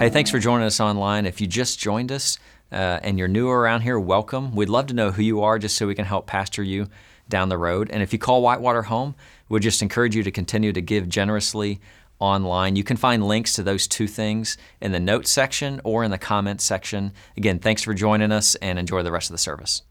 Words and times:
Hey, 0.00 0.08
thanks 0.08 0.30
for 0.30 0.38
joining 0.38 0.66
us 0.66 0.80
online. 0.80 1.26
If 1.26 1.42
you 1.42 1.46
just 1.46 1.78
joined 1.78 2.10
us 2.10 2.38
uh, 2.72 3.00
and 3.02 3.18
you're 3.18 3.28
new 3.28 3.50
around 3.50 3.82
here, 3.82 4.00
welcome. 4.00 4.56
We'd 4.56 4.70
love 4.70 4.86
to 4.86 4.94
know 4.94 5.10
who 5.10 5.20
you 5.20 5.42
are 5.42 5.58
just 5.58 5.76
so 5.76 5.86
we 5.86 5.94
can 5.94 6.06
help 6.06 6.26
pastor 6.26 6.62
you 6.62 6.88
down 7.28 7.50
the 7.50 7.58
road. 7.58 7.90
And 7.90 8.02
if 8.02 8.10
you 8.10 8.18
call 8.18 8.40
Whitewater 8.40 8.84
home, 8.84 9.14
we'd 9.50 9.60
just 9.60 9.82
encourage 9.82 10.16
you 10.16 10.22
to 10.22 10.30
continue 10.30 10.72
to 10.72 10.80
give 10.80 11.06
generously 11.06 11.82
online. 12.18 12.76
You 12.76 12.82
can 12.82 12.96
find 12.96 13.28
links 13.28 13.52
to 13.56 13.62
those 13.62 13.86
two 13.86 14.06
things 14.06 14.56
in 14.80 14.92
the 14.92 15.00
notes 15.00 15.30
section 15.30 15.82
or 15.84 16.02
in 16.02 16.10
the 16.10 16.16
comments 16.16 16.64
section. 16.64 17.12
Again, 17.36 17.58
thanks 17.58 17.82
for 17.82 17.92
joining 17.92 18.32
us 18.32 18.54
and 18.54 18.78
enjoy 18.78 19.02
the 19.02 19.12
rest 19.12 19.28
of 19.28 19.34
the 19.34 19.38
service. 19.38 19.82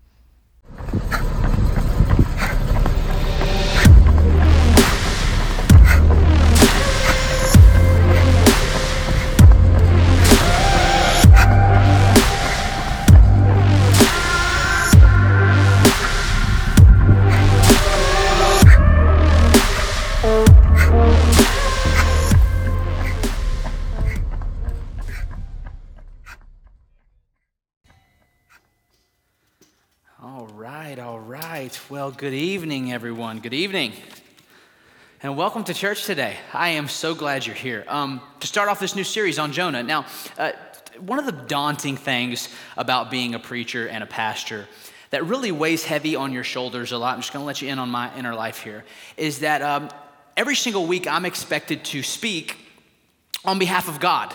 Well, 31.89 32.11
good 32.11 32.33
evening, 32.33 32.94
everyone. 32.94 33.39
Good 33.39 33.53
evening. 33.53 33.91
And 35.22 35.36
welcome 35.36 35.66
to 35.66 35.73
church 35.73 36.05
today. 36.05 36.38
I 36.53 36.69
am 36.69 36.88
so 36.88 37.13
glad 37.13 37.45
you're 37.45 37.53
here. 37.53 37.83
Um, 37.89 38.22
to 38.39 38.47
start 38.47 38.69
off 38.69 38.80
this 38.80 38.95
new 38.95 39.03
series 39.03 39.38
on 39.38 39.52
Jonah. 39.52 39.83
Now, 39.83 40.05
uh, 40.38 40.53
one 41.00 41.19
of 41.19 41.25
the 41.25 41.33
daunting 41.33 41.97
things 41.97 42.47
about 42.77 43.11
being 43.11 43.36
a 43.36 43.39
preacher 43.39 43.89
and 43.89 44.02
a 44.02 44.08
pastor 44.08 44.69
that 45.09 45.25
really 45.25 45.52
weighs 45.52 45.84
heavy 45.84 46.16
on 46.16 46.31
your 46.31 46.45
shoulders 46.45 46.94
a 46.94 46.97
lot, 46.97 47.16
I'm 47.16 47.19
just 47.19 47.34
going 47.34 47.44
to 47.44 47.47
let 47.47 47.62
you 47.62 47.67
in 47.67 47.78
on 47.78 47.89
my 47.89 48.16
inner 48.17 48.34
life 48.34 48.59
here, 48.64 48.86
is 49.17 49.39
that 49.39 49.62
um, 49.62 49.89
every 50.38 50.56
single 50.56 50.88
week 50.88 51.08
I'm 51.09 51.25
expected 51.25 51.84
to 51.86 52.03
speak 52.03 52.56
on 53.44 53.59
behalf 53.59 53.89
of 53.89 54.00
God. 54.00 54.34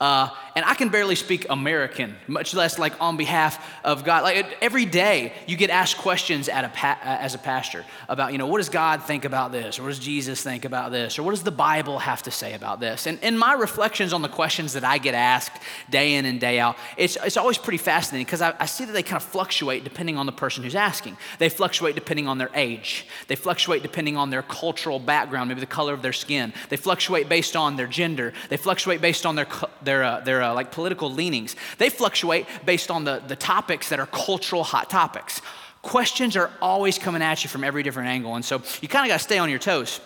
Uh, 0.00 0.30
and 0.58 0.66
I 0.66 0.74
can 0.74 0.88
barely 0.88 1.14
speak 1.14 1.46
American, 1.50 2.16
much 2.26 2.52
less 2.52 2.80
like 2.80 3.00
on 3.00 3.16
behalf 3.16 3.64
of 3.84 4.02
God. 4.02 4.24
Like 4.24 4.58
every 4.60 4.86
day, 4.86 5.32
you 5.46 5.56
get 5.56 5.70
asked 5.70 5.98
questions 5.98 6.48
a 6.48 6.68
pa- 6.74 6.98
uh, 7.00 7.06
as 7.20 7.36
a 7.36 7.38
pastor 7.38 7.84
about, 8.08 8.32
you 8.32 8.38
know, 8.38 8.48
what 8.48 8.58
does 8.58 8.68
God 8.68 9.04
think 9.04 9.24
about 9.24 9.52
this, 9.52 9.78
or 9.78 9.84
what 9.84 9.90
does 9.90 10.00
Jesus 10.00 10.42
think 10.42 10.64
about 10.64 10.90
this, 10.90 11.16
or 11.16 11.22
what 11.22 11.30
does 11.30 11.44
the 11.44 11.52
Bible 11.52 12.00
have 12.00 12.24
to 12.24 12.32
say 12.32 12.54
about 12.54 12.80
this? 12.80 13.06
And 13.06 13.20
in 13.22 13.38
my 13.38 13.52
reflections 13.52 14.12
on 14.12 14.20
the 14.20 14.28
questions 14.28 14.72
that 14.72 14.82
I 14.82 14.98
get 14.98 15.14
asked 15.14 15.62
day 15.90 16.14
in 16.14 16.24
and 16.24 16.40
day 16.40 16.58
out, 16.58 16.76
it's, 16.96 17.16
it's 17.22 17.36
always 17.36 17.56
pretty 17.56 17.78
fascinating 17.78 18.24
because 18.24 18.42
I, 18.42 18.52
I 18.58 18.66
see 18.66 18.84
that 18.84 18.90
they 18.90 19.04
kind 19.04 19.22
of 19.22 19.28
fluctuate 19.28 19.84
depending 19.84 20.16
on 20.16 20.26
the 20.26 20.32
person 20.32 20.64
who's 20.64 20.74
asking. 20.74 21.16
They 21.38 21.50
fluctuate 21.50 21.94
depending 21.94 22.26
on 22.26 22.38
their 22.38 22.50
age. 22.52 23.06
They 23.28 23.36
fluctuate 23.36 23.82
depending 23.82 24.16
on 24.16 24.30
their 24.30 24.42
cultural 24.42 24.98
background, 24.98 25.50
maybe 25.50 25.60
the 25.60 25.66
color 25.66 25.94
of 25.94 26.02
their 26.02 26.12
skin. 26.12 26.52
They 26.68 26.76
fluctuate 26.76 27.28
based 27.28 27.54
on 27.54 27.76
their 27.76 27.86
gender. 27.86 28.32
They 28.48 28.56
fluctuate 28.56 29.00
based 29.00 29.24
on 29.24 29.36
their 29.36 29.46
their 29.82 30.02
uh, 30.02 30.20
their 30.20 30.42
uh, 30.42 30.47
like 30.54 30.72
political 30.72 31.10
leanings. 31.10 31.56
They 31.78 31.90
fluctuate 31.90 32.46
based 32.64 32.90
on 32.90 33.04
the, 33.04 33.22
the 33.26 33.36
topics 33.36 33.88
that 33.88 34.00
are 34.00 34.06
cultural 34.06 34.64
hot 34.64 34.90
topics. 34.90 35.40
Questions 35.82 36.36
are 36.36 36.50
always 36.60 36.98
coming 36.98 37.22
at 37.22 37.44
you 37.44 37.50
from 37.50 37.64
every 37.64 37.82
different 37.82 38.08
angle. 38.08 38.34
And 38.34 38.44
so 38.44 38.62
you 38.80 38.88
kind 38.88 39.06
of 39.06 39.08
got 39.08 39.18
to 39.18 39.24
stay 39.24 39.38
on 39.38 39.48
your 39.50 39.58
toes 39.58 40.00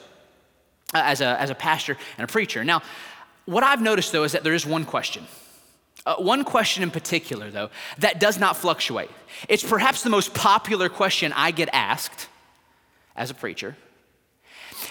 uh, 0.94 1.02
as, 1.04 1.20
a, 1.20 1.40
as 1.40 1.50
a 1.50 1.54
pastor 1.54 1.96
and 2.18 2.28
a 2.28 2.32
preacher. 2.32 2.64
Now, 2.64 2.82
what 3.46 3.64
I've 3.64 3.82
noticed 3.82 4.12
though 4.12 4.24
is 4.24 4.32
that 4.32 4.44
there 4.44 4.54
is 4.54 4.66
one 4.66 4.84
question. 4.84 5.24
Uh, 6.04 6.16
one 6.16 6.42
question 6.44 6.82
in 6.82 6.90
particular, 6.90 7.50
though, 7.50 7.70
that 7.98 8.18
does 8.18 8.38
not 8.38 8.56
fluctuate. 8.56 9.10
It's 9.48 9.62
perhaps 9.62 10.02
the 10.02 10.10
most 10.10 10.34
popular 10.34 10.88
question 10.88 11.32
I 11.32 11.52
get 11.52 11.68
asked 11.72 12.28
as 13.14 13.30
a 13.30 13.34
preacher. 13.34 13.76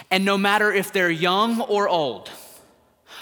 And 0.10 0.24
no 0.24 0.38
matter 0.38 0.72
if 0.72 0.94
they're 0.94 1.10
young 1.10 1.60
or 1.62 1.90
old, 1.90 2.30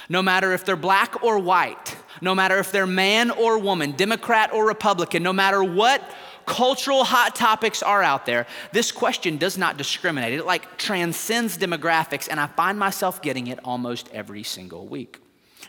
no 0.08 0.22
matter 0.22 0.54
if 0.54 0.66
they're 0.66 0.76
black 0.76 1.24
or 1.24 1.40
white, 1.40 1.96
no 2.22 2.36
matter 2.36 2.58
if 2.58 2.72
they're 2.72 2.88
man 2.88 3.32
or 3.32 3.58
woman, 3.58 3.92
Democrat 3.92 4.54
or 4.54 4.68
Republican, 4.68 5.24
no 5.24 5.34
matter 5.34 5.64
what 5.64 6.02
cultural 6.46 7.04
hot 7.04 7.36
topics 7.36 7.84
are 7.84 8.02
out 8.02 8.26
there, 8.26 8.48
this 8.72 8.92
question 8.92 9.38
does 9.38 9.58
not 9.58 9.78
discriminate. 9.78 10.34
It 10.34 10.46
like 10.46 10.78
transcends 10.78 11.58
demographics, 11.58 12.28
and 12.30 12.40
I 12.40 12.48
find 12.48 12.80
myself 12.80 13.22
getting 13.22 13.48
it 13.48 13.60
almost 13.64 14.10
every 14.12 14.44
single 14.44 14.88
week. 14.88 15.20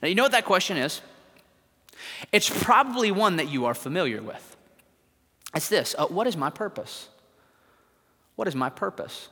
Now, 0.02 0.08
you 0.08 0.14
know 0.14 0.22
what 0.22 0.32
that 0.32 0.46
question 0.46 0.76
is? 0.76 1.02
It's 2.32 2.48
probably 2.48 3.10
one 3.10 3.36
that 3.36 3.48
you 3.50 3.66
are 3.66 3.74
familiar 3.74 4.22
with. 4.22 4.56
It's 5.54 5.68
this 5.68 5.94
uh, 5.98 6.06
What 6.06 6.26
is 6.26 6.36
my 6.36 6.50
purpose? 6.50 7.08
What 8.36 8.48
is 8.48 8.54
my 8.54 8.70
purpose? 8.70 9.28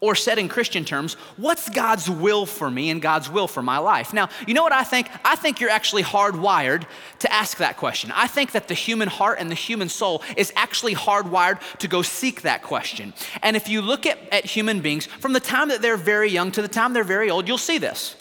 Or 0.00 0.14
said 0.14 0.38
in 0.38 0.48
Christian 0.48 0.84
terms, 0.84 1.14
what's 1.36 1.68
God's 1.68 2.10
will 2.10 2.46
for 2.46 2.70
me 2.70 2.90
and 2.90 3.00
God's 3.00 3.30
will 3.30 3.46
for 3.46 3.62
my 3.62 3.78
life? 3.78 4.12
Now, 4.12 4.28
you 4.46 4.54
know 4.54 4.62
what 4.62 4.72
I 4.72 4.82
think? 4.82 5.08
I 5.24 5.36
think 5.36 5.60
you're 5.60 5.70
actually 5.70 6.02
hardwired 6.02 6.84
to 7.20 7.32
ask 7.32 7.58
that 7.58 7.76
question. 7.76 8.12
I 8.14 8.26
think 8.26 8.52
that 8.52 8.68
the 8.68 8.74
human 8.74 9.08
heart 9.08 9.38
and 9.38 9.50
the 9.50 9.54
human 9.54 9.88
soul 9.88 10.22
is 10.36 10.52
actually 10.56 10.94
hardwired 10.94 11.60
to 11.78 11.88
go 11.88 12.02
seek 12.02 12.42
that 12.42 12.62
question. 12.62 13.12
And 13.42 13.56
if 13.56 13.68
you 13.68 13.82
look 13.82 14.06
at, 14.06 14.18
at 14.32 14.44
human 14.44 14.80
beings 14.80 15.06
from 15.06 15.32
the 15.32 15.40
time 15.40 15.68
that 15.68 15.80
they're 15.80 15.96
very 15.96 16.30
young 16.30 16.50
to 16.52 16.62
the 16.62 16.68
time 16.68 16.92
they're 16.92 17.04
very 17.04 17.30
old, 17.30 17.46
you'll 17.46 17.58
see 17.58 17.78
this. 17.78 18.16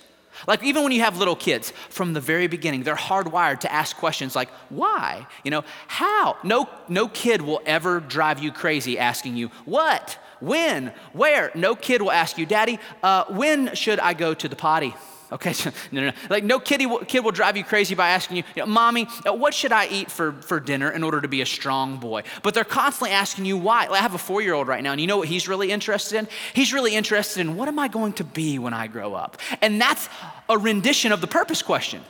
Like 0.48 0.64
even 0.64 0.84
when 0.84 0.92
you 0.92 1.02
have 1.02 1.18
little 1.18 1.36
kids, 1.36 1.72
from 1.90 2.14
the 2.14 2.22
very 2.22 2.48
beginning, 2.48 2.84
they're 2.84 2.96
hardwired 2.96 3.62
to 3.62 3.72
ask 3.72 3.96
questions 3.96 4.36
like, 4.36 4.50
why? 4.70 5.26
You 5.44 5.52
know, 5.52 5.64
how? 5.88 6.38
No, 6.44 6.70
no 6.90 7.08
kid 7.08 7.42
will 7.42 7.62
ever 7.66 8.00
drive 8.00 8.40
you 8.40 8.52
crazy 8.52 9.00
asking 9.00 9.38
you, 9.38 9.48
what? 9.66 10.18
When? 10.44 10.92
Where? 11.14 11.52
No 11.56 11.74
kid 11.74 12.02
will 12.02 12.12
ask 12.12 12.38
you, 12.38 12.46
Daddy, 12.46 12.78
uh, 13.02 13.24
when 13.30 13.76
should 13.76 14.00
I 14.00 14.14
go 14.14 14.34
to 14.34 14.50
the 14.50 14.58
potty? 14.58 14.94
Okay, 15.32 15.54
no, 15.94 16.02
no, 16.02 16.08
no. 16.10 16.14
Like, 16.30 16.44
no 16.44 16.60
kid 16.60 16.86
will, 16.86 17.00
kid 17.00 17.22
will 17.22 17.32
drive 17.32 17.56
you 17.56 17.64
crazy 17.64 17.96
by 17.96 18.10
asking 18.10 18.38
you, 18.38 18.44
you 18.54 18.62
know, 18.62 18.66
Mommy, 18.66 19.08
uh, 19.26 19.34
what 19.34 19.54
should 19.54 19.72
I 19.72 19.88
eat 19.88 20.12
for, 20.12 20.34
for 20.34 20.60
dinner 20.60 20.92
in 20.92 21.02
order 21.02 21.22
to 21.22 21.30
be 21.30 21.40
a 21.40 21.46
strong 21.46 21.98
boy? 21.98 22.24
But 22.42 22.54
they're 22.54 22.66
constantly 22.66 23.12
asking 23.12 23.46
you 23.46 23.58
why. 23.58 23.88
Like, 23.88 24.02
I 24.02 24.04
have 24.04 24.16
a 24.16 24.20
four 24.20 24.42
year 24.42 24.54
old 24.54 24.68
right 24.68 24.84
now, 24.84 24.92
and 24.92 25.00
you 25.00 25.08
know 25.08 25.18
what 25.18 25.30
he's 25.30 25.48
really 25.48 25.72
interested 25.72 26.18
in? 26.18 26.28
He's 26.54 26.74
really 26.74 26.94
interested 26.94 27.40
in 27.40 27.56
what 27.56 27.70
am 27.70 27.80
I 27.80 27.88
going 27.88 28.12
to 28.14 28.26
be 28.26 28.60
when 28.60 28.74
I 28.74 28.88
grow 28.88 29.14
up? 29.14 29.38
And 29.62 29.80
that's 29.80 30.10
a 30.50 30.58
rendition 30.58 31.14
of 31.14 31.22
the 31.22 31.28
purpose 31.28 31.62
question. 31.62 32.04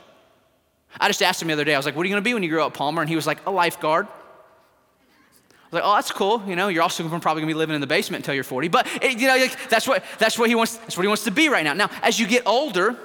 I 0.99 1.07
just 1.07 1.21
asked 1.21 1.39
him 1.39 1.49
the 1.49 1.53
other 1.53 1.65
day, 1.65 1.75
I 1.75 1.77
was 1.77 1.85
like, 1.85 1.95
What 1.95 2.03
are 2.03 2.09
you 2.09 2.13
going 2.13 2.23
to 2.23 2.27
be 2.27 2.33
when 2.33 2.41
you 2.41 2.49
grow 2.49 2.65
up, 2.65 2.73
Palmer? 2.73 3.01
And 3.01 3.09
he 3.09 3.15
was 3.15 3.27
like, 3.27 3.45
A 3.45 3.51
lifeguard 3.51 4.07
like, 5.73 5.83
oh, 5.85 5.95
that's 5.95 6.11
cool. 6.11 6.43
You 6.47 6.55
know, 6.55 6.67
you're 6.67 6.83
also 6.83 7.07
probably 7.19 7.41
gonna 7.41 7.47
be 7.51 7.57
living 7.57 7.75
in 7.75 7.81
the 7.81 7.87
basement 7.87 8.23
until 8.23 8.35
you're 8.35 8.43
40. 8.43 8.67
But 8.67 8.87
it, 9.01 9.19
you 9.19 9.27
know, 9.27 9.35
like, 9.35 9.69
that's 9.69 9.87
what 9.87 10.03
that's 10.19 10.37
what 10.37 10.49
he 10.49 10.55
wants. 10.55 10.77
That's 10.77 10.97
what 10.97 11.03
he 11.03 11.07
wants 11.07 11.23
to 11.25 11.31
be 11.31 11.49
right 11.49 11.63
now. 11.63 11.73
Now, 11.73 11.89
as 12.01 12.19
you 12.19 12.27
get 12.27 12.43
older, 12.45 12.95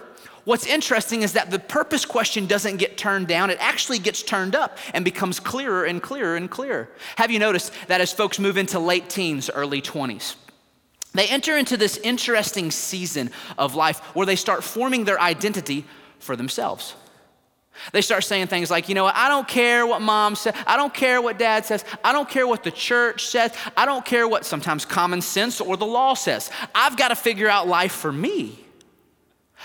what's 0.45 0.67
interesting 0.67 1.23
is 1.23 1.35
that 1.35 1.51
the 1.51 1.59
purpose 1.59 2.05
question 2.05 2.47
doesn't 2.47 2.77
get 2.77 2.97
turned 2.97 3.29
down. 3.29 3.51
It 3.51 3.59
actually 3.61 3.99
gets 3.99 4.23
turned 4.23 4.55
up 4.55 4.79
and 4.95 5.05
becomes 5.05 5.41
clearer 5.41 5.85
and 5.85 6.03
clearer 6.03 6.37
and 6.37 6.51
clearer. 6.51 6.89
Have 7.17 7.31
you 7.31 7.39
noticed 7.39 7.73
that 7.89 8.01
as 8.01 8.13
folks 8.13 8.39
move 8.39 8.57
into 8.57 8.79
late 8.79 9.09
teens, 9.09 9.51
early 9.51 9.83
20s? 9.83 10.37
They 11.15 11.27
enter 11.27 11.57
into 11.57 11.77
this 11.77 11.97
interesting 11.99 12.71
season 12.71 13.31
of 13.57 13.75
life 13.75 13.99
where 14.15 14.27
they 14.27 14.37
start 14.37 14.63
forming 14.63 15.05
their 15.05 15.21
identity 15.21 15.85
for 16.19 16.37
themselves. 16.37 16.95
They 17.93 18.03
start 18.03 18.25
saying 18.25 18.49
things 18.49 18.71
like, 18.71 18.89
you 18.89 18.95
know 18.95 19.07
I 19.07 19.29
don't 19.29 19.47
care 19.47 19.87
what 19.87 20.01
mom 20.01 20.37
says, 20.37 20.55
I 20.67 20.77
don't 20.77 20.93
care 20.93 21.21
what 21.21 21.39
dad 21.39 21.65
says, 21.67 21.85
I 22.05 22.13
don't 22.13 22.29
care 22.29 22.47
what 22.47 22.65
the 22.65 22.71
church 22.71 23.27
says, 23.27 23.53
I 23.77 23.87
don't 23.87 24.05
care 24.05 24.27
what 24.29 24.45
sometimes 24.45 24.85
common 24.85 25.21
sense 25.21 25.61
or 25.61 25.77
the 25.77 25.87
law 25.87 26.15
says. 26.15 26.51
I've 26.75 26.97
got 26.97 27.09
to 27.09 27.17
figure 27.17 27.49
out 27.49 27.69
life 27.69 27.93
for 27.93 28.13
me. 28.13 28.59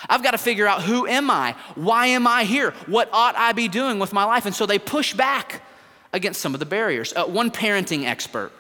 I've 0.10 0.24
got 0.24 0.32
to 0.32 0.38
figure 0.38 0.68
out 0.68 0.82
who 0.82 1.08
am 1.08 1.30
I? 1.30 1.56
Why 1.76 2.08
am 2.08 2.28
I 2.28 2.44
here? 2.44 2.72
What 2.88 3.10
ought 3.14 3.36
I 3.38 3.52
be 3.54 3.68
doing 3.68 4.00
with 4.00 4.12
my 4.12 4.24
life? 4.24 4.46
And 4.46 4.56
so 4.56 4.66
they 4.66 4.80
push 4.80 5.14
back 5.14 5.62
against 6.12 6.42
some 6.42 6.54
of 6.54 6.60
the 6.60 6.66
barriers. 6.66 7.14
Uh, 7.16 7.26
one 7.26 7.52
parenting 7.52 8.06
expert 8.06 8.52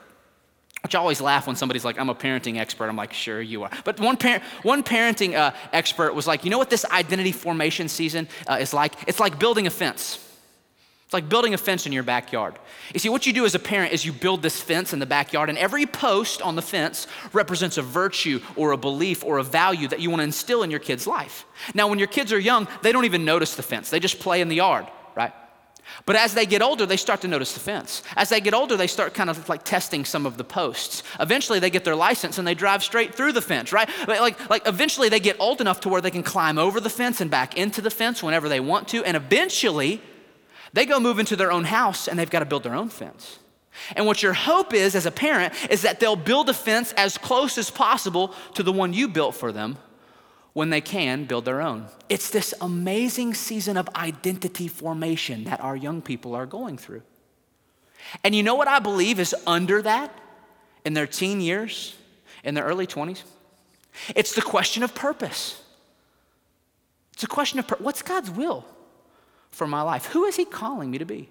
which 0.83 0.95
I 0.95 1.00
always 1.00 1.21
laugh 1.21 1.47
when 1.47 1.56
somebody's 1.56 1.85
like, 1.85 1.97
I'm 1.97 2.09
a 2.09 2.15
parenting 2.15 2.57
expert. 2.57 2.89
I'm 2.89 2.97
like, 2.97 3.13
sure, 3.13 3.41
you 3.41 3.63
are. 3.63 3.71
But 3.85 4.01
one, 4.01 4.18
par- 4.18 4.41
one 4.63 4.83
parenting 4.83 5.33
uh, 5.33 5.51
expert 5.71 6.13
was 6.13 6.27
like, 6.27 6.44
you 6.44 6.51
know 6.51 6.57
what 6.57 6.69
this 6.69 6.85
identity 6.85 7.31
formation 7.31 7.88
season 7.88 8.27
uh, 8.47 8.57
is 8.59 8.74
like? 8.74 8.94
It's 9.07 9.19
like 9.19 9.39
building 9.39 9.65
a 9.65 9.69
fence. 9.69 10.19
It's 11.06 11.13
like 11.13 11.30
building 11.30 11.53
a 11.53 11.57
fence 11.57 11.85
in 11.85 11.94
your 11.94 12.03
backyard. 12.03 12.56
You 12.94 13.00
see, 13.00 13.07
what 13.07 13.25
you 13.25 13.31
do 13.31 13.45
as 13.45 13.56
a 13.56 13.59
parent 13.59 13.94
is 13.94 14.03
you 14.03 14.12
build 14.12 14.41
this 14.41 14.59
fence 14.59 14.91
in 14.91 15.00
the 15.00 15.06
backyard, 15.06 15.47
and 15.47 15.57
every 15.57 15.85
post 15.85 16.41
on 16.41 16.56
the 16.56 16.62
fence 16.62 17.07
represents 17.31 17.77
a 17.77 17.81
virtue 17.81 18.41
or 18.57 18.71
a 18.71 18.77
belief 18.77 19.24
or 19.24 19.38
a 19.38 19.44
value 19.44 19.88
that 19.88 20.01
you 20.01 20.09
want 20.09 20.19
to 20.19 20.25
instill 20.25 20.63
in 20.63 20.71
your 20.71 20.80
kid's 20.81 21.07
life. 21.07 21.45
Now, 21.74 21.88
when 21.88 22.00
your 22.00 22.07
kids 22.09 22.33
are 22.33 22.39
young, 22.39 22.68
they 22.81 22.91
don't 22.91 23.06
even 23.06 23.24
notice 23.24 23.56
the 23.56 23.63
fence, 23.63 23.89
they 23.89 24.00
just 24.01 24.19
play 24.19 24.41
in 24.41 24.50
the 24.50 24.56
yard, 24.56 24.88
right? 25.15 25.33
But 26.06 26.15
as 26.15 26.33
they 26.33 26.45
get 26.45 26.62
older, 26.62 26.85
they 26.85 26.97
start 26.97 27.21
to 27.21 27.27
notice 27.27 27.53
the 27.53 27.59
fence. 27.59 28.03
As 28.15 28.30
they 28.30 28.41
get 28.41 28.53
older, 28.53 28.75
they 28.75 28.88
start 28.88 29.13
kind 29.13 29.30
of 29.30 29.47
like 29.50 29.63
testing 29.63 30.06
some 30.06 30.25
of 30.25 30.38
the 30.38 30.44
posts. 30.44 31.03
Eventually, 31.19 31.59
they 31.59 31.69
get 31.69 31.83
their 31.83 31.95
license 31.95 32.38
and 32.38 32.47
they 32.47 32.56
drive 32.56 32.83
straight 32.83 33.13
through 33.15 33.33
the 33.33 33.41
fence, 33.41 33.71
right? 33.71 33.89
Like, 34.07 34.50
like 34.50 34.68
eventually, 34.68 35.09
they 35.09 35.19
get 35.19 35.39
old 35.39 35.62
enough 35.62 35.81
to 35.81 35.89
where 35.89 36.01
they 36.01 36.12
can 36.12 36.24
climb 36.24 36.57
over 36.57 36.80
the 36.80 36.89
fence 36.89 37.21
and 37.21 37.30
back 37.30 37.57
into 37.57 37.81
the 37.81 37.91
fence 37.91 38.24
whenever 38.24 38.50
they 38.50 38.59
want 38.59 38.88
to. 38.89 39.03
And 39.03 39.15
eventually, 39.18 40.01
they 40.74 40.85
go 40.85 41.00
move 41.00 41.19
into 41.19 41.35
their 41.35 41.51
own 41.51 41.65
house 41.65 42.07
and 42.07 42.18
they've 42.18 42.30
got 42.30 42.39
to 42.39 42.45
build 42.45 42.63
their 42.63 42.75
own 42.75 42.89
fence. 42.89 43.39
And 43.95 44.06
what 44.06 44.21
your 44.21 44.33
hope 44.33 44.74
is 44.74 44.95
as 44.95 45.06
a 45.06 45.12
parent 45.12 45.53
is 45.69 45.81
that 45.81 46.00
they'll 46.00 46.15
build 46.15 46.50
a 46.50 46.53
fence 46.53 46.94
as 46.94 47.18
close 47.18 47.57
as 47.57 47.69
possible 47.69 48.33
to 48.53 48.63
the 48.63 48.71
one 48.71 48.94
you 48.94 49.07
built 49.07 49.35
for 49.35 49.51
them 49.51 49.77
when 50.53 50.69
they 50.69 50.81
can 50.81 51.25
build 51.25 51.45
their 51.45 51.61
own. 51.61 51.88
It's 52.09 52.29
this 52.29 52.53
amazing 52.61 53.33
season 53.33 53.75
of 53.75 53.89
identity 53.95 54.67
formation 54.67 55.45
that 55.45 55.59
our 55.59 55.75
young 55.75 56.01
people 56.01 56.35
are 56.35 56.45
going 56.45 56.77
through. 56.77 57.01
And 58.23 58.35
you 58.35 58.44
know 58.44 58.55
what 58.55 58.67
I 58.67 58.79
believe 58.79 59.19
is 59.19 59.35
under 59.47 59.81
that 59.81 60.13
in 60.85 60.94
their 60.94 61.07
teen 61.07 61.41
years, 61.41 61.95
in 62.44 62.53
their 62.53 62.65
early 62.65 62.85
20s? 62.85 63.23
It's 64.15 64.35
the 64.35 64.41
question 64.41 64.83
of 64.83 64.94
purpose. 64.94 65.61
It's 67.13 67.23
a 67.23 67.27
question 67.27 67.59
of 67.59 67.67
pur- 67.67 67.77
what's 67.79 68.01
God's 68.01 68.29
will 68.29 68.65
for 69.51 69.67
my 69.67 69.81
life? 69.81 70.06
Who 70.07 70.25
is 70.25 70.35
He 70.35 70.45
calling 70.45 70.91
me 70.91 70.97
to 70.97 71.06
be? 71.06 71.29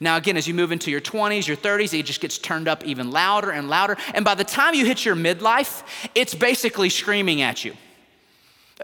Now, 0.00 0.16
again, 0.16 0.36
as 0.36 0.46
you 0.46 0.54
move 0.54 0.70
into 0.70 0.90
your 0.90 1.00
20s, 1.00 1.48
your 1.48 1.56
30s, 1.56 1.98
it 1.98 2.06
just 2.06 2.20
gets 2.20 2.38
turned 2.38 2.68
up 2.68 2.84
even 2.84 3.10
louder 3.10 3.50
and 3.50 3.68
louder. 3.68 3.96
And 4.14 4.24
by 4.24 4.34
the 4.34 4.44
time 4.44 4.74
you 4.74 4.86
hit 4.86 5.04
your 5.04 5.16
midlife, 5.16 5.82
it's 6.14 6.34
basically 6.34 6.88
screaming 6.88 7.42
at 7.42 7.64
you. 7.64 7.74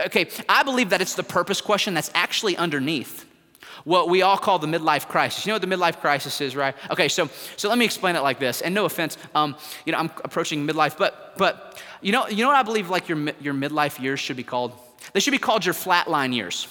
Okay, 0.07 0.29
I 0.49 0.63
believe 0.63 0.91
that 0.91 1.01
it's 1.01 1.15
the 1.15 1.23
purpose 1.23 1.61
question 1.61 1.95
that's 1.95 2.11
actually 2.15 2.57
underneath 2.57 3.25
what 3.85 4.09
we 4.09 4.23
all 4.23 4.37
call 4.37 4.59
the 4.59 4.67
midlife 4.67 5.09
crisis. 5.09 5.47
You 5.47 5.51
know 5.51 5.55
what 5.55 5.63
the 5.63 5.69
midlife 5.69 6.01
crisis 6.01 6.41
is, 6.41 6.57
right? 6.57 6.75
Okay, 6.91 7.09
so 7.09 7.29
so 7.57 7.69
let 7.69 7.79
me 7.79 7.85
explain 7.85 8.17
it 8.17 8.23
like 8.23 8.39
this. 8.39 8.61
And 8.61 8.75
no 8.75 8.85
offense, 8.85 9.17
um, 9.35 9.57
you 9.85 9.93
know, 9.93 9.99
I'm 9.99 10.11
approaching 10.25 10.67
midlife, 10.67 10.97
but 10.99 11.35
but 11.37 11.83
you 12.01 12.13
know, 12.13 12.29
you 12.29 12.43
know 12.43 12.49
what 12.49 12.57
I 12.57 12.63
believe 12.63 12.91
like 12.91 13.09
your 13.09 13.19
your 13.41 13.55
midlife 13.55 14.01
years 14.01 14.21
should 14.21 14.37
be 14.37 14.43
called? 14.45 14.73
They 15.13 15.21
should 15.21 15.31
be 15.31 15.39
called 15.39 15.65
your 15.65 15.75
flatline 15.75 16.35
years. 16.35 16.69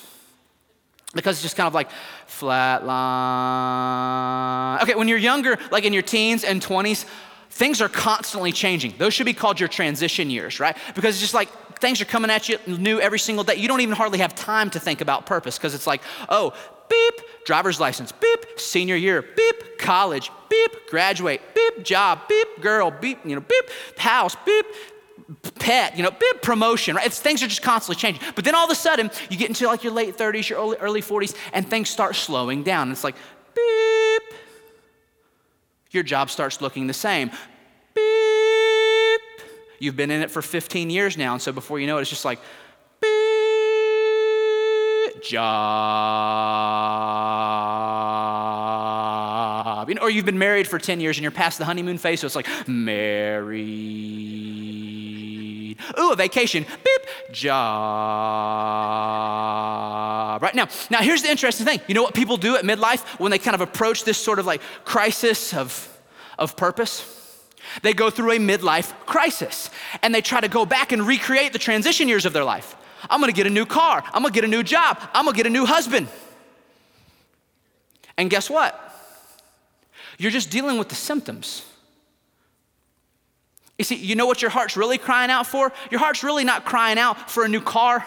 Because 1.16 1.38
it's 1.38 1.44
just 1.44 1.56
kind 1.56 1.68
of 1.68 1.74
like 1.74 1.90
flatline. 2.28 2.84
Okay, 4.84 4.94
when 4.96 5.08
you're 5.08 5.18
younger, 5.18 5.58
like 5.72 5.86
in 5.86 5.94
your 5.94 6.02
teens 6.04 6.44
and 6.44 6.62
20s, 6.62 7.06
things 7.50 7.82
are 7.82 7.88
constantly 7.90 8.52
changing. 8.52 8.94
Those 8.98 9.14
should 9.14 9.26
be 9.26 9.34
called 9.34 9.58
your 9.60 9.70
transition 9.70 10.30
years, 10.30 10.60
right? 10.60 10.76
Because 10.96 11.16
it's 11.16 11.22
just 11.22 11.34
like 11.34 11.50
things 11.80 12.02
are 12.02 12.06
coming 12.06 12.32
at 12.32 12.50
you 12.50 12.58
new 12.68 13.00
every 13.00 13.20
single 13.20 13.44
day. 13.44 13.56
You 13.56 13.68
don't 13.68 13.82
even 13.82 13.96
hardly 13.96 14.20
have 14.20 14.36
time 14.36 14.70
to 14.72 14.80
think 14.80 15.02
about 15.02 15.26
purpose 15.26 15.58
because 15.58 15.74
it's 15.74 15.88
like, 15.88 16.02
oh, 16.30 16.54
beep, 16.90 17.46
driver's 17.46 17.80
license, 17.80 18.12
beep, 18.12 18.46
senior 18.58 18.96
year, 18.96 19.24
beep, 19.36 19.78
college, 19.80 20.32
beep, 20.50 20.72
graduate, 20.90 21.42
beep, 21.54 21.84
job, 21.84 22.22
beep, 22.28 22.48
girl, 22.62 22.92
beep, 22.92 23.20
you 23.26 23.36
know, 23.36 23.42
beep, 23.42 23.66
house, 23.98 24.36
beep, 24.46 24.66
pet, 25.56 25.98
you 25.98 26.04
know, 26.04 26.12
beep, 26.12 26.42
promotion, 26.42 26.96
right? 26.96 27.06
It's, 27.06 27.20
things 27.20 27.44
are 27.44 27.48
just 27.48 27.62
constantly 27.62 28.00
changing. 28.00 28.24
But 28.36 28.46
then 28.46 28.56
all 28.56 28.66
of 28.66 28.72
a 28.72 28.76
sudden, 28.76 29.12
you 29.30 29.38
get 29.38 29.50
into 29.50 29.68
like 29.68 29.84
your 29.84 29.94
late 29.94 30.18
30s, 30.18 30.50
your 30.50 30.60
early, 30.60 30.78
early 30.78 31.02
40s, 31.02 31.36
and 31.54 31.68
things 31.68 31.90
start 31.90 32.16
slowing 32.16 32.64
down. 32.64 32.92
It's 32.92 33.04
like, 33.04 33.16
beep. 33.56 34.38
Your 35.92 36.04
job 36.04 36.30
starts 36.30 36.62
looking 36.62 36.88
the 36.88 36.94
same. 36.94 37.32
You've 39.80 39.96
been 39.96 40.12
in 40.12 40.22
it 40.22 40.32
for 40.32 40.42
15 40.42 40.90
years 40.90 41.18
now, 41.18 41.34
and 41.34 41.42
so 41.42 41.52
before 41.52 41.80
you 41.80 41.88
know 41.88 41.98
it, 41.98 42.02
it's 42.02 42.10
just 42.10 42.26
like, 42.26 42.40
beep. 43.02 43.10
Job. 45.22 45.48
You 49.90 49.96
know, 49.96 50.02
or 50.02 50.10
you've 50.10 50.26
been 50.26 50.40
married 50.40 50.68
for 50.68 50.80
10 50.80 51.00
years 51.00 51.18
and 51.18 51.24
you're 51.24 51.32
past 51.32 51.58
the 51.58 51.66
honeymoon 51.66 51.98
phase, 51.98 52.20
so 52.22 52.28
it's 52.28 52.36
like, 52.36 52.48
married. 52.68 54.18
Ooh, 56.00 56.12
a 56.12 56.16
vacation. 56.16 56.66
Beep. 56.84 57.02
Job. 57.32 57.58
Right 60.42 60.56
now, 60.56 60.68
now 60.90 61.02
here's 61.02 61.22
the 61.24 61.30
interesting 61.30 61.66
thing. 61.66 61.82
You 61.88 61.94
know 61.96 62.04
what 62.04 62.14
people 62.14 62.38
do 62.38 62.56
at 62.56 62.64
midlife 62.64 63.02
when 63.20 63.32
they 63.32 63.40
kind 63.40 63.56
of 63.56 63.62
approach 63.62 64.04
this 64.04 64.18
sort 64.18 64.40
of 64.40 64.46
like 64.46 64.62
crisis 64.86 65.54
of, 65.54 66.00
of 66.38 66.56
purpose? 66.58 67.17
They 67.82 67.94
go 67.94 68.10
through 68.10 68.32
a 68.32 68.38
midlife 68.38 68.94
crisis 69.06 69.70
and 70.02 70.14
they 70.14 70.22
try 70.22 70.42
to 70.42 70.48
go 70.48 70.66
back 70.66 70.92
and 70.92 71.06
recreate 71.06 71.54
the 71.54 71.60
transition 71.60 72.08
years 72.08 72.26
of 72.26 72.34
their 72.34 72.44
life. 72.44 72.76
I'm 73.10 73.20
gonna 73.20 73.32
get 73.32 73.48
a 73.48 73.52
new 73.52 73.66
car. 73.66 74.04
I'm 74.06 74.24
gonna 74.24 74.34
get 74.34 74.44
a 74.44 74.48
new 74.48 74.64
job. 74.64 75.00
I'm 75.14 75.26
gonna 75.26 75.38
get 75.38 75.46
a 75.46 75.52
new 75.52 75.66
husband. 75.66 76.08
And 78.18 78.30
guess 78.30 78.50
what? 78.50 78.84
You're 80.18 80.32
just 80.32 80.50
dealing 80.50 80.78
with 80.78 80.90
the 80.90 80.96
symptoms. 80.96 81.64
You 83.78 83.86
see, 83.86 83.96
you 83.96 84.16
know 84.16 84.26
what 84.26 84.42
your 84.42 84.50
heart's 84.50 84.76
really 84.76 84.98
crying 84.98 85.30
out 85.30 85.46
for? 85.46 85.72
Your 85.92 86.00
heart's 86.00 86.24
really 86.24 86.44
not 86.44 86.66
crying 86.66 86.98
out 86.98 87.30
for 87.30 87.46
a 87.46 87.48
new 87.48 87.62
car. 87.62 88.06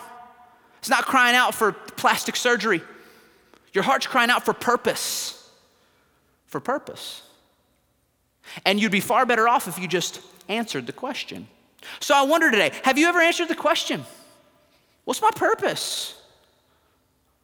It's 0.81 0.89
not 0.89 1.05
crying 1.05 1.37
out 1.37 1.55
for 1.55 1.73
plastic 1.73 2.35
surgery. 2.35 2.83
Your 3.73 3.85
heart's 3.85 4.07
crying 4.07 4.31
out 4.31 4.45
for 4.45 4.53
purpose. 4.53 5.37
For 6.47 6.59
purpose. 6.59 7.23
And 8.65 8.81
you'd 8.81 8.93
be 8.93 9.01
far 9.01 9.27
better 9.27 9.49
off 9.49 9.69
if 9.69 9.79
you 9.79 9.89
just 9.89 10.21
answered 10.49 10.87
the 10.87 10.93
question. 10.93 11.49
So 12.01 12.15
I 12.15 12.23
wonder 12.23 12.51
today 12.51 12.73
have 12.83 12.99
you 12.99 13.09
ever 13.09 13.21
answered 13.21 13.49
the 13.49 13.55
question? 13.55 14.05
What's 15.05 15.23
my 15.23 15.31
purpose? 15.35 16.21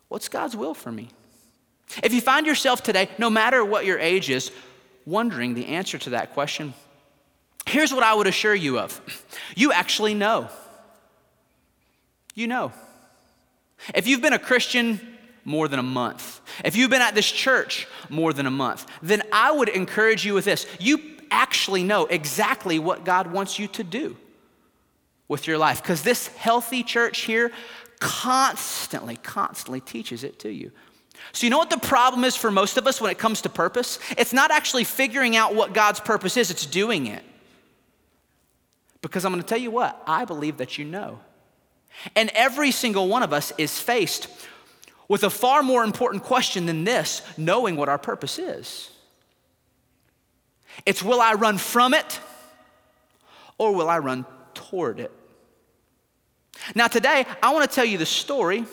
What's 0.09 0.29
God's 0.29 0.57
will 0.57 0.75
for 0.75 0.93
me? 0.93 1.09
If 2.03 2.13
you 2.13 2.21
find 2.21 2.47
yourself 2.47 2.83
today, 2.83 3.09
no 3.19 3.31
matter 3.31 3.65
what 3.65 3.85
your 3.85 3.99
age 3.99 4.31
is, 4.31 4.51
wondering 5.05 5.55
the 5.55 5.67
answer 5.67 5.99
to 5.99 6.11
that 6.11 6.35
question, 6.35 6.75
here's 7.67 7.93
what 7.93 8.03
I 8.03 8.15
would 8.15 8.27
assure 8.27 8.55
you 8.55 8.79
of 8.79 9.01
you 9.57 9.73
actually 9.73 10.15
know. 10.15 10.49
You 12.35 12.47
know. 12.47 12.73
If 13.95 14.07
you've 14.07 14.23
been 14.23 14.33
a 14.33 14.39
Christian 14.39 15.16
more 15.47 15.69
than 15.69 15.79
a 15.79 15.83
month, 15.83 16.41
if 16.65 16.77
you've 16.77 16.91
been 16.91 17.01
at 17.01 17.15
this 17.15 17.31
church 17.31 17.87
more 18.11 18.33
than 18.33 18.47
a 18.47 18.51
month, 18.51 18.87
then 19.01 19.23
I 19.33 19.53
would 19.53 19.69
encourage 19.69 20.27
you 20.27 20.35
with 20.35 20.45
this. 20.45 20.67
You 20.79 21.01
actually 21.31 21.85
know 21.85 22.07
exactly 22.07 22.79
what 22.79 23.05
God 23.05 23.33
wants 23.33 23.59
you 23.59 23.69
to 23.69 23.85
do 23.85 24.17
with 25.29 25.47
your 25.47 25.57
life 25.57 25.83
because 25.83 26.03
this 26.03 26.27
healthy 26.29 26.83
church 26.83 27.21
here 27.21 27.53
constantly, 28.01 29.17
constantly 29.17 29.81
teaches 29.81 30.25
it 30.25 30.41
to 30.41 30.51
you. 30.51 30.73
So, 31.33 31.47
you 31.47 31.51
know 31.51 31.59
what 31.59 31.71
the 31.71 31.79
problem 31.79 32.25
is 32.25 32.37
for 32.37 32.51
most 32.51 32.77
of 32.77 32.87
us 32.87 33.01
when 33.01 33.11
it 33.11 33.19
comes 33.19 33.43
to 33.43 33.49
purpose? 33.49 33.99
It's 34.19 34.33
not 34.33 34.51
actually 34.51 34.85
figuring 34.85 35.37
out 35.37 35.55
what 35.55 35.73
God's 35.73 36.01
purpose 36.01 36.37
is, 36.37 36.51
it's 36.51 36.67
doing 36.67 37.07
it. 37.07 37.23
Because 39.01 39.25
I'm 39.25 39.33
going 39.33 39.43
to 39.43 39.49
tell 39.49 39.59
you 39.59 39.71
what, 39.71 40.03
I 40.07 40.25
believe 40.25 40.57
that 40.59 40.77
you 40.77 40.85
know. 40.85 41.21
And 42.15 42.31
every 42.35 42.71
single 42.71 43.09
one 43.09 43.23
of 43.23 43.33
us 43.33 43.53
is 43.57 43.79
faced 43.79 44.29
with 45.09 45.25
a 45.25 45.31
far 45.31 45.63
more 45.63 45.85
important 45.85 46.23
question 46.23 46.67
than 46.67 46.85
this 46.85 47.23
knowing 47.37 47.77
what 47.77 47.89
our 47.89 47.99
purpose 47.99 48.39
is. 48.39 48.91
It's 50.85 51.03
will 51.03 51.21
I 51.21 51.35
run 51.35 51.59
from 51.59 51.95
it 51.95 52.21
or 53.59 53.75
will 53.75 53.89
I 53.89 53.99
run 53.99 54.27
toward 54.55 55.01
it? 55.01 55.13
Now, 56.75 56.87
today, 56.87 57.25
I 57.43 57.53
want 57.53 57.69
to 57.69 57.75
tell 57.75 57.85
you 57.85 57.99
the 57.99 58.07
story, 58.07 58.65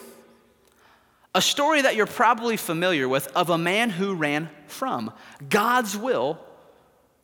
a 1.35 1.41
story 1.41 1.81
that 1.81 1.95
you're 1.95 2.05
probably 2.05 2.57
familiar 2.57 3.07
with, 3.07 3.27
of 3.35 3.49
a 3.49 3.57
man 3.57 3.89
who 3.89 4.15
ran 4.15 4.49
from 4.67 5.11
God's 5.49 5.95
will 5.97 6.39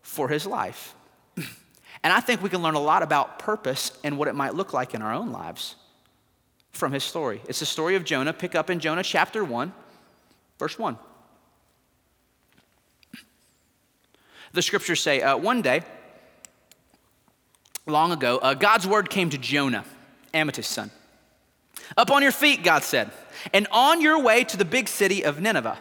for 0.02 0.28
his 0.28 0.46
life. 0.46 0.96
And 2.02 2.14
I 2.14 2.22
think 2.22 2.42
we 2.42 2.48
can 2.48 2.62
learn 2.62 2.76
a 2.76 2.80
lot 2.80 3.04
about 3.04 3.40
purpose 3.40 3.92
and 4.06 4.18
what 4.18 4.30
it 4.30 4.34
might 4.34 4.56
look 4.56 4.72
like 4.72 4.94
in 4.94 5.02
our 5.02 5.14
own 5.14 5.34
lives 5.34 5.76
from 6.72 6.92
his 6.92 7.04
story. 7.04 7.42
It's 7.48 7.60
the 7.60 7.66
story 7.66 7.96
of 7.96 8.04
Jonah. 8.04 8.34
Pick 8.34 8.56
up 8.56 8.70
in 8.70 8.80
Jonah 8.80 9.04
chapter 9.04 9.44
1, 9.44 9.74
verse 10.58 10.78
1. 10.78 10.98
The 14.54 14.62
scriptures 14.62 15.02
say, 15.02 15.22
uh, 15.22 15.38
one 15.38 15.62
day, 15.62 15.82
long 17.86 18.12
ago, 18.12 18.40
uh, 18.40 18.54
God's 18.54 18.88
word 18.88 19.10
came 19.10 19.30
to 19.30 19.38
Jonah, 19.38 19.86
Amittai's 20.34 20.68
son. 20.68 20.92
Up 21.98 22.12
on 22.12 22.22
your 22.22 22.32
feet, 22.32 22.64
God 22.64 22.84
said, 22.84 23.12
and 23.54 23.68
on 23.72 24.02
your 24.02 24.22
way 24.22 24.44
to 24.44 24.58
the 24.58 24.66
big 24.66 24.88
city 24.88 25.24
of 25.24 25.40
Nineveh. 25.40 25.78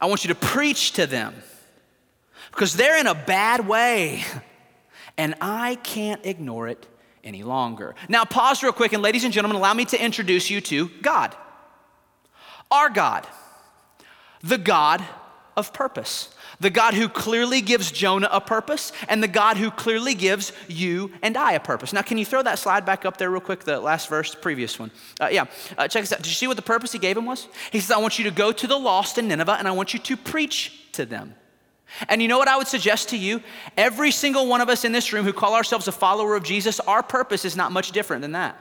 I 0.00 0.06
want 0.06 0.24
you 0.24 0.28
to 0.28 0.34
preach 0.34 0.92
to 0.92 1.06
them 1.06 1.34
because 2.50 2.74
they're 2.74 2.98
in 2.98 3.06
a 3.06 3.14
bad 3.14 3.66
way, 3.66 4.24
and 5.18 5.34
I 5.40 5.76
can't 5.76 6.24
ignore 6.24 6.68
it 6.68 6.86
any 7.24 7.42
longer. 7.42 7.94
Now, 8.08 8.24
pause 8.24 8.62
real 8.62 8.72
quick, 8.72 8.92
and 8.92 9.02
ladies 9.02 9.24
and 9.24 9.32
gentlemen, 9.32 9.56
allow 9.56 9.74
me 9.74 9.84
to 9.86 10.02
introduce 10.02 10.50
you 10.50 10.60
to 10.62 10.88
God. 11.02 11.34
Our 12.70 12.90
God, 12.90 13.26
the 14.42 14.58
God 14.58 15.04
of 15.56 15.72
purpose. 15.72 16.32
The 16.60 16.70
God 16.70 16.94
who 16.94 17.08
clearly 17.08 17.60
gives 17.60 17.92
Jonah 17.92 18.28
a 18.30 18.40
purpose, 18.40 18.92
and 19.08 19.22
the 19.22 19.28
God 19.28 19.56
who 19.56 19.70
clearly 19.70 20.14
gives 20.14 20.52
you 20.68 21.12
and 21.22 21.36
I 21.36 21.52
a 21.52 21.60
purpose. 21.60 21.92
Now, 21.92 22.02
can 22.02 22.18
you 22.18 22.24
throw 22.24 22.42
that 22.42 22.58
slide 22.58 22.84
back 22.84 23.04
up 23.04 23.16
there, 23.16 23.30
real 23.30 23.40
quick? 23.40 23.64
The 23.64 23.78
last 23.78 24.08
verse, 24.08 24.34
previous 24.34 24.78
one. 24.78 24.90
Uh, 25.20 25.28
yeah, 25.30 25.44
uh, 25.76 25.86
check 25.88 26.02
this 26.02 26.12
out. 26.12 26.18
Did 26.18 26.28
you 26.28 26.34
see 26.34 26.46
what 26.46 26.56
the 26.56 26.62
purpose 26.62 26.92
he 26.92 26.98
gave 26.98 27.16
him 27.16 27.26
was? 27.26 27.48
He 27.70 27.80
says, 27.80 27.90
I 27.90 27.98
want 27.98 28.18
you 28.18 28.24
to 28.24 28.30
go 28.30 28.50
to 28.52 28.66
the 28.66 28.76
lost 28.76 29.18
in 29.18 29.28
Nineveh, 29.28 29.56
and 29.58 29.68
I 29.68 29.72
want 29.72 29.94
you 29.94 30.00
to 30.00 30.16
preach 30.16 30.92
to 30.92 31.04
them. 31.04 31.34
And 32.08 32.20
you 32.20 32.28
know 32.28 32.38
what 32.38 32.48
I 32.48 32.56
would 32.56 32.68
suggest 32.68 33.10
to 33.10 33.16
you? 33.16 33.42
Every 33.76 34.10
single 34.10 34.46
one 34.46 34.60
of 34.60 34.68
us 34.68 34.84
in 34.84 34.92
this 34.92 35.12
room 35.12 35.24
who 35.24 35.32
call 35.32 35.54
ourselves 35.54 35.88
a 35.88 35.92
follower 35.92 36.36
of 36.36 36.42
Jesus, 36.42 36.80
our 36.80 37.02
purpose 37.02 37.44
is 37.44 37.56
not 37.56 37.72
much 37.72 37.92
different 37.92 38.22
than 38.22 38.32
that. 38.32 38.56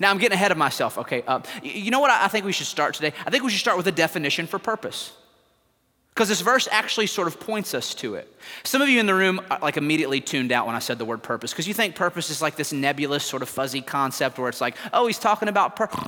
Now, 0.00 0.10
I'm 0.10 0.18
getting 0.18 0.34
ahead 0.34 0.50
of 0.50 0.58
myself, 0.58 0.98
okay? 0.98 1.22
Uh, 1.26 1.40
you 1.62 1.90
know 1.90 2.00
what 2.00 2.10
I 2.10 2.26
think 2.28 2.44
we 2.44 2.52
should 2.52 2.66
start 2.66 2.94
today? 2.94 3.12
I 3.24 3.30
think 3.30 3.44
we 3.44 3.50
should 3.50 3.60
start 3.60 3.76
with 3.76 3.86
a 3.86 3.92
definition 3.92 4.46
for 4.46 4.58
purpose. 4.58 5.12
Because 6.16 6.30
this 6.30 6.40
verse 6.40 6.66
actually 6.72 7.08
sort 7.08 7.28
of 7.28 7.38
points 7.38 7.74
us 7.74 7.94
to 7.96 8.14
it. 8.14 8.34
Some 8.64 8.80
of 8.80 8.88
you 8.88 8.98
in 9.00 9.04
the 9.04 9.14
room 9.14 9.38
uh, 9.50 9.58
like 9.60 9.76
immediately 9.76 10.22
tuned 10.22 10.50
out 10.50 10.66
when 10.66 10.74
I 10.74 10.78
said 10.78 10.96
the 10.96 11.04
word 11.04 11.22
purpose 11.22 11.52
because 11.52 11.68
you 11.68 11.74
think 11.74 11.94
purpose 11.94 12.30
is 12.30 12.40
like 12.40 12.56
this 12.56 12.72
nebulous 12.72 13.22
sort 13.22 13.42
of 13.42 13.50
fuzzy 13.50 13.82
concept 13.82 14.38
where 14.38 14.48
it's 14.48 14.62
like, 14.62 14.76
oh, 14.94 15.06
he's 15.06 15.18
talking 15.18 15.48
about 15.48 15.76
purpose. 15.76 16.00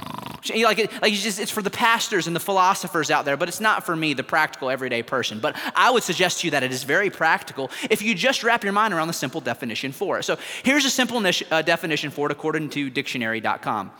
Like, 0.48 0.78
like 1.02 1.12
it's, 1.12 1.22
just, 1.22 1.40
it's 1.40 1.50
for 1.50 1.62
the 1.62 1.70
pastors 1.70 2.26
and 2.26 2.36
the 2.36 2.40
philosophers 2.40 3.10
out 3.10 3.24
there, 3.24 3.36
but 3.36 3.48
it's 3.48 3.60
not 3.60 3.84
for 3.84 3.96
me, 3.96 4.14
the 4.14 4.22
practical 4.22 4.70
everyday 4.70 5.02
person. 5.02 5.40
But 5.40 5.56
I 5.74 5.90
would 5.90 6.02
suggest 6.02 6.40
to 6.40 6.46
you 6.46 6.50
that 6.52 6.62
it 6.62 6.70
is 6.70 6.84
very 6.84 7.10
practical 7.10 7.70
if 7.90 8.02
you 8.02 8.14
just 8.14 8.44
wrap 8.44 8.62
your 8.62 8.72
mind 8.72 8.94
around 8.94 9.08
the 9.08 9.14
simple 9.14 9.40
definition 9.40 9.92
for 9.92 10.18
it. 10.18 10.24
So 10.24 10.38
here's 10.62 10.84
a 10.84 10.90
simple 10.90 11.18
uh, 11.50 11.62
definition 11.62 12.10
for 12.10 12.26
it 12.26 12.32
according 12.32 12.70
to 12.70 12.88
dictionary.com. 12.88 13.90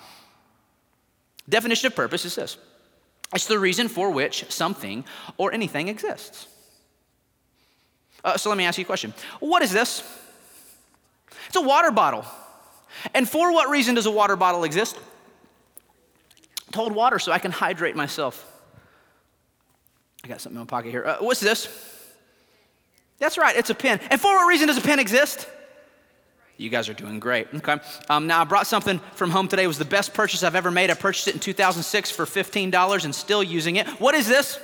Definition 1.49 1.87
of 1.87 1.97
purpose 1.97 2.25
is 2.25 2.35
this 2.35 2.59
it's 3.35 3.47
the 3.47 3.59
reason 3.59 3.89
for 3.89 4.11
which 4.11 4.51
something 4.51 5.05
or 5.37 5.53
anything 5.53 5.89
exists. 5.89 6.47
Uh, 8.25 8.37
so 8.37 8.49
let 8.49 8.59
me 8.59 8.65
ask 8.65 8.79
you 8.79 8.83
a 8.83 8.87
question 8.87 9.13
What 9.41 9.63
is 9.63 9.73
this? 9.73 10.03
It's 11.47 11.57
a 11.57 11.63
water 11.63 11.91
bottle. 11.91 12.25
And 13.15 13.29
for 13.29 13.53
what 13.53 13.69
reason 13.69 13.95
does 13.95 14.07
a 14.07 14.11
water 14.11 14.37
bottle 14.37 14.65
exist? 14.65 14.99
To 16.73 16.79
hold 16.79 16.93
water 16.93 17.19
so 17.19 17.33
I 17.33 17.39
can 17.39 17.53
hydrate 17.53 17.97
myself. 17.97 18.45
I 20.25 20.29
got 20.29 20.41
something 20.41 20.57
in 20.57 20.61
my 20.61 20.67
pocket 20.67 20.91
here. 20.91 21.05
Uh, 21.05 21.17
what's 21.21 21.41
this? 21.41 21.69
That's 23.19 23.39
right, 23.39 23.57
it's 23.57 23.71
a 23.71 23.75
pen. 23.75 24.01
And 24.11 24.21
for 24.21 24.33
what 24.35 24.47
reason 24.49 24.69
does 24.69 24.79
a 24.79 24.83
pen 24.83 24.99
exist? 24.99 25.49
You 26.57 26.71
guys 26.71 26.89
are 26.89 26.95
doing 26.95 27.21
great. 27.21 27.47
Okay. 27.55 27.77
Um, 28.09 28.27
now 28.27 28.41
I 28.41 28.45
brought 28.45 28.67
something 28.67 28.99
from 29.15 29.31
home 29.31 29.47
today. 29.47 29.63
It 29.63 29.69
was 29.69 29.79
the 29.79 29.85
best 29.85 30.13
purchase 30.13 30.43
I've 30.43 30.57
ever 30.57 30.73
made. 30.73 30.91
I 30.91 30.95
purchased 30.95 31.29
it 31.29 31.35
in 31.35 31.41
2006 31.41 32.11
for 32.11 32.25
$15 32.25 33.05
and 33.05 33.15
still 33.15 33.45
using 33.45 33.77
it. 33.77 33.87
What 34.01 34.17
is 34.17 34.27
this? 34.27 34.59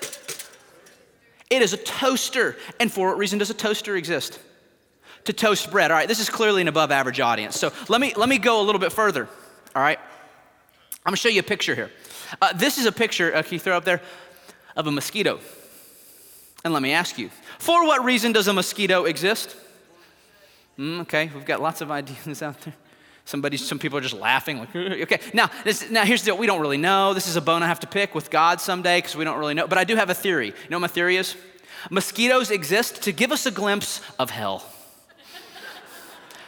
It 1.51 1.63
is 1.63 1.73
a 1.73 1.77
toaster. 1.77 2.57
And 2.81 2.91
for 2.91 3.09
what 3.09 3.19
reason 3.19 3.39
does 3.39 3.51
a 3.51 3.55
toaster 3.55 3.95
exist? 3.95 4.41
To 5.27 5.33
toast 5.33 5.71
bread. 5.71 5.93
All 5.93 5.97
right, 5.97 6.09
this 6.09 6.19
is 6.19 6.29
clearly 6.29 6.63
an 6.63 6.69
above 6.69 6.91
average 6.91 7.21
audience. 7.21 7.59
So 7.59 7.73
let 7.89 8.01
me, 8.01 8.13
let 8.17 8.29
me 8.29 8.39
go 8.39 8.61
a 8.61 8.65
little 8.65 8.81
bit 8.81 8.93
further. 8.93 9.29
All 9.77 9.83
right. 9.83 10.01
I'm 11.05 11.11
gonna 11.11 11.17
show 11.19 11.29
you 11.29 11.41
a 11.41 11.43
picture 11.43 11.75
here. 11.75 11.91
Uh, 12.41 12.53
this 12.55 12.79
is 12.79 12.87
a 12.87 12.93
picture, 12.93 13.35
uh, 13.35 13.43
can 13.43 13.53
you 13.55 13.59
throw 13.59 13.77
up 13.77 13.85
there, 13.85 14.01
of 14.75 14.87
a 14.87 14.91
mosquito. 14.91 15.39
And 16.65 16.73
let 16.73 16.83
me 16.83 16.93
ask 16.93 17.19
you, 17.19 17.31
for 17.59 17.85
what 17.85 18.05
reason 18.05 18.33
does 18.33 18.49
a 18.49 18.53
mosquito 18.53 19.05
exist? 19.05 19.55
Mm, 20.79 21.01
okay, 21.03 21.31
we've 21.35 21.45
got 21.45 21.61
lots 21.61 21.83
of 21.83 21.91
ideas 21.91 22.43
out 22.43 22.59
there. 22.63 22.75
Somebody, 23.27 23.57
some 23.57 23.79
people 23.79 23.99
are 23.99 24.03
just 24.03 24.15
laughing. 24.15 24.59
Like, 24.59 24.77
okay, 24.77 25.21
now, 25.33 25.51
this, 25.63 25.91
now 25.91 26.05
here's 26.05 26.23
the 26.23 26.27
deal. 26.27 26.39
We 26.39 26.47
don't 26.47 26.61
really 26.61 26.79
know. 26.79 27.15
This 27.15 27.27
is 27.27 27.37
a 27.37 27.41
bone 27.41 27.63
I 27.63 27.67
have 27.67 27.81
to 27.81 27.87
pick 27.87 28.15
with 28.15 28.31
God 28.31 28.61
someday 28.61 28.99
because 28.99 29.17
we 29.17 29.25
don't 29.25 29.39
really 29.39 29.55
know. 29.55 29.67
But 29.67 29.79
I 29.79 29.85
do 29.85 29.97
have 29.97 30.11
a 30.11 30.15
theory. 30.15 30.49
You 30.49 30.71
know 30.71 30.77
what 30.77 30.83
my 30.83 30.89
theory 30.89 31.17
is? 31.17 31.37
Mosquitoes 31.91 32.51
exist 32.51 33.03
to 33.03 33.13
give 33.13 33.33
us 33.33 33.47
a 33.47 33.51
glimpse 33.51 34.01
of 34.19 34.31
hell. 34.31 34.65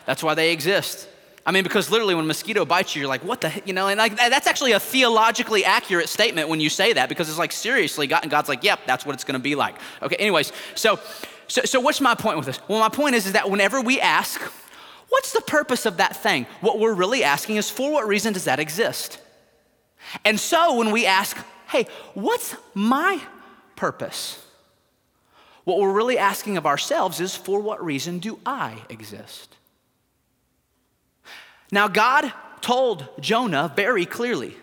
That's 0.04 0.22
why 0.22 0.34
they 0.34 0.52
exist. 0.52 1.08
I 1.46 1.52
mean, 1.52 1.62
because 1.62 1.90
literally 1.90 2.14
when 2.14 2.24
a 2.24 2.26
mosquito 2.26 2.64
bites 2.64 2.94
you, 2.94 3.00
you're 3.00 3.08
like, 3.08 3.24
what 3.24 3.40
the, 3.40 3.62
you 3.64 3.72
know, 3.72 3.86
and 3.86 3.96
like, 3.98 4.16
that's 4.16 4.48
actually 4.48 4.72
a 4.72 4.80
theologically 4.80 5.64
accurate 5.64 6.08
statement 6.08 6.48
when 6.48 6.60
you 6.60 6.68
say 6.68 6.92
that 6.92 7.08
because 7.08 7.28
it's 7.28 7.38
like, 7.38 7.52
seriously, 7.52 8.08
God, 8.08 8.22
and 8.22 8.30
God's 8.30 8.48
like, 8.48 8.64
yep, 8.64 8.80
that's 8.84 9.06
what 9.06 9.14
it's 9.14 9.22
gonna 9.22 9.38
be 9.38 9.54
like. 9.54 9.76
Okay, 10.02 10.16
anyways, 10.16 10.52
so 10.74 10.98
so, 11.48 11.62
so 11.62 11.80
what's 11.80 12.00
my 12.00 12.14
point 12.14 12.36
with 12.36 12.46
this? 12.46 12.58
Well, 12.68 12.80
my 12.80 12.88
point 12.88 13.14
is, 13.14 13.26
is 13.26 13.32
that 13.32 13.50
whenever 13.50 13.80
we 13.80 14.00
ask, 14.00 14.40
what's 15.08 15.32
the 15.32 15.40
purpose 15.40 15.86
of 15.86 15.98
that 15.98 16.16
thing? 16.16 16.46
What 16.60 16.78
we're 16.78 16.94
really 16.94 17.22
asking 17.22 17.56
is, 17.56 17.70
for 17.70 17.92
what 17.92 18.06
reason 18.08 18.32
does 18.32 18.44
that 18.44 18.58
exist? 18.58 19.20
And 20.24 20.38
so 20.38 20.76
when 20.76 20.90
we 20.90 21.06
ask, 21.06 21.36
hey, 21.68 21.86
what's 22.14 22.56
my 22.74 23.20
purpose? 23.76 24.42
What 25.64 25.78
we're 25.78 25.92
really 25.92 26.18
asking 26.18 26.56
of 26.56 26.66
ourselves 26.66 27.20
is, 27.20 27.34
for 27.34 27.60
what 27.60 27.84
reason 27.84 28.18
do 28.18 28.38
I 28.44 28.82
exist? 28.88 29.55
Now, 31.70 31.88
God 31.88 32.32
told 32.60 33.08
Jonah 33.20 33.72
very 33.74 34.06
clearly 34.06 34.56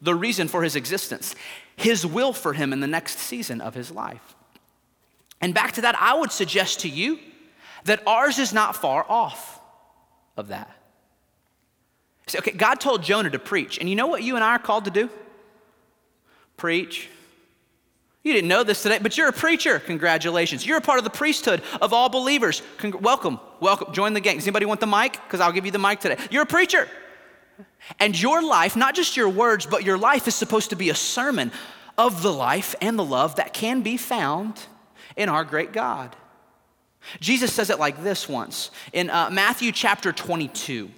the 0.00 0.14
reason 0.14 0.48
for 0.48 0.62
his 0.62 0.76
existence, 0.76 1.34
his 1.76 2.06
will 2.06 2.32
for 2.32 2.52
him 2.52 2.72
in 2.72 2.80
the 2.80 2.86
next 2.86 3.18
season 3.18 3.60
of 3.60 3.74
his 3.74 3.90
life. 3.90 4.34
And 5.40 5.54
back 5.54 5.72
to 5.72 5.80
that, 5.82 6.00
I 6.00 6.14
would 6.14 6.32
suggest 6.32 6.80
to 6.80 6.88
you 6.88 7.18
that 7.84 8.06
ours 8.06 8.38
is 8.38 8.52
not 8.52 8.76
far 8.76 9.04
off 9.08 9.60
of 10.36 10.48
that. 10.48 10.70
See, 12.28 12.38
okay, 12.38 12.52
God 12.52 12.76
told 12.76 13.02
Jonah 13.02 13.30
to 13.30 13.38
preach, 13.38 13.78
and 13.78 13.88
you 13.88 13.96
know 13.96 14.06
what 14.06 14.22
you 14.22 14.36
and 14.36 14.44
I 14.44 14.50
are 14.50 14.58
called 14.58 14.84
to 14.84 14.90
do? 14.90 15.10
Preach. 16.56 17.08
You 18.24 18.32
didn't 18.32 18.48
know 18.48 18.62
this 18.62 18.82
today, 18.82 18.98
but 19.02 19.18
you're 19.18 19.28
a 19.28 19.32
preacher. 19.32 19.80
Congratulations. 19.80 20.64
You're 20.64 20.78
a 20.78 20.82
part 20.82 20.98
of 20.98 21.04
the 21.04 21.10
priesthood 21.10 21.60
of 21.80 21.92
all 21.92 22.08
believers. 22.08 22.62
Welcome, 23.00 23.40
welcome. 23.58 23.92
Join 23.92 24.12
the 24.12 24.20
gang. 24.20 24.36
Does 24.36 24.46
anybody 24.46 24.66
want 24.66 24.78
the 24.78 24.86
mic? 24.86 25.12
Because 25.12 25.40
I'll 25.40 25.50
give 25.50 25.66
you 25.66 25.72
the 25.72 25.80
mic 25.80 25.98
today. 25.98 26.16
You're 26.30 26.44
a 26.44 26.46
preacher. 26.46 26.88
And 27.98 28.20
your 28.20 28.40
life, 28.42 28.76
not 28.76 28.94
just 28.94 29.16
your 29.16 29.28
words, 29.28 29.66
but 29.66 29.82
your 29.82 29.98
life 29.98 30.28
is 30.28 30.36
supposed 30.36 30.70
to 30.70 30.76
be 30.76 30.88
a 30.90 30.94
sermon 30.94 31.50
of 31.98 32.22
the 32.22 32.32
life 32.32 32.76
and 32.80 32.96
the 32.96 33.04
love 33.04 33.36
that 33.36 33.52
can 33.52 33.82
be 33.82 33.96
found 33.96 34.66
in 35.16 35.28
our 35.28 35.44
great 35.44 35.72
God. 35.72 36.14
Jesus 37.18 37.52
says 37.52 37.70
it 37.70 37.80
like 37.80 38.04
this 38.04 38.28
once 38.28 38.70
in 38.92 39.10
uh, 39.10 39.30
Matthew 39.30 39.72
chapter 39.72 40.12
22. 40.12 40.88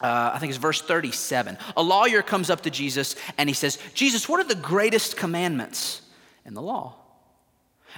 Uh, 0.00 0.32
I 0.34 0.38
think 0.38 0.50
it's 0.50 0.58
verse 0.58 0.80
37. 0.80 1.58
A 1.76 1.82
lawyer 1.82 2.22
comes 2.22 2.48
up 2.48 2.62
to 2.62 2.70
Jesus 2.70 3.16
and 3.38 3.48
he 3.48 3.54
says, 3.54 3.78
Jesus, 3.94 4.28
what 4.28 4.40
are 4.40 4.48
the 4.48 4.54
greatest 4.54 5.16
commandments 5.16 6.01
in 6.44 6.54
the 6.54 6.62
law? 6.62 6.96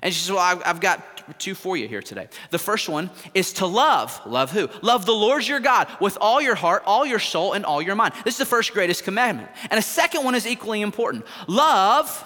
And 0.03 0.13
she 0.13 0.21
says, 0.21 0.33
Well, 0.33 0.63
I've 0.65 0.81
got 0.81 1.39
two 1.39 1.55
for 1.55 1.77
you 1.77 1.87
here 1.87 2.03
today. 2.03 2.29
The 2.51 2.59
first 2.59 2.89
one 2.89 3.11
is 3.33 3.55
to 3.55 3.67
love. 3.67 4.21
Love 4.27 4.51
who? 4.51 4.69
Love 4.83 5.07
the 5.07 5.13
Lord 5.13 5.47
your 5.47 5.61
God 5.61 5.89
with 6.01 6.19
all 6.21 6.41
your 6.41 6.55
heart, 6.57 6.83
all 6.85 7.07
your 7.07 7.19
soul, 7.19 7.53
and 7.53 7.65
all 7.65 7.81
your 7.81 7.95
mind. 7.95 8.15
This 8.25 8.35
is 8.35 8.39
the 8.39 8.47
first 8.47 8.73
greatest 8.73 9.05
commandment. 9.05 9.49
And 9.71 9.79
a 9.79 9.83
second 9.83 10.25
one 10.25 10.35
is 10.35 10.47
equally 10.47 10.83
important 10.83 11.25
love 11.47 12.25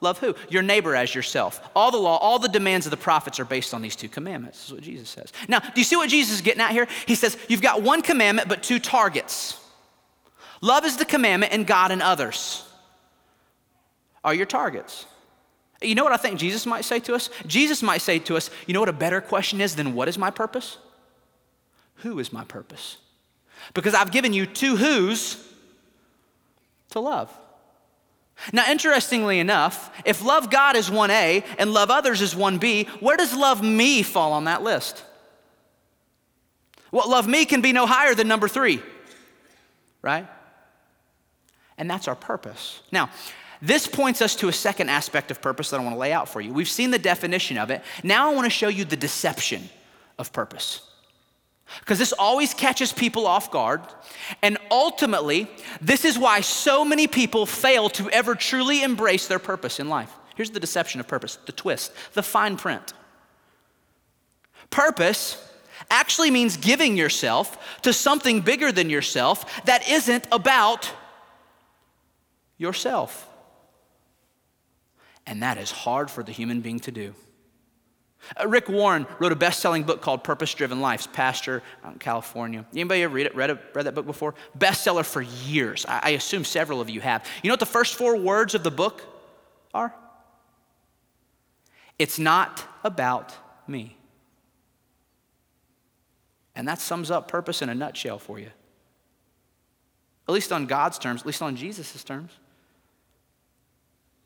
Love 0.00 0.18
who? 0.18 0.34
Your 0.48 0.62
neighbor 0.62 0.96
as 0.96 1.14
yourself. 1.14 1.60
All 1.76 1.90
the 1.90 1.98
law, 1.98 2.16
all 2.16 2.38
the 2.38 2.48
demands 2.48 2.86
of 2.86 2.90
the 2.90 2.96
prophets 2.96 3.38
are 3.38 3.44
based 3.44 3.74
on 3.74 3.82
these 3.82 3.94
two 3.94 4.08
commandments. 4.08 4.58
This 4.58 4.66
is 4.68 4.72
what 4.72 4.82
Jesus 4.82 5.08
says. 5.10 5.32
Now, 5.46 5.58
do 5.58 5.72
you 5.76 5.84
see 5.84 5.96
what 5.96 6.08
Jesus 6.08 6.36
is 6.36 6.40
getting 6.40 6.62
at 6.62 6.70
here? 6.70 6.88
He 7.06 7.14
says, 7.14 7.36
You've 7.48 7.62
got 7.62 7.82
one 7.82 8.00
commandment, 8.00 8.48
but 8.48 8.62
two 8.62 8.78
targets. 8.78 9.58
Love 10.62 10.84
is 10.84 10.96
the 10.96 11.04
commandment, 11.04 11.52
and 11.52 11.66
God 11.66 11.90
and 11.90 12.02
others 12.02 12.64
are 14.24 14.34
your 14.34 14.46
targets. 14.46 15.06
You 15.82 15.94
know 15.94 16.04
what 16.04 16.12
I 16.12 16.18
think 16.18 16.38
Jesus 16.38 16.66
might 16.66 16.84
say 16.84 17.00
to 17.00 17.14
us? 17.14 17.30
Jesus 17.46 17.82
might 17.82 18.02
say 18.02 18.18
to 18.20 18.36
us, 18.36 18.50
You 18.66 18.74
know 18.74 18.80
what 18.80 18.88
a 18.88 18.94
better 18.94 19.20
question 19.20 19.60
is 19.60 19.76
than 19.76 19.94
what 19.94 20.08
is 20.08 20.18
my 20.18 20.30
purpose? 20.30 20.78
Who 21.96 22.18
is 22.18 22.32
my 22.32 22.44
purpose? 22.44 22.98
Because 23.74 23.94
I've 23.94 24.10
given 24.12 24.32
you 24.32 24.46
two 24.46 24.76
who's 24.76 25.36
to 26.90 27.00
love. 27.00 27.32
Now, 28.52 28.70
interestingly 28.70 29.38
enough, 29.38 29.90
if 30.04 30.24
love 30.24 30.50
God 30.50 30.74
is 30.74 30.88
1A 30.88 31.44
and 31.58 31.72
love 31.72 31.90
others 31.90 32.22
is 32.22 32.34
1B, 32.34 32.88
where 33.00 33.16
does 33.16 33.34
love 33.34 33.62
me 33.62 34.02
fall 34.02 34.32
on 34.32 34.44
that 34.44 34.62
list? 34.62 35.04
Well, 36.90 37.08
love 37.08 37.28
me 37.28 37.44
can 37.44 37.60
be 37.60 37.72
no 37.72 37.86
higher 37.86 38.14
than 38.14 38.28
number 38.28 38.48
three, 38.48 38.82
right? 40.02 40.26
And 41.76 41.88
that's 41.88 42.08
our 42.08 42.16
purpose. 42.16 42.80
Now, 42.90 43.10
this 43.62 43.86
points 43.86 44.22
us 44.22 44.36
to 44.36 44.48
a 44.48 44.52
second 44.52 44.88
aspect 44.88 45.30
of 45.30 45.42
purpose 45.42 45.70
that 45.70 45.80
I 45.80 45.82
want 45.82 45.94
to 45.94 45.98
lay 45.98 46.12
out 46.12 46.28
for 46.28 46.40
you. 46.40 46.52
We've 46.52 46.68
seen 46.68 46.90
the 46.90 46.98
definition 46.98 47.58
of 47.58 47.70
it. 47.70 47.82
Now 48.02 48.30
I 48.30 48.34
want 48.34 48.46
to 48.46 48.50
show 48.50 48.68
you 48.68 48.84
the 48.84 48.96
deception 48.96 49.68
of 50.18 50.32
purpose 50.32 50.82
because 51.78 51.98
this 51.98 52.12
always 52.12 52.52
catches 52.52 52.92
people 52.92 53.26
off 53.26 53.50
guard. 53.50 53.82
And 54.42 54.58
ultimately, 54.70 55.48
this 55.80 56.04
is 56.04 56.18
why 56.18 56.40
so 56.40 56.84
many 56.84 57.06
people 57.06 57.46
fail 57.46 57.88
to 57.90 58.10
ever 58.10 58.34
truly 58.34 58.82
embrace 58.82 59.28
their 59.28 59.38
purpose 59.38 59.78
in 59.78 59.88
life. 59.88 60.12
Here's 60.34 60.50
the 60.50 60.60
deception 60.60 61.00
of 61.00 61.06
purpose, 61.06 61.36
the 61.46 61.52
twist, 61.52 61.92
the 62.14 62.22
fine 62.22 62.56
print. 62.56 62.92
Purpose 64.70 65.46
actually 65.90 66.30
means 66.30 66.56
giving 66.56 66.96
yourself 66.96 67.80
to 67.82 67.92
something 67.92 68.40
bigger 68.40 68.72
than 68.72 68.90
yourself 68.90 69.64
that 69.64 69.88
isn't 69.88 70.26
about 70.32 70.90
yourself. 72.58 73.29
And 75.30 75.44
that 75.44 75.58
is 75.58 75.70
hard 75.70 76.10
for 76.10 76.24
the 76.24 76.32
human 76.32 76.60
being 76.60 76.80
to 76.80 76.90
do. 76.90 77.14
Uh, 78.38 78.48
Rick 78.48 78.68
Warren 78.68 79.06
wrote 79.20 79.30
a 79.30 79.36
best-selling 79.36 79.84
book 79.84 80.02
called 80.02 80.24
Purpose 80.24 80.52
Driven 80.52 80.80
Lives, 80.80 81.06
pastor 81.06 81.62
out 81.84 81.92
in 81.92 81.98
California. 82.00 82.66
Anybody 82.72 83.04
ever 83.04 83.14
read 83.14 83.26
it? 83.26 83.36
Read, 83.36 83.56
read 83.72 83.86
that 83.86 83.94
book 83.94 84.06
before? 84.06 84.34
Bestseller 84.58 85.04
for 85.04 85.22
years. 85.22 85.86
I, 85.86 86.00
I 86.02 86.10
assume 86.10 86.44
several 86.44 86.80
of 86.80 86.90
you 86.90 87.00
have. 87.00 87.24
You 87.44 87.48
know 87.48 87.52
what 87.52 87.60
the 87.60 87.66
first 87.66 87.94
four 87.94 88.16
words 88.16 88.56
of 88.56 88.64
the 88.64 88.72
book 88.72 89.02
are? 89.72 89.94
It's 91.96 92.18
not 92.18 92.66
about 92.82 93.32
me. 93.68 93.96
And 96.56 96.66
that 96.66 96.80
sums 96.80 97.08
up 97.08 97.28
purpose 97.28 97.62
in 97.62 97.68
a 97.68 97.74
nutshell 97.74 98.18
for 98.18 98.40
you. 98.40 98.50
At 100.28 100.34
least 100.34 100.50
on 100.50 100.66
God's 100.66 100.98
terms, 100.98 101.20
at 101.20 101.26
least 101.26 101.40
on 101.40 101.54
Jesus' 101.54 102.02
terms. 102.02 102.32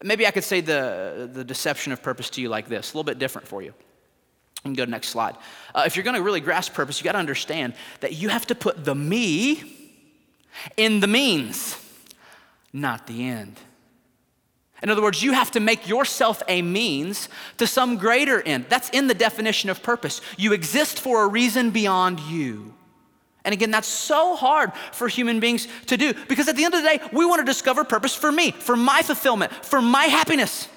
Maybe 0.03 0.27
I 0.27 0.31
could 0.31 0.45
say 0.45 0.61
the, 0.61 1.31
the 1.33 1.45
deception 1.45 1.93
of 1.93 2.03
purpose 2.03 2.31
to 2.31 2.41
you 2.41 2.49
like 2.49 2.69
this, 2.69 2.93
a 2.93 2.97
little 2.97 3.05
bit 3.05 3.19
different 3.19 3.49
for 3.49 3.63
you. 3.63 3.69
You 3.69 4.71
can 4.71 4.75
go 4.75 4.83
to 4.83 4.87
the 4.87 4.93
next 4.93 5.09
slide. 5.09 5.37
Uh, 5.75 5.85
if 5.87 5.97
you're 5.97 6.05
going 6.05 6.17
to 6.17 6.23
really 6.23 6.41
grasp 6.41 6.73
purpose, 6.73 7.01
you 7.01 7.05
got 7.05 7.13
to 7.13 7.19
understand 7.19 7.75
that 8.01 8.15
you 8.15 8.29
have 8.29 8.47
to 8.47 8.55
put 8.55 8.85
the 8.85 8.95
me 8.95 9.63
in 10.77 11.01
the 11.01 11.07
means, 11.07 11.77
not 12.73 13.07
the 13.07 13.29
end. 13.29 13.59
In 14.83 14.91
other 14.91 15.03
words, 15.03 15.23
you 15.23 15.33
have 15.33 15.51
to 15.53 15.61
make 15.61 15.89
yourself 15.89 16.43
a 16.49 16.61
means 16.61 17.29
to 17.59 17.67
some 17.67 17.97
greater 17.97 18.43
end. 18.43 18.67
That's 18.69 18.91
in 18.91 19.07
the 19.07 19.15
definition 19.15 19.71
of 19.71 19.83
purpose. 19.83 20.21
You 20.37 20.53
exist 20.53 21.01
for 21.01 21.25
a 21.25 21.27
reason 21.27 21.71
beyond 21.71 22.21
you. 22.21 22.75
And 23.45 23.53
again, 23.53 23.71
that's 23.71 23.89
so 23.89 24.37
hard 24.37 24.73
for 24.93 25.07
human 25.07 25.39
beings 25.39 25.69
to 25.87 25.97
do 25.97 26.15
because 26.29 26.49
at 26.49 26.57
the 26.57 26.65
end 26.65 26.75
of 26.75 26.83
the 26.83 26.89
day, 26.89 27.01
we 27.13 27.27
want 27.27 27.41
to 27.41 27.45
discover 27.45 27.85
purpose 27.85 28.15
for 28.15 28.33
me, 28.33 28.53
for 28.53 28.75
my 28.75 29.03
fulfillment, 29.03 29.53
for 29.53 29.83
my 29.83 30.05
happiness, 30.05 30.69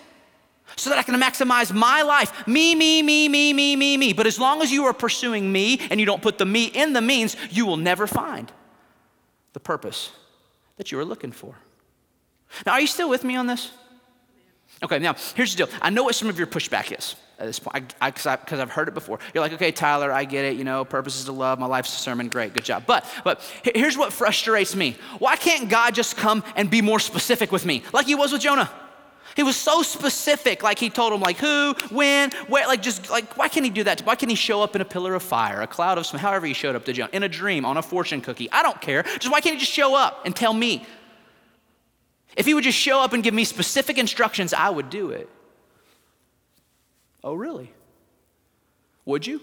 so 0.75 0.89
that 0.89 0.99
I 0.99 1.03
can 1.03 1.15
maximize 1.15 1.73
my 1.73 2.01
life. 2.01 2.45
Me, 2.45 2.75
me, 2.75 3.01
me, 3.01 3.29
me, 3.29 3.53
me, 3.53 3.75
me, 3.77 3.97
me. 3.97 4.13
But 4.13 4.27
as 4.27 4.37
long 4.37 4.61
as 4.61 4.71
you 4.71 4.83
are 4.85 4.93
pursuing 4.93 5.49
me 5.49 5.79
and 5.89 5.99
you 5.99 6.05
don't 6.05 6.21
put 6.21 6.37
the 6.37 6.45
me 6.45 6.65
in 6.65 6.91
the 6.91 7.01
means, 7.01 7.37
you 7.49 7.65
will 7.65 7.77
never 7.77 8.05
find 8.05 8.51
the 9.53 9.61
purpose 9.61 10.11
that 10.75 10.91
you 10.91 10.99
are 10.99 11.05
looking 11.05 11.31
for. 11.31 11.55
Now, 12.65 12.73
are 12.73 12.81
you 12.81 12.87
still 12.87 13.09
with 13.09 13.23
me 13.23 13.37
on 13.37 13.47
this? 13.47 13.71
Okay, 14.83 14.99
now 14.99 15.15
here's 15.35 15.55
the 15.55 15.65
deal. 15.65 15.75
I 15.81 15.89
know 15.89 16.03
what 16.03 16.15
some 16.15 16.27
of 16.27 16.37
your 16.37 16.47
pushback 16.47 16.95
is 16.97 17.15
at 17.39 17.45
this 17.45 17.59
point 17.59 17.93
because 17.99 18.59
I've 18.59 18.71
heard 18.71 18.87
it 18.87 18.93
before. 18.93 19.19
You're 19.33 19.41
like, 19.41 19.53
okay, 19.53 19.71
Tyler, 19.71 20.11
I 20.11 20.25
get 20.25 20.45
it. 20.45 20.57
You 20.57 20.63
know, 20.63 20.83
purpose 20.85 21.17
is 21.17 21.25
to 21.25 21.31
love. 21.31 21.59
My 21.59 21.65
life's 21.65 21.93
a 21.95 21.99
sermon. 21.99 22.29
Great, 22.29 22.53
good 22.53 22.65
job. 22.65 22.83
But 22.87 23.05
but 23.23 23.41
here's 23.63 23.97
what 23.97 24.13
frustrates 24.13 24.75
me. 24.75 24.95
Why 25.19 25.35
can't 25.35 25.69
God 25.69 25.93
just 25.93 26.17
come 26.17 26.43
and 26.55 26.69
be 26.69 26.81
more 26.81 26.99
specific 26.99 27.51
with 27.51 27.65
me, 27.65 27.83
like 27.93 28.07
He 28.07 28.15
was 28.15 28.31
with 28.31 28.41
Jonah? 28.41 28.69
He 29.35 29.43
was 29.43 29.55
so 29.55 29.83
specific, 29.83 30.63
like 30.63 30.79
he 30.79 30.89
told 30.89 31.13
him, 31.13 31.19
like 31.19 31.37
who, 31.37 31.75
when, 31.91 32.31
where, 32.47 32.65
like 32.65 32.81
just 32.81 33.11
like 33.11 33.37
why 33.37 33.47
can't 33.47 33.63
he 33.63 33.69
do 33.69 33.83
that? 33.83 34.01
Why 34.01 34.15
can't 34.15 34.31
he 34.31 34.35
show 34.35 34.63
up 34.63 34.75
in 34.75 34.81
a 34.81 34.85
pillar 34.85 35.13
of 35.13 35.21
fire, 35.21 35.61
a 35.61 35.67
cloud 35.67 35.99
of 35.99 36.07
smoke, 36.07 36.23
however 36.23 36.47
he 36.47 36.53
showed 36.53 36.75
up 36.75 36.85
to 36.85 36.93
Jonah, 36.93 37.11
in 37.13 37.21
a 37.21 37.29
dream, 37.29 37.63
on 37.63 37.77
a 37.77 37.83
fortune 37.83 38.19
cookie? 38.19 38.49
I 38.51 38.63
don't 38.63 38.81
care. 38.81 39.03
Just 39.03 39.31
why 39.31 39.39
can't 39.41 39.53
he 39.53 39.59
just 39.59 39.71
show 39.71 39.95
up 39.95 40.25
and 40.25 40.35
tell 40.35 40.53
me? 40.53 40.87
If 42.35 42.47
he 42.47 42.55
would 42.55 42.63
just 42.63 42.79
show 42.79 42.99
up 42.99 43.13
and 43.13 43.23
give 43.23 43.35
me 43.35 43.43
specific 43.43 43.99
instructions, 43.99 44.53
I 44.53 44.71
would 44.71 44.89
do 44.89 45.11
it. 45.11 45.29
Oh, 47.27 47.33
really? 47.33 47.69
Would 49.03 49.27
you? 49.27 49.41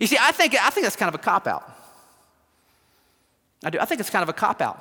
You 0.00 0.06
see, 0.06 0.16
I 0.20 0.30
think, 0.30 0.54
I 0.54 0.70
think 0.70 0.84
that's 0.84 0.94
kind 0.94 1.08
of 1.08 1.16
a 1.16 1.18
cop 1.18 1.48
out. 1.48 1.68
I 3.64 3.70
do. 3.70 3.80
I 3.80 3.86
think 3.86 4.00
it's 4.00 4.08
kind 4.08 4.22
of 4.22 4.28
a 4.28 4.32
cop 4.32 4.62
out. 4.62 4.80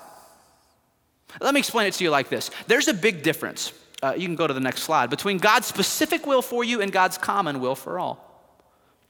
Let 1.41 1.55
me 1.55 1.59
explain 1.59 1.87
it 1.87 1.95
to 1.95 2.03
you 2.03 2.11
like 2.11 2.29
this 2.29 2.51
there's 2.67 2.87
a 2.87 2.93
big 2.93 3.23
difference. 3.23 3.73
Uh, 4.03 4.13
you 4.15 4.27
can 4.27 4.35
go 4.35 4.45
to 4.45 4.53
the 4.53 4.59
next 4.59 4.83
slide 4.83 5.09
between 5.09 5.39
God's 5.39 5.65
specific 5.65 6.27
will 6.27 6.43
for 6.43 6.63
you 6.63 6.81
and 6.81 6.91
God's 6.91 7.17
common 7.17 7.59
will 7.59 7.75
for 7.75 7.97
all. 7.97 8.24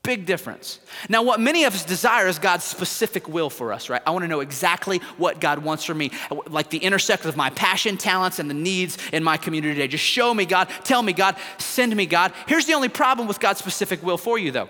Big 0.05 0.25
difference. 0.25 0.79
Now, 1.09 1.23
what 1.23 1.39
many 1.39 1.63
of 1.63 1.73
us 1.73 1.83
desire 1.83 2.27
is 2.27 2.37
God's 2.37 2.63
specific 2.63 3.27
will 3.27 3.49
for 3.49 3.73
us, 3.73 3.89
right? 3.89 4.01
I 4.05 4.11
want 4.11 4.23
to 4.23 4.27
know 4.27 4.41
exactly 4.41 4.99
what 5.17 5.41
God 5.41 5.59
wants 5.59 5.83
for 5.83 5.95
me, 5.95 6.11
like 6.47 6.69
the 6.69 6.77
intersection 6.77 7.27
of 7.27 7.35
my 7.35 7.49
passion, 7.49 7.97
talents, 7.97 8.37
and 8.37 8.49
the 8.49 8.53
needs 8.53 8.97
in 9.11 9.23
my 9.23 9.37
community 9.37 9.73
today. 9.73 9.87
Just 9.87 10.03
show 10.03 10.33
me, 10.33 10.45
God. 10.45 10.69
Tell 10.83 11.01
me, 11.01 11.11
God. 11.11 11.35
Send 11.57 11.95
me, 11.95 12.05
God. 12.05 12.33
Here's 12.47 12.65
the 12.65 12.73
only 12.73 12.89
problem 12.89 13.27
with 13.27 13.39
God's 13.39 13.59
specific 13.59 14.03
will 14.03 14.17
for 14.17 14.37
you, 14.37 14.51
though. 14.51 14.69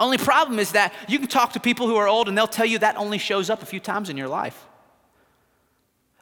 Only 0.00 0.16
problem 0.16 0.58
is 0.58 0.72
that 0.72 0.94
you 1.06 1.18
can 1.18 1.28
talk 1.28 1.52
to 1.52 1.60
people 1.60 1.86
who 1.86 1.96
are 1.96 2.08
old 2.08 2.28
and 2.28 2.38
they'll 2.38 2.46
tell 2.46 2.66
you 2.66 2.78
that 2.78 2.96
only 2.96 3.18
shows 3.18 3.50
up 3.50 3.62
a 3.62 3.66
few 3.66 3.80
times 3.80 4.08
in 4.08 4.16
your 4.16 4.28
life. 4.28 4.64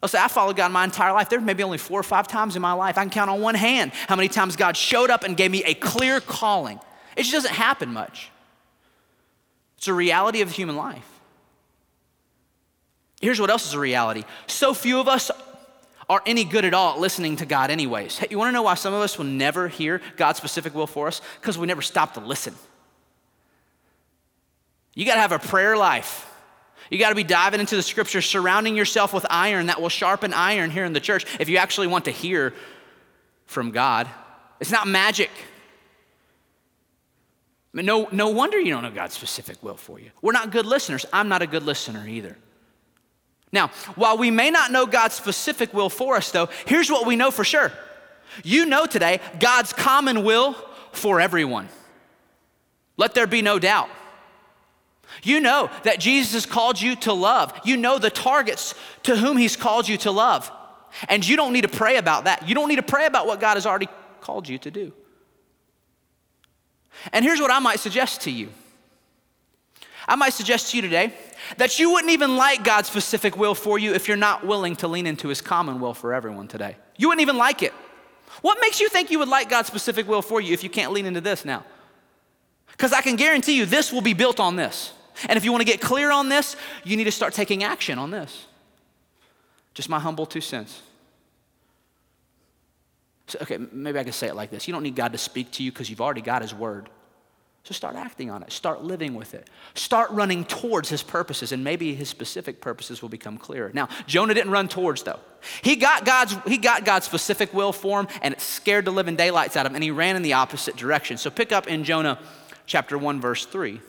I'll 0.02 0.08
say, 0.08 0.18
I 0.18 0.28
followed 0.28 0.56
God 0.56 0.72
my 0.72 0.84
entire 0.84 1.12
life. 1.12 1.28
There 1.28 1.40
may 1.40 1.54
be 1.54 1.62
only 1.62 1.78
four 1.78 2.00
or 2.00 2.02
five 2.02 2.26
times 2.26 2.56
in 2.56 2.62
my 2.62 2.72
life. 2.72 2.98
I 2.98 3.02
can 3.02 3.10
count 3.10 3.30
on 3.30 3.40
one 3.40 3.54
hand 3.54 3.92
how 4.08 4.16
many 4.16 4.28
times 4.28 4.56
God 4.56 4.76
showed 4.76 5.10
up 5.10 5.24
and 5.24 5.36
gave 5.36 5.50
me 5.50 5.62
a 5.64 5.74
clear 5.74 6.20
calling. 6.20 6.80
It 7.16 7.22
just 7.22 7.32
doesn't 7.32 7.54
happen 7.54 7.92
much. 7.92 8.30
It's 9.78 9.88
a 9.88 9.94
reality 9.94 10.42
of 10.42 10.50
human 10.50 10.76
life. 10.76 11.08
Here's 13.20 13.40
what 13.40 13.50
else 13.50 13.66
is 13.66 13.74
a 13.74 13.80
reality 13.80 14.24
so 14.46 14.74
few 14.74 15.00
of 15.00 15.08
us 15.08 15.30
are 16.08 16.22
any 16.24 16.44
good 16.44 16.64
at 16.64 16.72
all 16.72 16.94
at 16.94 17.00
listening 17.00 17.36
to 17.36 17.46
God, 17.46 17.70
anyways. 17.70 18.18
Hey, 18.18 18.28
you 18.30 18.38
wanna 18.38 18.52
know 18.52 18.62
why 18.62 18.74
some 18.74 18.94
of 18.94 19.00
us 19.00 19.18
will 19.18 19.24
never 19.24 19.66
hear 19.66 20.00
God's 20.16 20.38
specific 20.38 20.74
will 20.74 20.86
for 20.86 21.08
us? 21.08 21.20
Because 21.40 21.58
we 21.58 21.66
never 21.66 21.82
stop 21.82 22.14
to 22.14 22.20
listen. 22.20 22.54
You 24.94 25.04
gotta 25.04 25.20
have 25.20 25.32
a 25.32 25.38
prayer 25.38 25.76
life. 25.76 26.32
You 26.90 26.98
got 26.98 27.08
to 27.08 27.14
be 27.14 27.24
diving 27.24 27.60
into 27.60 27.76
the 27.76 27.82
scriptures, 27.82 28.26
surrounding 28.26 28.76
yourself 28.76 29.12
with 29.12 29.26
iron 29.28 29.66
that 29.66 29.80
will 29.80 29.88
sharpen 29.88 30.32
iron 30.32 30.70
here 30.70 30.84
in 30.84 30.92
the 30.92 31.00
church 31.00 31.26
if 31.40 31.48
you 31.48 31.56
actually 31.56 31.88
want 31.88 32.04
to 32.04 32.10
hear 32.10 32.54
from 33.46 33.70
God. 33.70 34.08
It's 34.60 34.70
not 34.70 34.86
magic. 34.86 35.30
No, 37.84 38.08
no 38.10 38.30
wonder 38.30 38.58
you 38.58 38.70
don't 38.70 38.82
know 38.82 38.90
God's 38.90 39.14
specific 39.14 39.62
will 39.62 39.76
for 39.76 40.00
you. 40.00 40.10
We're 40.22 40.32
not 40.32 40.50
good 40.50 40.66
listeners. 40.66 41.04
I'm 41.12 41.28
not 41.28 41.42
a 41.42 41.46
good 41.46 41.62
listener 41.62 42.06
either. 42.08 42.36
Now, 43.52 43.68
while 43.94 44.16
we 44.16 44.30
may 44.30 44.50
not 44.50 44.72
know 44.72 44.86
God's 44.86 45.14
specific 45.14 45.72
will 45.72 45.90
for 45.90 46.16
us, 46.16 46.30
though, 46.30 46.48
here's 46.66 46.90
what 46.90 47.06
we 47.06 47.16
know 47.16 47.30
for 47.30 47.44
sure. 47.44 47.72
You 48.42 48.66
know 48.66 48.86
today 48.86 49.20
God's 49.38 49.72
common 49.72 50.24
will 50.24 50.54
for 50.92 51.20
everyone. 51.20 51.68
Let 52.96 53.14
there 53.14 53.26
be 53.26 53.42
no 53.42 53.58
doubt. 53.58 53.88
You 55.22 55.40
know 55.40 55.70
that 55.84 56.00
Jesus 56.00 56.32
has 56.32 56.46
called 56.46 56.80
you 56.80 56.96
to 56.96 57.12
love. 57.12 57.52
You 57.64 57.76
know 57.76 57.98
the 57.98 58.10
targets 58.10 58.74
to 59.04 59.16
whom 59.16 59.36
He's 59.36 59.56
called 59.56 59.88
you 59.88 59.96
to 59.98 60.10
love. 60.10 60.50
And 61.08 61.26
you 61.26 61.36
don't 61.36 61.52
need 61.52 61.62
to 61.62 61.68
pray 61.68 61.96
about 61.96 62.24
that. 62.24 62.48
You 62.48 62.54
don't 62.54 62.68
need 62.68 62.76
to 62.76 62.82
pray 62.82 63.06
about 63.06 63.26
what 63.26 63.38
God 63.40 63.54
has 63.54 63.66
already 63.66 63.88
called 64.20 64.48
you 64.48 64.58
to 64.58 64.70
do. 64.70 64.92
And 67.12 67.24
here's 67.24 67.40
what 67.40 67.50
I 67.50 67.58
might 67.58 67.80
suggest 67.80 68.22
to 68.22 68.30
you 68.30 68.50
I 70.08 70.16
might 70.16 70.32
suggest 70.32 70.70
to 70.70 70.76
you 70.76 70.82
today 70.82 71.12
that 71.56 71.78
you 71.78 71.90
wouldn't 71.90 72.12
even 72.12 72.36
like 72.36 72.64
God's 72.64 72.88
specific 72.88 73.36
will 73.36 73.54
for 73.54 73.78
you 73.78 73.94
if 73.94 74.08
you're 74.08 74.16
not 74.16 74.46
willing 74.46 74.76
to 74.76 74.88
lean 74.88 75.06
into 75.06 75.28
His 75.28 75.40
common 75.40 75.80
will 75.80 75.94
for 75.94 76.14
everyone 76.14 76.48
today. 76.48 76.76
You 76.96 77.08
wouldn't 77.08 77.22
even 77.22 77.36
like 77.36 77.62
it. 77.62 77.72
What 78.42 78.58
makes 78.60 78.80
you 78.80 78.88
think 78.88 79.10
you 79.10 79.18
would 79.18 79.28
like 79.28 79.48
God's 79.48 79.68
specific 79.68 80.06
will 80.06 80.22
for 80.22 80.40
you 80.40 80.52
if 80.52 80.62
you 80.62 80.70
can't 80.70 80.92
lean 80.92 81.06
into 81.06 81.20
this 81.20 81.44
now? 81.44 81.64
Because 82.70 82.92
I 82.92 83.00
can 83.00 83.16
guarantee 83.16 83.56
you 83.56 83.66
this 83.66 83.92
will 83.92 84.02
be 84.02 84.12
built 84.12 84.38
on 84.38 84.56
this. 84.56 84.92
And 85.28 85.36
if 85.36 85.44
you 85.44 85.50
want 85.50 85.62
to 85.62 85.66
get 85.66 85.80
clear 85.80 86.10
on 86.10 86.28
this, 86.28 86.56
you 86.84 86.96
need 86.96 87.04
to 87.04 87.12
start 87.12 87.32
taking 87.32 87.64
action 87.64 87.98
on 87.98 88.10
this. 88.10 88.46
Just 89.74 89.88
my 89.88 89.98
humble 89.98 90.26
two 90.26 90.40
cents. 90.40 90.82
So, 93.26 93.38
okay, 93.42 93.58
maybe 93.72 93.98
I 93.98 94.04
can 94.04 94.12
say 94.12 94.28
it 94.28 94.36
like 94.36 94.50
this 94.50 94.66
You 94.66 94.72
don't 94.72 94.82
need 94.82 94.96
God 94.96 95.12
to 95.12 95.18
speak 95.18 95.50
to 95.52 95.62
you 95.62 95.72
because 95.72 95.90
you've 95.90 96.00
already 96.00 96.22
got 96.22 96.42
His 96.42 96.54
word. 96.54 96.88
So 97.64 97.72
start 97.72 97.96
acting 97.96 98.30
on 98.30 98.44
it, 98.44 98.52
start 98.52 98.84
living 98.84 99.14
with 99.14 99.34
it, 99.34 99.50
start 99.74 100.12
running 100.12 100.44
towards 100.44 100.88
His 100.88 101.02
purposes, 101.02 101.50
and 101.50 101.64
maybe 101.64 101.96
His 101.96 102.08
specific 102.08 102.60
purposes 102.60 103.02
will 103.02 103.08
become 103.08 103.38
clearer. 103.38 103.72
Now, 103.74 103.88
Jonah 104.06 104.34
didn't 104.34 104.52
run 104.52 104.68
towards, 104.68 105.02
though. 105.02 105.18
He 105.62 105.74
got 105.74 106.04
God's, 106.04 106.36
he 106.46 106.58
got 106.58 106.84
God's 106.84 107.06
specific 107.06 107.52
will 107.52 107.72
for 107.72 107.98
him, 107.98 108.08
and 108.22 108.34
it 108.34 108.40
scared 108.40 108.84
the 108.84 108.92
living 108.92 109.16
daylights 109.16 109.56
out 109.56 109.66
of 109.66 109.72
him, 109.72 109.76
and 109.76 109.82
he 109.82 109.90
ran 109.90 110.14
in 110.14 110.22
the 110.22 110.34
opposite 110.34 110.76
direction. 110.76 111.16
So 111.16 111.28
pick 111.28 111.50
up 111.50 111.66
in 111.66 111.82
Jonah 111.82 112.20
chapter 112.66 112.96
1, 112.96 113.20
verse 113.20 113.44
3. 113.46 113.80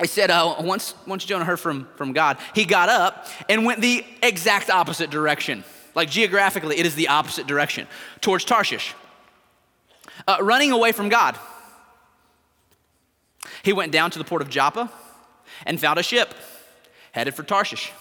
I 0.00 0.06
said, 0.06 0.30
uh, 0.30 0.56
once, 0.60 0.94
once 1.06 1.24
Jonah 1.24 1.44
heard 1.44 1.60
from, 1.60 1.86
from 1.94 2.12
God, 2.12 2.38
he 2.54 2.64
got 2.64 2.88
up 2.88 3.28
and 3.48 3.64
went 3.64 3.80
the 3.80 4.04
exact 4.20 4.68
opposite 4.68 5.10
direction. 5.10 5.62
Like 5.94 6.10
geographically, 6.10 6.78
it 6.78 6.86
is 6.86 6.94
the 6.94 7.08
opposite 7.08 7.46
direction 7.46 7.86
towards 8.20 8.44
Tarshish, 8.44 8.94
uh, 10.26 10.38
running 10.40 10.72
away 10.72 10.92
from 10.92 11.08
God. 11.08 11.38
He 13.62 13.72
went 13.72 13.92
down 13.92 14.10
to 14.12 14.18
the 14.18 14.24
port 14.24 14.42
of 14.42 14.48
Joppa 14.48 14.90
and 15.66 15.80
found 15.80 15.98
a 15.98 16.02
ship 16.02 16.34
headed 17.12 17.34
for 17.34 17.42
Tarshish. 17.42 17.92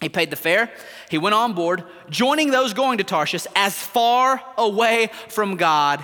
He 0.00 0.08
paid 0.08 0.30
the 0.30 0.36
fare. 0.36 0.70
He 1.10 1.18
went 1.18 1.34
on 1.34 1.52
board, 1.52 1.84
joining 2.08 2.50
those 2.50 2.72
going 2.72 2.98
to 2.98 3.04
Tarshish 3.04 3.46
as 3.54 3.76
far 3.76 4.42
away 4.56 5.10
from 5.28 5.56
God 5.56 6.02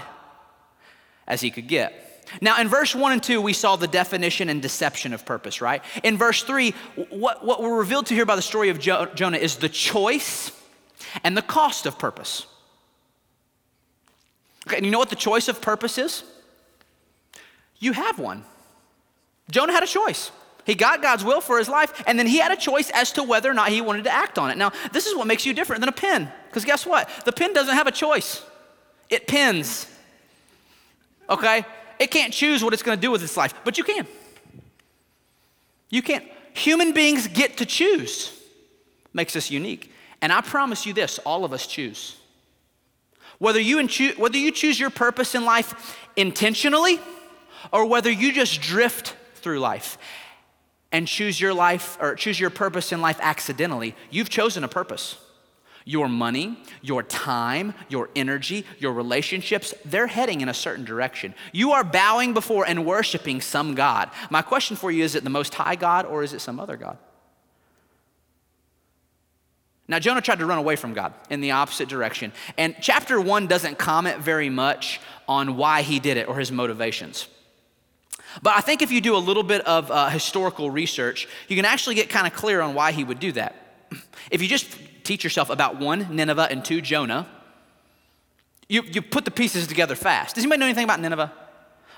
as 1.27 1.41
he 1.41 1.51
could 1.51 1.67
get. 1.67 2.03
Now, 2.41 2.61
in 2.61 2.69
verse 2.69 2.95
1 2.95 3.13
and 3.13 3.23
2, 3.23 3.41
we 3.41 3.53
saw 3.53 3.77
the 3.77 3.87
definition 3.87 4.49
and 4.49 4.61
deception 4.61 5.13
of 5.13 5.25
purpose, 5.25 5.61
right? 5.61 5.83
In 6.03 6.19
verse 6.19 6.43
3, 6.43 6.75
what, 7.11 7.45
what 7.45 7.63
we're 7.63 7.79
revealed 7.79 8.07
to 8.07 8.15
here 8.15 8.27
by 8.27 8.37
the 8.37 8.43
story 8.43 8.69
of 8.69 8.79
jo- 8.79 9.07
Jonah 9.15 9.39
is 9.39 9.57
the 9.57 9.69
choice 9.69 10.51
and 11.25 11.37
the 11.37 11.43
cost 11.43 11.87
of 11.87 11.99
purpose. 11.99 12.47
Okay, 14.67 14.77
and 14.77 14.85
you 14.85 14.91
know 14.91 14.99
what 14.99 15.11
the 15.11 15.17
choice 15.17 15.49
of 15.49 15.61
purpose 15.61 15.99
is? 15.99 16.25
You 17.79 17.93
have 17.93 18.19
one. 18.19 18.45
Jonah 19.51 19.73
had 19.73 19.83
a 19.83 19.87
choice. 19.87 20.31
He 20.65 20.75
got 20.75 21.01
God's 21.01 21.23
will 21.23 21.41
for 21.41 21.59
his 21.59 21.69
life, 21.69 22.03
and 22.09 22.19
then 22.19 22.27
he 22.27 22.39
had 22.39 22.51
a 22.51 22.57
choice 22.57 22.91
as 22.91 23.13
to 23.13 23.23
whether 23.23 23.49
or 23.49 23.55
not 23.55 23.69
he 23.69 23.81
wanted 23.81 24.05
to 24.05 24.13
act 24.13 24.37
on 24.37 24.51
it. 24.51 24.57
Now, 24.57 24.73
this 24.93 25.07
is 25.07 25.15
what 25.15 25.29
makes 25.29 25.47
you 25.47 25.55
different 25.55 25.81
than 25.81 25.89
a 25.89 25.93
pen, 25.93 26.31
because 26.49 26.65
guess 26.65 26.85
what? 26.85 27.09
The 27.25 27.33
pen 27.33 27.53
doesn't 27.53 27.75
have 27.75 27.87
a 27.87 27.93
choice, 27.93 28.43
it 29.09 29.29
pins. 29.29 29.87
Okay? 31.31 31.65
It 31.99 32.11
can't 32.11 32.33
choose 32.33 32.63
what 32.63 32.73
it's 32.73 32.83
going 32.83 32.99
to 32.99 33.01
do 33.01 33.11
with 33.11 33.23
its 33.23 33.37
life, 33.37 33.55
but 33.65 33.79
you 33.79 33.85
can. 33.85 34.07
You 35.89 36.03
can't. 36.03 36.25
Human 36.55 36.93
beings 36.93 37.29
get 37.29 37.59
to 37.59 37.67
choose, 37.67 38.33
makes 39.13 39.37
us 39.37 39.51
unique. 39.51 39.93
And 40.27 40.33
I 40.33 40.41
promise 40.41 40.87
you 40.87 40.93
this 40.93 41.21
all 41.21 41.45
of 41.45 41.53
us 41.53 41.69
choose. 41.69 42.17
Whether 43.39 43.61
you, 43.61 43.79
whether 44.17 44.37
you 44.37 44.51
choose 44.51 44.81
your 44.81 44.91
purpose 44.91 45.37
in 45.37 45.45
life 45.45 45.97
intentionally 46.17 46.99
or 47.73 47.87
whether 47.87 48.11
you 48.11 48.33
just 48.33 48.61
drift 48.61 49.15
through 49.37 49.61
life 49.61 49.99
and 50.91 51.07
choose 51.07 51.41
your 51.41 51.55
life 51.55 51.97
or 52.01 52.17
choose 52.17 52.41
your 52.41 52.51
purpose 52.51 52.91
in 52.91 53.01
life 53.01 53.21
accidentally, 53.23 53.95
you've 54.11 54.29
chosen 54.29 54.65
a 54.65 54.69
purpose. 54.69 55.17
Your 55.85 56.09
money, 56.09 56.59
your 56.83 57.05
time, 57.05 57.73
your 57.89 58.11
energy, 58.17 58.67
your 58.81 58.95
relationships, 58.95 59.75
they're 59.85 60.09
heading 60.09 60.41
in 60.41 60.49
a 60.49 60.55
certain 60.55 60.85
direction. 60.85 61.37
You 61.53 61.71
are 61.71 61.85
bowing 61.85 62.35
before 62.35 62.67
and 62.67 62.85
worshiping 62.85 63.41
some 63.41 63.77
God. 63.77 64.11
My 64.31 64.43
question 64.43 64.77
for 64.77 64.91
you 64.91 65.05
is 65.05 65.15
it 65.15 65.23
the 65.23 65.31
Most 65.31 65.55
High 65.55 65.77
God 65.77 66.05
or 66.05 66.25
is 66.25 66.33
it 66.33 66.41
some 66.41 66.59
other 66.59 66.77
God? 66.77 66.99
Now, 69.89 69.99
Jonah 70.01 70.21
tried 70.21 70.41
to 70.41 70.47
run 70.47 70.59
away 70.59 70.77
from 70.77 70.95
God 70.95 71.15
in 71.31 71.41
the 71.41 71.53
opposite 71.53 71.89
direction. 71.89 72.33
And 72.57 72.75
chapter 72.81 73.21
one 73.21 73.47
doesn't 73.47 73.79
comment 73.79 74.19
very 74.19 74.51
much 74.51 75.01
on 75.29 75.57
why 75.57 75.83
he 75.83 76.01
did 76.01 76.17
it 76.17 76.29
or 76.29 76.37
his 76.37 76.51
motivations. 76.51 77.29
But 78.43 78.57
I 78.57 78.61
think 78.61 78.83
if 78.83 78.91
you 78.91 79.01
do 79.01 79.17
a 79.17 79.19
little 79.19 79.43
bit 79.43 79.63
of 79.63 79.91
uh, 79.91 80.09
historical 80.09 80.71
research, 80.71 81.29
you 81.49 81.57
can 81.57 81.65
actually 81.65 81.95
get 81.95 82.11
kind 82.11 82.27
of 82.27 82.35
clear 82.35 82.61
on 82.61 82.75
why 82.75 82.93
he 82.93 83.05
would 83.05 83.21
do 83.21 83.33
that. 83.33 83.55
If 84.29 84.43
you 84.43 84.49
just 84.49 84.77
teach 85.05 85.23
yourself 85.23 85.51
about 85.51 85.79
one, 85.79 86.09
Nineveh, 86.11 86.49
and 86.51 86.65
two, 86.65 86.81
Jonah, 86.81 87.29
you, 88.69 88.83
you 88.83 89.01
put 89.01 89.25
the 89.25 89.31
pieces 89.31 89.69
together 89.69 89.95
fast. 89.95 90.35
Does 90.35 90.43
anybody 90.43 90.59
know 90.59 90.67
anything 90.67 90.83
about 90.83 90.99
Nineveh? 90.99 91.33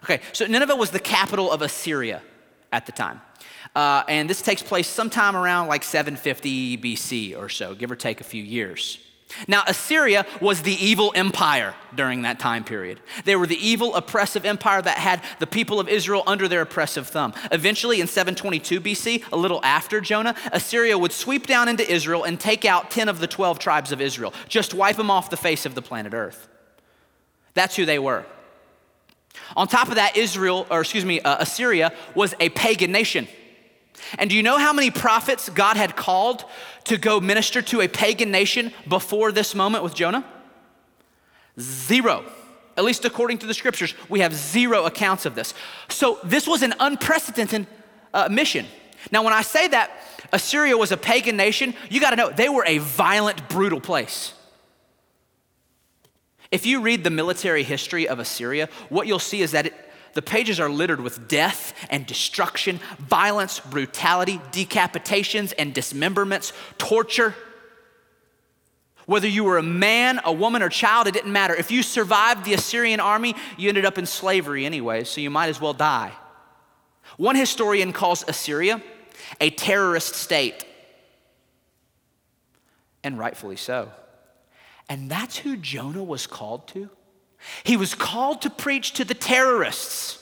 Okay, 0.05 0.21
so 0.35 0.47
Nineveh 0.47 0.77
was 0.77 0.91
the 0.91 1.01
capital 1.01 1.51
of 1.51 1.63
Assyria 1.63 2.21
at 2.71 2.85
the 2.85 2.93
time. 2.93 3.23
Uh, 3.75 4.03
and 4.09 4.29
this 4.29 4.43
takes 4.43 4.63
place 4.63 4.89
sometime 4.89 5.37
around 5.37 5.69
like 5.69 5.83
750 5.83 6.79
BC 6.79 7.37
or 7.37 7.49
so, 7.49 7.75
give 7.75 7.91
or 7.91 7.97
take 7.97 8.21
a 8.21 8.25
few 8.25 8.43
years. 8.43 8.99
Now, 9.47 9.63
Assyria 9.67 10.27
was 10.41 10.63
the 10.63 10.73
evil 10.73 11.13
empire 11.15 11.75
during 11.95 12.23
that 12.23 12.39
time 12.39 12.65
period. 12.65 13.01
They 13.25 13.37
were 13.37 13.47
the 13.47 13.59
evil, 13.59 13.95
oppressive 13.95 14.45
empire 14.45 14.81
that 14.81 14.99
had 14.99 15.23
the 15.39 15.47
people 15.47 15.81
of 15.81 15.89
Israel 15.89 16.23
under 16.27 16.49
their 16.49 16.63
oppressive 16.63 17.09
thumb. 17.09 17.35
Eventually, 17.53 18.01
in 18.01 18.07
722 18.07 18.81
BC, 18.81 19.25
a 19.31 19.37
little 19.37 19.61
after 19.63 20.01
Jonah, 20.01 20.35
Assyria 20.53 20.97
would 20.97 21.13
sweep 21.13 21.47
down 21.47 21.69
into 21.69 21.89
Israel 21.91 22.25
and 22.25 22.41
take 22.41 22.65
out 22.65 22.91
10 22.91 23.09
of 23.09 23.21
the 23.21 23.27
12 23.27 23.59
tribes 23.59 23.93
of 23.93 24.01
Israel, 24.01 24.33
just 24.49 24.75
wipe 24.75 24.97
them 24.97 25.11
off 25.11 25.31
the 25.31 25.37
face 25.37 25.67
of 25.67 25.75
the 25.75 25.83
planet 25.83 26.15
Earth. 26.15 26.49
That's 27.55 27.77
who 27.77 27.85
they 27.85 27.99
were. 27.99 28.25
On 29.57 29.69
top 29.69 29.89
of 29.89 29.97
that, 29.97 30.17
Israel, 30.17 30.67
or 30.71 30.81
excuse 30.81 31.05
me, 31.05 31.21
uh, 31.21 31.37
Assyria 31.41 31.93
was 32.15 32.35
a 32.41 32.49
pagan 32.51 32.93
nation. 32.93 33.29
And 34.19 34.31
do 34.31 34.37
you 34.37 34.43
know 34.43 34.59
how 34.59 34.73
many 34.73 34.91
prophets 34.91 35.49
God 35.49 35.77
had 35.77 35.97
called 35.97 36.45
to 36.85 36.97
go 36.97 37.21
minister 37.21 37.63
to 37.63 37.81
a 37.81 37.89
pagan 37.89 38.31
nation 38.31 38.73
before 38.89 39.33
this 39.33 39.55
moment 39.55 39.85
with 39.85 39.95
Jonah? 39.95 40.25
Zero. 41.59 42.25
At 42.77 42.85
least 42.85 43.05
according 43.05 43.39
to 43.39 43.47
the 43.47 43.55
scriptures, 43.55 43.95
we 44.09 44.21
have 44.21 44.33
zero 44.33 44.85
accounts 44.85 45.27
of 45.27 45.35
this. 45.35 45.53
So 45.89 46.19
this 46.23 46.47
was 46.47 46.63
an 46.63 46.75
unprecedented 46.79 47.67
uh, 48.15 48.29
mission. 48.31 48.67
Now, 49.11 49.23
when 49.23 49.33
I 49.33 49.43
say 49.43 49.69
that 49.69 49.91
Assyria 50.33 50.77
was 50.77 50.93
a 50.93 50.97
pagan 50.97 51.37
nation, 51.37 51.75
you 51.91 52.01
got 52.01 52.11
to 52.11 52.17
know 52.17 52.31
they 52.31 52.49
were 52.49 52.65
a 52.67 52.79
violent, 52.79 53.49
brutal 53.49 53.81
place. 53.81 54.33
If 56.51 56.65
you 56.67 56.81
read 56.81 57.05
the 57.05 57.11
military 57.11 57.63
history 57.63 58.09
of 58.09 58.19
Assyria, 58.19 58.69
what 58.89 59.07
you'll 59.07 59.19
see 59.19 59.43
is 59.43 59.53
that 59.53 59.67
it, 59.67 59.88
the 60.19 60.23
pages 60.23 60.59
are 60.59 60.69
littered 60.69 61.01
with 61.01 61.29
death 61.29 61.73
and 61.91 62.05
destruction, 62.05 62.81
violence, 62.99 63.61
brutality, 63.61 64.39
decapitations 64.51 65.53
and 65.57 65.73
dismemberments, 65.73 66.53
torture. 66.77 67.37
Whether 69.07 69.29
you 69.29 69.45
were 69.45 69.59
a 69.59 69.63
man, 69.63 70.21
a 70.25 70.33
woman, 70.33 70.61
or 70.61 70.71
child, 70.71 71.07
it 71.07 71.15
didn't 71.15 71.31
matter. 71.31 71.55
If 71.55 71.71
you 71.71 71.85
survived 71.85 72.45
the 72.45 72.55
Assyrian 72.55 72.99
army, 72.99 73.37
you 73.57 73.69
ended 73.69 73.85
up 73.85 73.97
in 73.97 74.07
slavery 74.07 74.67
anyway, 74.67 75.05
so 75.05 75.21
you 75.21 75.31
might 75.31 75.51
as 75.51 75.61
well 75.61 75.73
die. 75.73 76.11
One 77.17 77.37
historian 77.37 77.93
calls 77.93 78.25
Assyria 78.27 78.83
a 79.41 79.51
terrorist 79.51 80.17
state, 80.17 80.65
and 83.05 83.17
rightfully 83.21 83.55
so. 83.55 83.93
And 84.89 85.09
that's 85.09 85.37
who 85.37 85.57
Jonah 85.57 86.03
was 86.03 86.27
called 86.27 86.67
to. 86.71 86.91
He 87.65 87.77
was 87.77 87.95
called 87.95 88.43
to 88.43 88.51
preach 88.51 88.93
to 88.95 89.05
the 89.05 89.15
terrorists, 89.15 90.19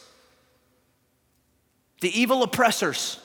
the 2.00 2.18
evil 2.18 2.42
oppressors. 2.42 3.20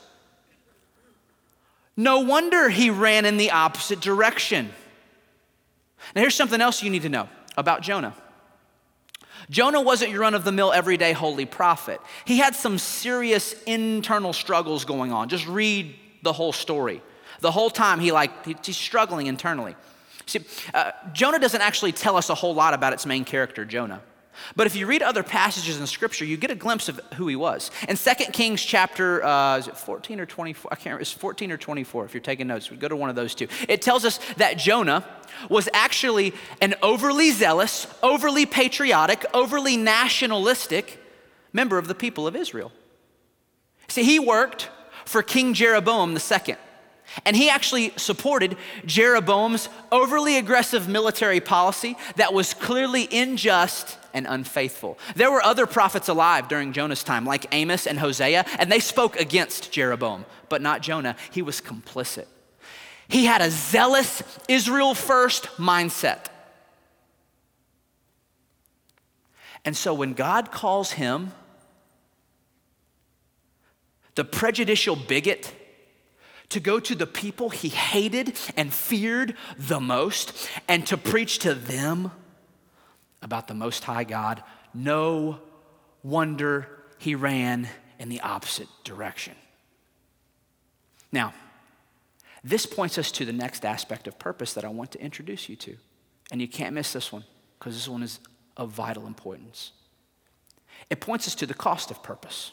No 1.96 2.20
wonder 2.20 2.68
he 2.68 2.90
ran 2.90 3.24
in 3.24 3.36
the 3.36 3.50
opposite 3.50 4.00
direction. 4.00 4.70
Now, 6.14 6.22
here's 6.22 6.34
something 6.34 6.60
else 6.60 6.82
you 6.82 6.90
need 6.90 7.02
to 7.02 7.08
know 7.08 7.28
about 7.56 7.82
Jonah. 7.82 8.14
Jonah 9.50 9.80
wasn't 9.80 10.10
your 10.10 10.20
run 10.20 10.34
of 10.34 10.44
the 10.44 10.52
mill, 10.52 10.72
everyday 10.72 11.12
holy 11.12 11.46
prophet. 11.46 12.00
He 12.24 12.38
had 12.38 12.54
some 12.54 12.78
serious 12.78 13.54
internal 13.64 14.32
struggles 14.32 14.84
going 14.84 15.12
on. 15.12 15.28
Just 15.28 15.46
read 15.46 15.94
the 16.22 16.32
whole 16.32 16.52
story. 16.52 17.02
The 17.40 17.50
whole 17.50 17.70
time 17.70 17.98
he 17.98 18.12
like 18.12 18.64
he's 18.64 18.76
struggling 18.76 19.26
internally. 19.26 19.74
See, 20.32 20.40
uh, 20.72 20.92
Jonah 21.12 21.38
doesn't 21.38 21.60
actually 21.60 21.92
tell 21.92 22.16
us 22.16 22.30
a 22.30 22.34
whole 22.34 22.54
lot 22.54 22.72
about 22.72 22.94
its 22.94 23.04
main 23.04 23.24
character, 23.24 23.66
Jonah. 23.66 24.00
But 24.56 24.66
if 24.66 24.74
you 24.74 24.86
read 24.86 25.02
other 25.02 25.22
passages 25.22 25.78
in 25.78 25.86
Scripture, 25.86 26.24
you 26.24 26.38
get 26.38 26.50
a 26.50 26.54
glimpse 26.54 26.88
of 26.88 26.98
who 27.16 27.28
he 27.28 27.36
was. 27.36 27.70
In 27.86 27.96
2 27.96 28.10
Kings 28.32 28.62
chapter, 28.62 29.22
uh, 29.22 29.58
is 29.58 29.68
it 29.68 29.76
14 29.76 30.20
or 30.20 30.26
24? 30.26 30.72
I 30.72 30.74
can't 30.74 30.86
remember. 30.86 31.02
It's 31.02 31.12
14 31.12 31.52
or 31.52 31.58
24 31.58 32.06
if 32.06 32.14
you're 32.14 32.22
taking 32.22 32.46
notes. 32.46 32.68
Go 32.68 32.88
to 32.88 32.96
one 32.96 33.10
of 33.10 33.16
those 33.16 33.34
two. 33.34 33.46
It 33.68 33.82
tells 33.82 34.06
us 34.06 34.18
that 34.38 34.56
Jonah 34.56 35.04
was 35.50 35.68
actually 35.74 36.32
an 36.62 36.74
overly 36.82 37.30
zealous, 37.30 37.86
overly 38.02 38.46
patriotic, 38.46 39.26
overly 39.34 39.76
nationalistic 39.76 40.98
member 41.52 41.76
of 41.76 41.86
the 41.86 41.94
people 41.94 42.26
of 42.26 42.34
Israel. 42.34 42.72
See, 43.88 44.04
he 44.04 44.18
worked 44.18 44.70
for 45.04 45.22
King 45.22 45.52
Jeroboam 45.52 46.16
II. 46.16 46.56
And 47.24 47.36
he 47.36 47.50
actually 47.50 47.92
supported 47.96 48.56
Jeroboam's 48.86 49.68
overly 49.90 50.38
aggressive 50.38 50.88
military 50.88 51.40
policy 51.40 51.96
that 52.16 52.32
was 52.32 52.54
clearly 52.54 53.08
unjust 53.12 53.98
and 54.14 54.26
unfaithful. 54.28 54.98
There 55.16 55.30
were 55.30 55.42
other 55.42 55.66
prophets 55.66 56.08
alive 56.08 56.48
during 56.48 56.72
Jonah's 56.72 57.04
time, 57.04 57.24
like 57.24 57.46
Amos 57.52 57.86
and 57.86 57.98
Hosea, 57.98 58.44
and 58.58 58.70
they 58.70 58.80
spoke 58.80 59.18
against 59.18 59.72
Jeroboam, 59.72 60.24
but 60.48 60.62
not 60.62 60.82
Jonah. 60.82 61.16
He 61.30 61.42
was 61.42 61.60
complicit. 61.60 62.26
He 63.08 63.26
had 63.26 63.42
a 63.42 63.50
zealous 63.50 64.22
Israel 64.48 64.94
first 64.94 65.44
mindset. 65.58 66.26
And 69.64 69.76
so 69.76 69.94
when 69.94 70.14
God 70.14 70.50
calls 70.50 70.92
him 70.92 71.32
the 74.14 74.24
prejudicial 74.24 74.96
bigot, 74.96 75.54
to 76.52 76.60
go 76.60 76.78
to 76.80 76.94
the 76.94 77.06
people 77.06 77.50
he 77.50 77.68
hated 77.68 78.34
and 78.56 78.72
feared 78.72 79.34
the 79.58 79.80
most 79.80 80.32
and 80.68 80.86
to 80.86 80.96
preach 80.96 81.40
to 81.40 81.54
them 81.54 82.10
about 83.22 83.48
the 83.48 83.54
Most 83.54 83.84
High 83.84 84.04
God, 84.04 84.42
no 84.74 85.40
wonder 86.02 86.68
he 86.98 87.14
ran 87.14 87.68
in 87.98 88.08
the 88.08 88.20
opposite 88.20 88.68
direction. 88.84 89.34
Now, 91.10 91.32
this 92.44 92.66
points 92.66 92.98
us 92.98 93.12
to 93.12 93.24
the 93.24 93.32
next 93.32 93.64
aspect 93.64 94.06
of 94.06 94.18
purpose 94.18 94.52
that 94.54 94.64
I 94.64 94.68
want 94.68 94.90
to 94.92 95.00
introduce 95.00 95.48
you 95.48 95.56
to. 95.56 95.76
And 96.30 96.40
you 96.40 96.48
can't 96.48 96.74
miss 96.74 96.92
this 96.92 97.12
one 97.12 97.24
because 97.58 97.74
this 97.74 97.88
one 97.88 98.02
is 98.02 98.18
of 98.56 98.70
vital 98.70 99.06
importance. 99.06 99.72
It 100.90 101.00
points 101.00 101.26
us 101.26 101.34
to 101.36 101.46
the 101.46 101.54
cost 101.54 101.90
of 101.90 102.02
purpose. 102.02 102.52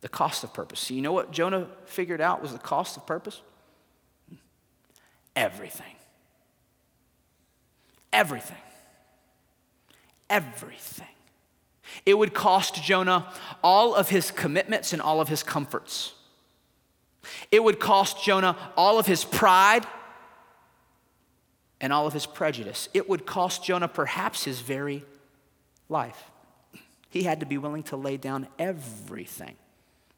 The 0.00 0.08
cost 0.08 0.44
of 0.44 0.54
purpose. 0.54 0.80
So, 0.80 0.94
you 0.94 1.02
know 1.02 1.12
what 1.12 1.32
Jonah 1.32 1.66
figured 1.86 2.20
out 2.20 2.40
was 2.40 2.52
the 2.52 2.58
cost 2.58 2.96
of 2.96 3.06
purpose? 3.06 3.40
Everything. 5.34 5.94
Everything. 8.12 8.56
Everything. 10.30 11.06
It 12.04 12.16
would 12.16 12.34
cost 12.34 12.82
Jonah 12.82 13.32
all 13.62 13.94
of 13.94 14.08
his 14.08 14.30
commitments 14.30 14.92
and 14.92 15.02
all 15.02 15.20
of 15.20 15.28
his 15.28 15.42
comforts. 15.42 16.14
It 17.50 17.62
would 17.62 17.80
cost 17.80 18.22
Jonah 18.22 18.56
all 18.76 18.98
of 18.98 19.06
his 19.06 19.24
pride 19.24 19.86
and 21.80 21.92
all 21.92 22.06
of 22.06 22.12
his 22.12 22.26
prejudice. 22.26 22.88
It 22.94 23.08
would 23.08 23.26
cost 23.26 23.64
Jonah 23.64 23.88
perhaps 23.88 24.44
his 24.44 24.60
very 24.60 25.04
life. 25.88 26.30
He 27.10 27.22
had 27.22 27.40
to 27.40 27.46
be 27.46 27.58
willing 27.58 27.82
to 27.84 27.96
lay 27.96 28.16
down 28.16 28.48
everything 28.58 29.56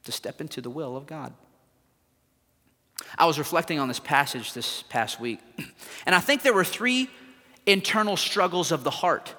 to 0.05 0.13
step 0.13 0.41
into 0.41 0.61
the 0.61 0.71
will 0.71 0.97
of 0.97 1.07
God. 1.07 1.33
I 3.19 3.27
was 3.27 3.39
reflecting 3.39 3.79
on 3.79 3.89
this 3.89 4.01
passage 4.01 4.53
this 4.53 4.83
past 4.83 5.21
week, 5.21 5.41
and 6.07 6.15
I 6.15 6.21
think 6.21 6.43
there 6.43 6.53
were 6.53 6.65
three 6.65 7.09
internal 7.67 8.17
struggles 8.17 8.73
of 8.73 8.85
the 8.85 8.91
heart 8.91 9.35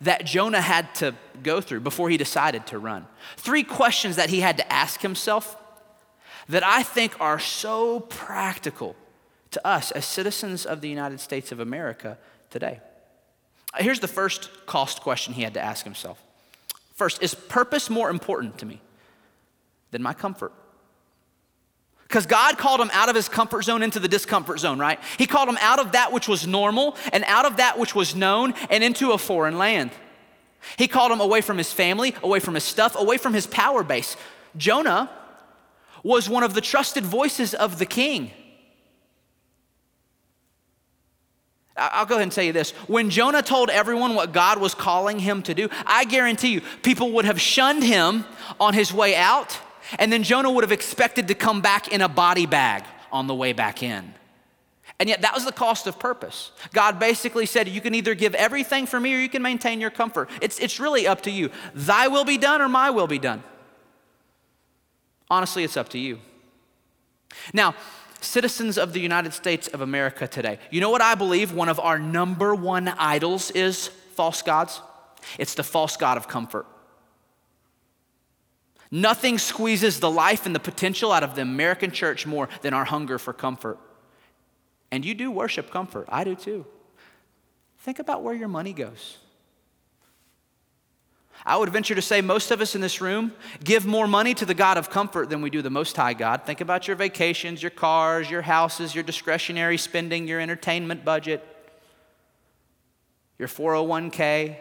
that 0.00 0.24
Jonah 0.24 0.60
had 0.60 0.94
to 0.96 1.14
go 1.42 1.60
through 1.60 1.80
before 1.80 2.08
he 2.08 2.16
decided 2.16 2.66
to 2.68 2.78
run. 2.78 3.06
Three 3.36 3.62
questions 3.62 4.16
that 4.16 4.30
he 4.30 4.40
had 4.40 4.56
to 4.56 4.72
ask 4.72 5.00
himself 5.00 5.56
that 6.48 6.64
I 6.64 6.82
think 6.82 7.20
are 7.20 7.38
so 7.38 8.00
practical 8.00 8.96
to 9.50 9.66
us 9.66 9.90
as 9.90 10.04
citizens 10.04 10.64
of 10.64 10.80
the 10.80 10.88
United 10.88 11.20
States 11.20 11.52
of 11.52 11.60
America 11.60 12.18
today. 12.50 12.80
Here's 13.76 14.00
the 14.00 14.08
first 14.08 14.66
cost 14.66 15.00
question 15.00 15.34
he 15.34 15.42
had 15.42 15.54
to 15.54 15.60
ask 15.60 15.84
himself. 15.84 16.22
First, 16.94 17.22
is 17.22 17.34
purpose 17.34 17.88
more 17.88 18.10
important 18.10 18.58
to 18.58 18.66
me 18.66 18.80
than 19.90 20.02
my 20.02 20.12
comfort? 20.12 20.52
Because 22.10 22.26
God 22.26 22.58
called 22.58 22.80
him 22.80 22.90
out 22.92 23.08
of 23.08 23.14
his 23.14 23.28
comfort 23.28 23.62
zone 23.62 23.84
into 23.84 24.00
the 24.00 24.08
discomfort 24.08 24.58
zone, 24.58 24.80
right? 24.80 24.98
He 25.16 25.28
called 25.28 25.48
him 25.48 25.58
out 25.60 25.78
of 25.78 25.92
that 25.92 26.12
which 26.12 26.26
was 26.26 26.44
normal 26.44 26.96
and 27.12 27.22
out 27.28 27.46
of 27.46 27.58
that 27.58 27.78
which 27.78 27.94
was 27.94 28.16
known 28.16 28.52
and 28.68 28.82
into 28.82 29.12
a 29.12 29.18
foreign 29.18 29.58
land. 29.58 29.92
He 30.76 30.88
called 30.88 31.12
him 31.12 31.20
away 31.20 31.40
from 31.40 31.56
his 31.56 31.72
family, 31.72 32.14
away 32.24 32.40
from 32.40 32.54
his 32.54 32.64
stuff, 32.64 32.96
away 32.98 33.16
from 33.16 33.32
his 33.32 33.46
power 33.46 33.84
base. 33.84 34.16
Jonah 34.56 35.08
was 36.02 36.28
one 36.28 36.42
of 36.42 36.54
the 36.54 36.60
trusted 36.60 37.04
voices 37.04 37.54
of 37.54 37.78
the 37.78 37.86
king. 37.86 38.32
I'll 41.76 42.06
go 42.06 42.16
ahead 42.16 42.24
and 42.24 42.32
tell 42.32 42.42
you 42.42 42.52
this. 42.52 42.72
When 42.88 43.08
Jonah 43.08 43.42
told 43.42 43.70
everyone 43.70 44.16
what 44.16 44.32
God 44.32 44.58
was 44.58 44.74
calling 44.74 45.20
him 45.20 45.42
to 45.42 45.54
do, 45.54 45.68
I 45.86 46.04
guarantee 46.04 46.48
you, 46.48 46.60
people 46.82 47.12
would 47.12 47.24
have 47.24 47.40
shunned 47.40 47.84
him 47.84 48.24
on 48.58 48.74
his 48.74 48.92
way 48.92 49.14
out 49.14 49.58
and 49.98 50.12
then 50.12 50.22
Jonah 50.22 50.50
would 50.50 50.64
have 50.64 50.72
expected 50.72 51.28
to 51.28 51.34
come 51.34 51.60
back 51.60 51.88
in 51.88 52.00
a 52.00 52.08
body 52.08 52.46
bag 52.46 52.84
on 53.12 53.26
the 53.26 53.34
way 53.34 53.52
back 53.52 53.82
in. 53.82 54.14
And 54.98 55.08
yet, 55.08 55.22
that 55.22 55.34
was 55.34 55.46
the 55.46 55.52
cost 55.52 55.86
of 55.86 55.98
purpose. 55.98 56.52
God 56.74 56.98
basically 56.98 57.46
said, 57.46 57.68
You 57.68 57.80
can 57.80 57.94
either 57.94 58.14
give 58.14 58.34
everything 58.34 58.86
for 58.86 59.00
me 59.00 59.14
or 59.14 59.18
you 59.18 59.30
can 59.30 59.40
maintain 59.40 59.80
your 59.80 59.90
comfort. 59.90 60.28
It's, 60.42 60.58
it's 60.58 60.78
really 60.78 61.06
up 61.06 61.22
to 61.22 61.30
you. 61.30 61.50
Thy 61.74 62.08
will 62.08 62.26
be 62.26 62.36
done 62.36 62.60
or 62.60 62.68
my 62.68 62.90
will 62.90 63.06
be 63.06 63.18
done. 63.18 63.42
Honestly, 65.30 65.64
it's 65.64 65.76
up 65.76 65.88
to 65.90 65.98
you. 65.98 66.18
Now, 67.54 67.74
citizens 68.20 68.76
of 68.76 68.92
the 68.92 69.00
United 69.00 69.32
States 69.32 69.68
of 69.68 69.80
America 69.80 70.28
today, 70.28 70.58
you 70.70 70.82
know 70.82 70.90
what 70.90 71.00
I 71.00 71.14
believe 71.14 71.54
one 71.54 71.70
of 71.70 71.80
our 71.80 71.98
number 71.98 72.54
one 72.54 72.88
idols 72.88 73.50
is 73.52 73.88
false 73.88 74.42
gods? 74.42 74.82
It's 75.38 75.54
the 75.54 75.62
false 75.62 75.96
God 75.96 76.18
of 76.18 76.28
comfort. 76.28 76.66
Nothing 78.90 79.38
squeezes 79.38 80.00
the 80.00 80.10
life 80.10 80.46
and 80.46 80.54
the 80.54 80.60
potential 80.60 81.12
out 81.12 81.22
of 81.22 81.36
the 81.36 81.42
American 81.42 81.92
church 81.92 82.26
more 82.26 82.48
than 82.62 82.74
our 82.74 82.84
hunger 82.84 83.18
for 83.18 83.32
comfort. 83.32 83.78
And 84.90 85.04
you 85.04 85.14
do 85.14 85.30
worship 85.30 85.70
comfort. 85.70 86.06
I 86.08 86.24
do 86.24 86.34
too. 86.34 86.66
Think 87.78 87.98
about 87.98 88.22
where 88.22 88.34
your 88.34 88.48
money 88.48 88.72
goes. 88.72 89.18
I 91.46 91.56
would 91.56 91.70
venture 91.70 91.94
to 91.94 92.02
say 92.02 92.20
most 92.20 92.50
of 92.50 92.60
us 92.60 92.74
in 92.74 92.82
this 92.82 93.00
room 93.00 93.32
give 93.64 93.86
more 93.86 94.06
money 94.06 94.34
to 94.34 94.44
the 94.44 94.52
God 94.52 94.76
of 94.76 94.90
comfort 94.90 95.30
than 95.30 95.40
we 95.40 95.48
do 95.48 95.62
the 95.62 95.70
Most 95.70 95.96
High 95.96 96.12
God. 96.12 96.44
Think 96.44 96.60
about 96.60 96.86
your 96.86 96.96
vacations, 96.96 97.62
your 97.62 97.70
cars, 97.70 98.30
your 98.30 98.42
houses, 98.42 98.94
your 98.94 99.04
discretionary 99.04 99.78
spending, 99.78 100.28
your 100.28 100.40
entertainment 100.40 101.02
budget, 101.02 101.46
your 103.38 103.48
401k. 103.48 104.56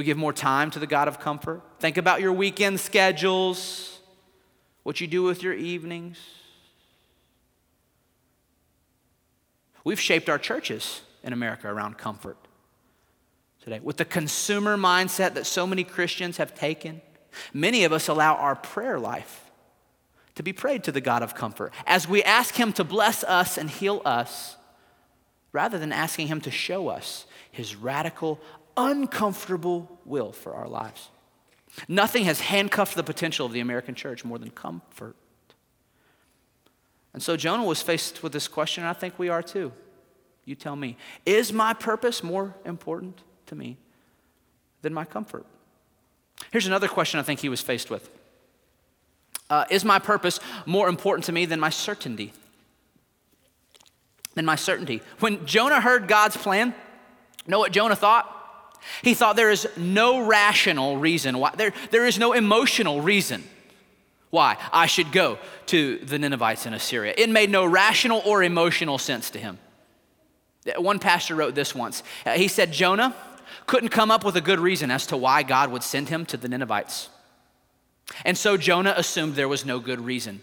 We 0.00 0.04
give 0.04 0.16
more 0.16 0.32
time 0.32 0.70
to 0.70 0.78
the 0.78 0.86
God 0.86 1.08
of 1.08 1.20
comfort. 1.20 1.60
Think 1.78 1.98
about 1.98 2.22
your 2.22 2.32
weekend 2.32 2.80
schedules, 2.80 3.98
what 4.82 4.98
you 4.98 5.06
do 5.06 5.22
with 5.22 5.42
your 5.42 5.52
evenings. 5.52 6.16
We've 9.84 10.00
shaped 10.00 10.30
our 10.30 10.38
churches 10.38 11.02
in 11.22 11.34
America 11.34 11.68
around 11.68 11.98
comfort 11.98 12.38
today. 13.62 13.78
With 13.82 13.98
the 13.98 14.06
consumer 14.06 14.78
mindset 14.78 15.34
that 15.34 15.44
so 15.44 15.66
many 15.66 15.84
Christians 15.84 16.38
have 16.38 16.54
taken, 16.54 17.02
many 17.52 17.84
of 17.84 17.92
us 17.92 18.08
allow 18.08 18.36
our 18.36 18.56
prayer 18.56 18.98
life 18.98 19.50
to 20.36 20.42
be 20.42 20.54
prayed 20.54 20.82
to 20.84 20.92
the 20.92 21.02
God 21.02 21.22
of 21.22 21.34
comfort 21.34 21.74
as 21.86 22.08
we 22.08 22.22
ask 22.22 22.54
Him 22.54 22.72
to 22.72 22.84
bless 22.84 23.22
us 23.22 23.58
and 23.58 23.68
heal 23.68 24.00
us 24.06 24.56
rather 25.52 25.78
than 25.78 25.92
asking 25.92 26.28
Him 26.28 26.40
to 26.40 26.50
show 26.50 26.88
us 26.88 27.26
His 27.52 27.76
radical, 27.76 28.40
uncomfortable 28.80 30.00
will 30.04 30.32
for 30.32 30.54
our 30.54 30.68
lives. 30.68 31.08
Nothing 31.86 32.24
has 32.24 32.40
handcuffed 32.40 32.96
the 32.96 33.02
potential 33.02 33.46
of 33.46 33.52
the 33.52 33.60
American 33.60 33.94
church 33.94 34.24
more 34.24 34.38
than 34.38 34.50
comfort. 34.50 35.16
And 37.12 37.22
so 37.22 37.36
Jonah 37.36 37.64
was 37.64 37.82
faced 37.82 38.22
with 38.22 38.32
this 38.32 38.48
question, 38.48 38.82
and 38.82 38.90
I 38.90 38.92
think 38.92 39.18
we 39.18 39.28
are 39.28 39.42
too. 39.42 39.72
You 40.44 40.54
tell 40.54 40.76
me, 40.76 40.96
is 41.26 41.52
my 41.52 41.74
purpose 41.74 42.22
more 42.22 42.54
important 42.64 43.22
to 43.46 43.54
me 43.54 43.76
than 44.82 44.94
my 44.94 45.04
comfort? 45.04 45.46
Here's 46.50 46.66
another 46.66 46.88
question 46.88 47.20
I 47.20 47.22
think 47.22 47.40
he 47.40 47.48
was 47.48 47.60
faced 47.60 47.90
with 47.90 48.08
uh, 49.48 49.64
Is 49.70 49.84
my 49.84 49.98
purpose 49.98 50.40
more 50.66 50.88
important 50.88 51.26
to 51.26 51.32
me 51.32 51.46
than 51.46 51.60
my 51.60 51.70
certainty? 51.70 52.32
Than 54.34 54.44
my 54.44 54.56
certainty. 54.56 55.02
When 55.18 55.44
Jonah 55.44 55.80
heard 55.80 56.08
God's 56.08 56.36
plan, 56.36 56.74
know 57.46 57.58
what 57.58 57.72
Jonah 57.72 57.96
thought? 57.96 58.39
He 59.02 59.14
thought 59.14 59.36
there 59.36 59.50
is 59.50 59.68
no 59.76 60.20
rational 60.20 60.96
reason 60.96 61.38
why, 61.38 61.52
there, 61.56 61.72
there 61.90 62.06
is 62.06 62.18
no 62.18 62.32
emotional 62.32 63.00
reason 63.00 63.44
why 64.30 64.56
I 64.72 64.86
should 64.86 65.12
go 65.12 65.38
to 65.66 65.98
the 65.98 66.18
Ninevites 66.18 66.66
in 66.66 66.72
Assyria. 66.72 67.14
It 67.16 67.28
made 67.30 67.50
no 67.50 67.64
rational 67.64 68.22
or 68.24 68.42
emotional 68.42 68.98
sense 68.98 69.30
to 69.30 69.38
him. 69.38 69.58
One 70.76 70.98
pastor 70.98 71.34
wrote 71.34 71.54
this 71.54 71.74
once. 71.74 72.02
Uh, 72.24 72.32
he 72.32 72.48
said, 72.48 72.72
Jonah 72.72 73.14
couldn't 73.66 73.88
come 73.88 74.10
up 74.10 74.24
with 74.24 74.36
a 74.36 74.40
good 74.40 74.60
reason 74.60 74.90
as 74.90 75.06
to 75.06 75.16
why 75.16 75.42
God 75.42 75.70
would 75.72 75.82
send 75.82 76.08
him 76.08 76.26
to 76.26 76.36
the 76.36 76.48
Ninevites. 76.48 77.08
And 78.24 78.36
so 78.36 78.56
Jonah 78.56 78.94
assumed 78.96 79.34
there 79.34 79.48
was 79.48 79.64
no 79.64 79.78
good 79.78 80.00
reason 80.00 80.42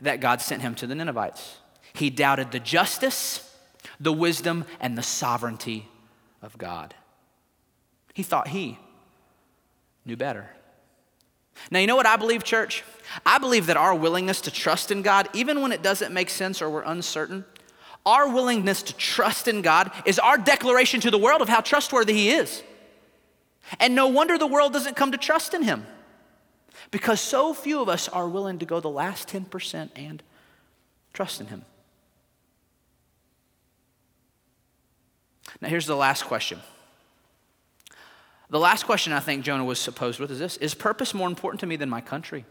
that 0.00 0.20
God 0.20 0.40
sent 0.40 0.62
him 0.62 0.74
to 0.76 0.86
the 0.86 0.94
Ninevites. 0.94 1.58
He 1.94 2.10
doubted 2.10 2.52
the 2.52 2.60
justice, 2.60 3.56
the 3.98 4.12
wisdom, 4.12 4.64
and 4.80 4.98
the 4.98 5.02
sovereignty 5.02 5.88
of 6.42 6.56
God. 6.58 6.94
He 8.14 8.22
thought 8.22 8.48
he 8.48 8.78
knew 10.04 10.16
better. 10.16 10.48
Now, 11.70 11.78
you 11.78 11.86
know 11.86 11.96
what 11.96 12.06
I 12.06 12.16
believe, 12.16 12.44
church? 12.44 12.84
I 13.24 13.38
believe 13.38 13.66
that 13.66 13.76
our 13.76 13.94
willingness 13.94 14.42
to 14.42 14.50
trust 14.50 14.90
in 14.90 15.02
God, 15.02 15.28
even 15.32 15.62
when 15.62 15.72
it 15.72 15.82
doesn't 15.82 16.12
make 16.12 16.30
sense 16.30 16.60
or 16.60 16.70
we're 16.70 16.82
uncertain, 16.82 17.44
our 18.04 18.28
willingness 18.28 18.82
to 18.84 18.96
trust 18.96 19.48
in 19.48 19.62
God 19.62 19.90
is 20.04 20.18
our 20.18 20.38
declaration 20.38 21.00
to 21.00 21.10
the 21.10 21.18
world 21.18 21.42
of 21.42 21.48
how 21.48 21.60
trustworthy 21.60 22.12
He 22.12 22.30
is. 22.30 22.62
And 23.80 23.94
no 23.94 24.06
wonder 24.06 24.38
the 24.38 24.46
world 24.46 24.72
doesn't 24.72 24.96
come 24.96 25.12
to 25.12 25.18
trust 25.18 25.54
in 25.54 25.62
Him 25.62 25.86
because 26.90 27.20
so 27.20 27.52
few 27.52 27.80
of 27.80 27.88
us 27.88 28.08
are 28.08 28.28
willing 28.28 28.58
to 28.60 28.66
go 28.66 28.78
the 28.80 28.88
last 28.88 29.28
10% 29.28 29.90
and 29.96 30.22
trust 31.12 31.40
in 31.40 31.48
Him. 31.48 31.64
Now, 35.60 35.68
here's 35.68 35.86
the 35.86 35.96
last 35.96 36.24
question. 36.24 36.60
The 38.48 38.58
last 38.60 38.84
question 38.84 39.12
I 39.12 39.20
think 39.20 39.44
Jonah 39.44 39.64
was 39.64 39.78
supposed 39.78 40.20
with 40.20 40.30
is 40.30 40.38
this 40.38 40.56
Is 40.58 40.74
purpose 40.74 41.14
more 41.14 41.28
important 41.28 41.60
to 41.60 41.66
me 41.66 41.76
than 41.76 41.90
my 41.90 42.00
country? 42.00 42.44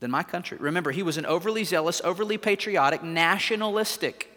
Than 0.00 0.10
my 0.10 0.22
country. 0.22 0.58
Remember, 0.58 0.92
he 0.92 1.02
was 1.02 1.16
an 1.16 1.26
overly 1.26 1.64
zealous, 1.64 2.00
overly 2.04 2.38
patriotic, 2.38 3.02
nationalistic 3.02 4.30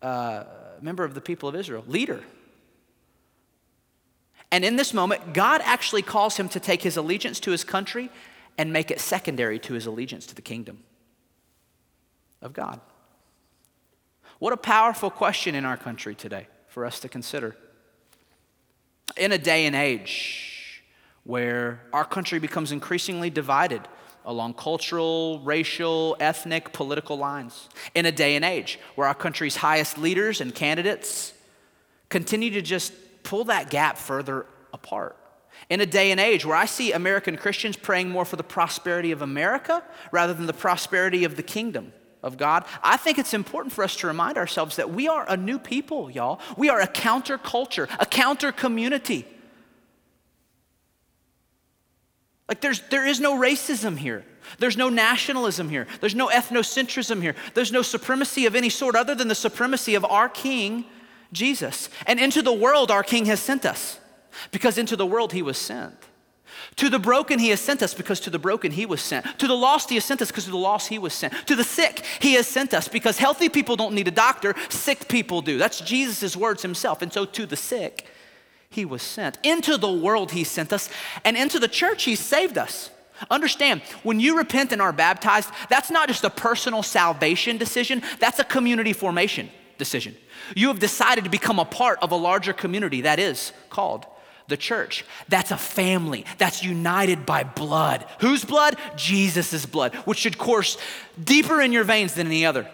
uh, 0.00 0.44
member 0.80 1.04
of 1.04 1.14
the 1.14 1.20
people 1.20 1.48
of 1.48 1.56
Israel, 1.56 1.84
leader. 1.86 2.22
And 4.52 4.64
in 4.64 4.76
this 4.76 4.92
moment, 4.92 5.32
God 5.32 5.60
actually 5.64 6.02
calls 6.02 6.36
him 6.36 6.48
to 6.50 6.60
take 6.60 6.82
his 6.82 6.96
allegiance 6.96 7.40
to 7.40 7.50
his 7.50 7.64
country 7.64 8.10
and 8.58 8.72
make 8.72 8.90
it 8.90 9.00
secondary 9.00 9.58
to 9.60 9.74
his 9.74 9.86
allegiance 9.86 10.26
to 10.26 10.34
the 10.34 10.42
kingdom 10.42 10.84
of 12.42 12.52
God. 12.52 12.80
What 14.42 14.52
a 14.52 14.56
powerful 14.56 15.08
question 15.08 15.54
in 15.54 15.64
our 15.64 15.76
country 15.76 16.16
today 16.16 16.48
for 16.66 16.84
us 16.84 16.98
to 16.98 17.08
consider. 17.08 17.54
In 19.16 19.30
a 19.30 19.38
day 19.38 19.66
and 19.66 19.76
age 19.76 20.82
where 21.22 21.80
our 21.92 22.04
country 22.04 22.40
becomes 22.40 22.72
increasingly 22.72 23.30
divided 23.30 23.82
along 24.24 24.54
cultural, 24.54 25.38
racial, 25.44 26.16
ethnic, 26.18 26.72
political 26.72 27.16
lines. 27.16 27.68
In 27.94 28.04
a 28.04 28.10
day 28.10 28.34
and 28.34 28.44
age 28.44 28.80
where 28.96 29.06
our 29.06 29.14
country's 29.14 29.54
highest 29.54 29.96
leaders 29.96 30.40
and 30.40 30.52
candidates 30.52 31.34
continue 32.08 32.50
to 32.50 32.62
just 32.62 32.92
pull 33.22 33.44
that 33.44 33.70
gap 33.70 33.96
further 33.96 34.46
apart. 34.74 35.16
In 35.70 35.80
a 35.80 35.86
day 35.86 36.10
and 36.10 36.18
age 36.18 36.44
where 36.44 36.56
I 36.56 36.64
see 36.64 36.90
American 36.90 37.36
Christians 37.36 37.76
praying 37.76 38.10
more 38.10 38.24
for 38.24 38.34
the 38.34 38.42
prosperity 38.42 39.12
of 39.12 39.22
America 39.22 39.84
rather 40.10 40.34
than 40.34 40.46
the 40.46 40.52
prosperity 40.52 41.22
of 41.22 41.36
the 41.36 41.44
kingdom 41.44 41.92
of 42.22 42.36
God, 42.36 42.64
I 42.82 42.96
think 42.96 43.18
it's 43.18 43.34
important 43.34 43.72
for 43.72 43.82
us 43.82 43.96
to 43.96 44.06
remind 44.06 44.38
ourselves 44.38 44.76
that 44.76 44.90
we 44.90 45.08
are 45.08 45.28
a 45.28 45.36
new 45.36 45.58
people, 45.58 46.10
y'all. 46.10 46.40
We 46.56 46.68
are 46.68 46.80
a 46.80 46.86
counterculture, 46.86 47.88
a 47.98 48.06
counter 48.06 48.52
community. 48.52 49.26
Like 52.48 52.60
there's 52.60 52.80
there 52.90 53.06
is 53.06 53.18
no 53.20 53.38
racism 53.38 53.96
here. 53.96 54.24
There's 54.58 54.76
no 54.76 54.88
nationalism 54.88 55.68
here. 55.68 55.86
There's 56.00 56.14
no 56.14 56.28
ethnocentrism 56.28 57.22
here. 57.22 57.34
There's 57.54 57.72
no 57.72 57.82
supremacy 57.82 58.46
of 58.46 58.54
any 58.54 58.68
sort 58.68 58.94
other 58.94 59.14
than 59.14 59.28
the 59.28 59.34
supremacy 59.34 59.94
of 59.94 60.04
our 60.04 60.28
king, 60.28 60.84
Jesus. 61.32 61.88
And 62.06 62.20
into 62.20 62.42
the 62.42 62.52
world 62.52 62.90
our 62.90 63.02
king 63.02 63.26
has 63.26 63.40
sent 63.40 63.64
us. 63.64 63.98
Because 64.50 64.78
into 64.78 64.96
the 64.96 65.06
world 65.06 65.32
he 65.32 65.42
was 65.42 65.58
sent. 65.58 65.96
To 66.76 66.88
the 66.88 66.98
broken, 66.98 67.38
he 67.38 67.50
has 67.50 67.60
sent 67.60 67.82
us 67.82 67.92
because 67.92 68.18
to 68.20 68.30
the 68.30 68.38
broken, 68.38 68.72
he 68.72 68.86
was 68.86 69.02
sent. 69.02 69.38
To 69.38 69.46
the 69.46 69.54
lost, 69.54 69.90
he 69.90 69.96
has 69.96 70.04
sent 70.04 70.22
us 70.22 70.28
because 70.28 70.46
to 70.46 70.50
the 70.50 70.56
lost, 70.56 70.88
he 70.88 70.98
was 70.98 71.12
sent. 71.12 71.34
To 71.46 71.54
the 71.54 71.64
sick, 71.64 72.04
he 72.20 72.34
has 72.34 72.46
sent 72.46 72.72
us 72.72 72.88
because 72.88 73.18
healthy 73.18 73.48
people 73.48 73.76
don't 73.76 73.94
need 73.94 74.08
a 74.08 74.12
doctor, 74.12 74.54
sick 74.70 75.08
people 75.08 75.42
do. 75.42 75.58
That's 75.58 75.80
Jesus' 75.80 76.36
words 76.36 76.62
himself. 76.62 77.02
And 77.02 77.12
so 77.12 77.24
to 77.26 77.46
the 77.46 77.56
sick, 77.56 78.06
he 78.70 78.84
was 78.86 79.02
sent. 79.02 79.38
Into 79.42 79.76
the 79.76 79.92
world, 79.92 80.32
he 80.32 80.44
sent 80.44 80.72
us. 80.72 80.88
And 81.24 81.36
into 81.36 81.58
the 81.58 81.68
church, 81.68 82.04
he 82.04 82.16
saved 82.16 82.56
us. 82.56 82.90
Understand, 83.30 83.82
when 84.02 84.18
you 84.18 84.36
repent 84.36 84.72
and 84.72 84.82
are 84.82 84.92
baptized, 84.92 85.50
that's 85.68 85.90
not 85.90 86.08
just 86.08 86.24
a 86.24 86.30
personal 86.30 86.82
salvation 86.82 87.58
decision, 87.58 88.02
that's 88.18 88.38
a 88.38 88.44
community 88.44 88.92
formation 88.92 89.50
decision. 89.78 90.16
You 90.56 90.68
have 90.68 90.78
decided 90.78 91.24
to 91.24 91.30
become 91.30 91.58
a 91.58 91.64
part 91.64 91.98
of 92.02 92.10
a 92.10 92.16
larger 92.16 92.52
community 92.52 93.02
that 93.02 93.18
is 93.18 93.52
called 93.70 94.06
the 94.48 94.56
church. 94.56 95.04
That's 95.28 95.50
a 95.50 95.56
family 95.56 96.24
that's 96.38 96.62
united 96.62 97.24
by 97.26 97.44
blood. 97.44 98.04
Whose 98.20 98.44
blood? 98.44 98.76
Jesus' 98.96 99.66
blood, 99.66 99.94
which 100.04 100.18
should 100.18 100.38
course 100.38 100.76
deeper 101.22 101.60
in 101.60 101.72
your 101.72 101.84
veins 101.84 102.14
than 102.14 102.26
any 102.26 102.44
other. 102.46 102.68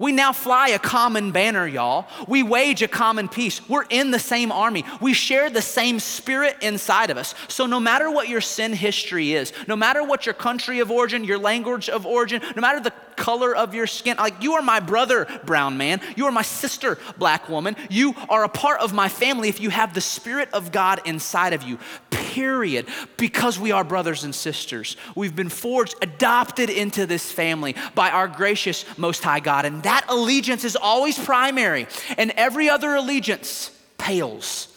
We 0.00 0.12
now 0.12 0.32
fly 0.32 0.70
a 0.70 0.78
common 0.78 1.30
banner, 1.30 1.66
y'all. 1.66 2.06
We 2.26 2.42
wage 2.42 2.80
a 2.80 2.88
common 2.88 3.28
peace. 3.28 3.60
We're 3.68 3.84
in 3.90 4.10
the 4.12 4.18
same 4.18 4.50
army. 4.50 4.82
We 4.98 5.12
share 5.12 5.50
the 5.50 5.60
same 5.60 6.00
spirit 6.00 6.56
inside 6.62 7.10
of 7.10 7.18
us. 7.18 7.34
So, 7.48 7.66
no 7.66 7.78
matter 7.78 8.10
what 8.10 8.26
your 8.26 8.40
sin 8.40 8.72
history 8.72 9.34
is, 9.34 9.52
no 9.68 9.76
matter 9.76 10.02
what 10.02 10.24
your 10.24 10.34
country 10.34 10.80
of 10.80 10.90
origin, 10.90 11.24
your 11.24 11.36
language 11.36 11.90
of 11.90 12.06
origin, 12.06 12.40
no 12.56 12.62
matter 12.62 12.80
the 12.80 12.94
color 13.20 13.54
of 13.54 13.74
your 13.74 13.86
skin, 13.86 14.16
like 14.16 14.42
you 14.42 14.54
are 14.54 14.62
my 14.62 14.80
brother, 14.80 15.28
brown 15.44 15.76
man. 15.76 16.00
You 16.16 16.24
are 16.24 16.32
my 16.32 16.42
sister, 16.42 16.98
black 17.18 17.48
woman. 17.48 17.76
You 17.90 18.14
are 18.28 18.42
a 18.42 18.48
part 18.48 18.80
of 18.80 18.92
my 18.92 19.08
family 19.08 19.48
if 19.50 19.60
you 19.60 19.70
have 19.70 19.92
the 19.92 20.00
Spirit 20.00 20.48
of 20.52 20.72
God 20.72 21.02
inside 21.04 21.52
of 21.52 21.62
you 21.62 21.78
period, 22.10 22.86
because 23.16 23.58
we 23.58 23.72
are 23.72 23.84
brothers 23.84 24.24
and 24.24 24.34
sisters. 24.34 24.96
We've 25.14 25.34
been 25.34 25.48
forged, 25.48 25.96
adopted 26.00 26.70
into 26.70 27.04
this 27.04 27.30
family 27.30 27.74
by 27.94 28.10
our 28.10 28.28
gracious 28.28 28.84
Most 28.96 29.22
High 29.22 29.40
God. 29.40 29.64
And 29.64 29.82
that 29.82 30.06
allegiance 30.08 30.64
is 30.64 30.76
always 30.76 31.18
primary, 31.18 31.86
and 32.16 32.30
every 32.36 32.70
other 32.70 32.94
allegiance 32.94 33.70
pales 33.98 34.68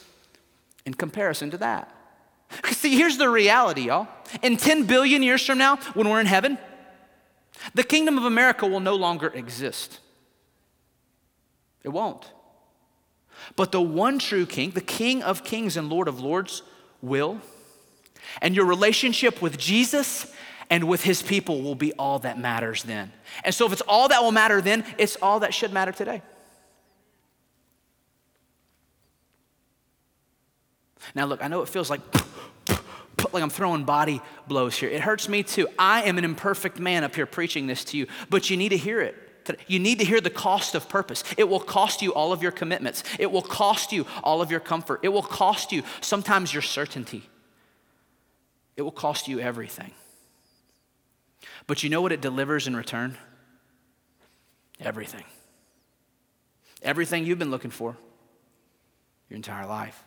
in 0.86 0.94
comparison 0.94 1.52
to 1.52 1.58
that. 1.60 1.96
See, 2.72 2.96
here's 2.96 3.18
the 3.18 3.30
reality, 3.30 3.84
y'all. 3.84 4.08
In 4.42 4.58
10 4.58 4.84
billion 4.86 5.24
years 5.24 5.46
from 5.46 5.58
now, 5.58 5.78
when 5.94 6.10
we're 6.10 6.20
in 6.20 6.26
heaven, 6.26 6.58
the 7.74 7.84
kingdom 7.84 8.18
of 8.18 8.26
America 8.26 8.68
will 8.68 8.80
no 8.80 8.96
longer 8.96 9.28
exist. 9.28 10.00
It 11.84 11.90
won't. 11.90 12.32
But 13.56 13.72
the 13.72 13.82
one 13.82 14.20
true 14.20 14.46
king, 14.46 14.72
the 14.72 14.82
king 14.82 15.22
of 15.24 15.44
kings 15.44 15.76
and 15.78 15.90
lord 15.90 16.08
of 16.08 16.20
lords, 16.20 16.64
will, 17.02 17.42
and 18.42 18.56
your 18.56 18.66
relationship 18.66 19.42
with 19.42 19.58
Jesus 19.58 20.32
and 20.70 20.86
with 20.86 21.04
his 21.04 21.22
people 21.22 21.62
will 21.62 21.76
be 21.76 21.92
all 21.94 22.20
that 22.20 22.40
matters 22.40 22.84
then. 22.84 23.12
And 23.44 23.54
so, 23.54 23.66
if 23.66 23.74
it's 23.74 23.82
all 23.82 24.08
that 24.08 24.24
will 24.24 24.32
matter 24.32 24.62
then, 24.62 24.86
it's 24.98 25.18
all 25.22 25.42
that 25.42 25.54
should 25.54 25.74
matter 25.74 25.92
today. 25.92 26.22
Now, 31.14 31.26
look, 31.26 31.44
I 31.44 31.48
know 31.48 31.62
it 31.62 31.70
feels 31.70 31.90
like 31.90 32.02
like 33.32 33.44
I'm 33.44 33.50
throwing 33.50 33.84
body 33.84 34.22
blows 34.48 34.76
here. 34.76 34.90
It 34.90 35.02
hurts 35.02 35.30
me 35.30 35.44
too. 35.44 35.68
I 35.78 36.04
am 36.04 36.18
an 36.18 36.26
imperfect 36.26 36.80
man 36.80 37.04
up 37.04 37.16
here 37.16 37.26
preaching 37.26 37.68
this 37.68 37.86
to 37.86 37.98
you, 37.98 38.08
but 38.30 38.50
you 38.50 38.58
need 38.58 38.70
to 38.70 38.78
hear 38.78 39.02
it. 39.02 39.16
You 39.68 39.80
need 39.80 40.00
to 40.00 40.06
hear 40.06 40.22
the 40.22 40.30
cost 40.30 40.74
of 40.74 40.88
purpose. 40.90 41.24
It 41.38 41.50
will 41.50 41.60
cost 41.60 42.02
you 42.02 42.14
all 42.14 42.32
of 42.32 42.42
your 42.42 42.52
commitments. 42.52 43.04
It 43.20 43.32
will 43.32 43.42
cost 43.42 43.92
you 43.92 44.06
all 44.24 44.42
of 44.42 44.50
your 44.50 44.60
comfort. 44.60 45.02
It 45.04 45.10
will 45.10 45.22
cost 45.22 45.72
you 45.72 45.84
sometimes 46.02 46.54
your 46.54 46.62
certainty. 46.62 47.24
It 48.76 48.82
will 48.82 48.92
cost 48.92 49.28
you 49.28 49.40
everything. 49.40 49.92
But 51.68 51.84
you 51.84 51.90
know 51.90 52.02
what 52.02 52.12
it 52.12 52.22
delivers 52.22 52.68
in 52.68 52.76
return? 52.76 53.18
Everything. 54.80 55.24
Everything 56.82 57.26
you've 57.26 57.40
been 57.40 57.52
looking 57.52 57.72
for 57.72 57.98
your 59.30 59.36
entire 59.36 59.66
life. 59.66 60.04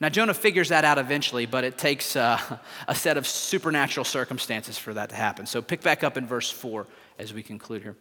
Now, 0.00 0.08
Jonah 0.08 0.32
figures 0.32 0.70
that 0.70 0.86
out 0.86 0.96
eventually, 0.96 1.44
but 1.44 1.62
it 1.62 1.76
takes 1.76 2.16
uh, 2.16 2.40
a 2.88 2.94
set 2.94 3.18
of 3.18 3.26
supernatural 3.26 4.04
circumstances 4.04 4.78
for 4.78 4.94
that 4.94 5.10
to 5.10 5.14
happen. 5.14 5.44
So 5.44 5.60
pick 5.60 5.82
back 5.82 6.02
up 6.02 6.16
in 6.16 6.26
verse 6.26 6.50
4 6.50 6.86
as 7.18 7.34
we 7.34 7.42
conclude 7.42 7.82
here. 7.82 7.96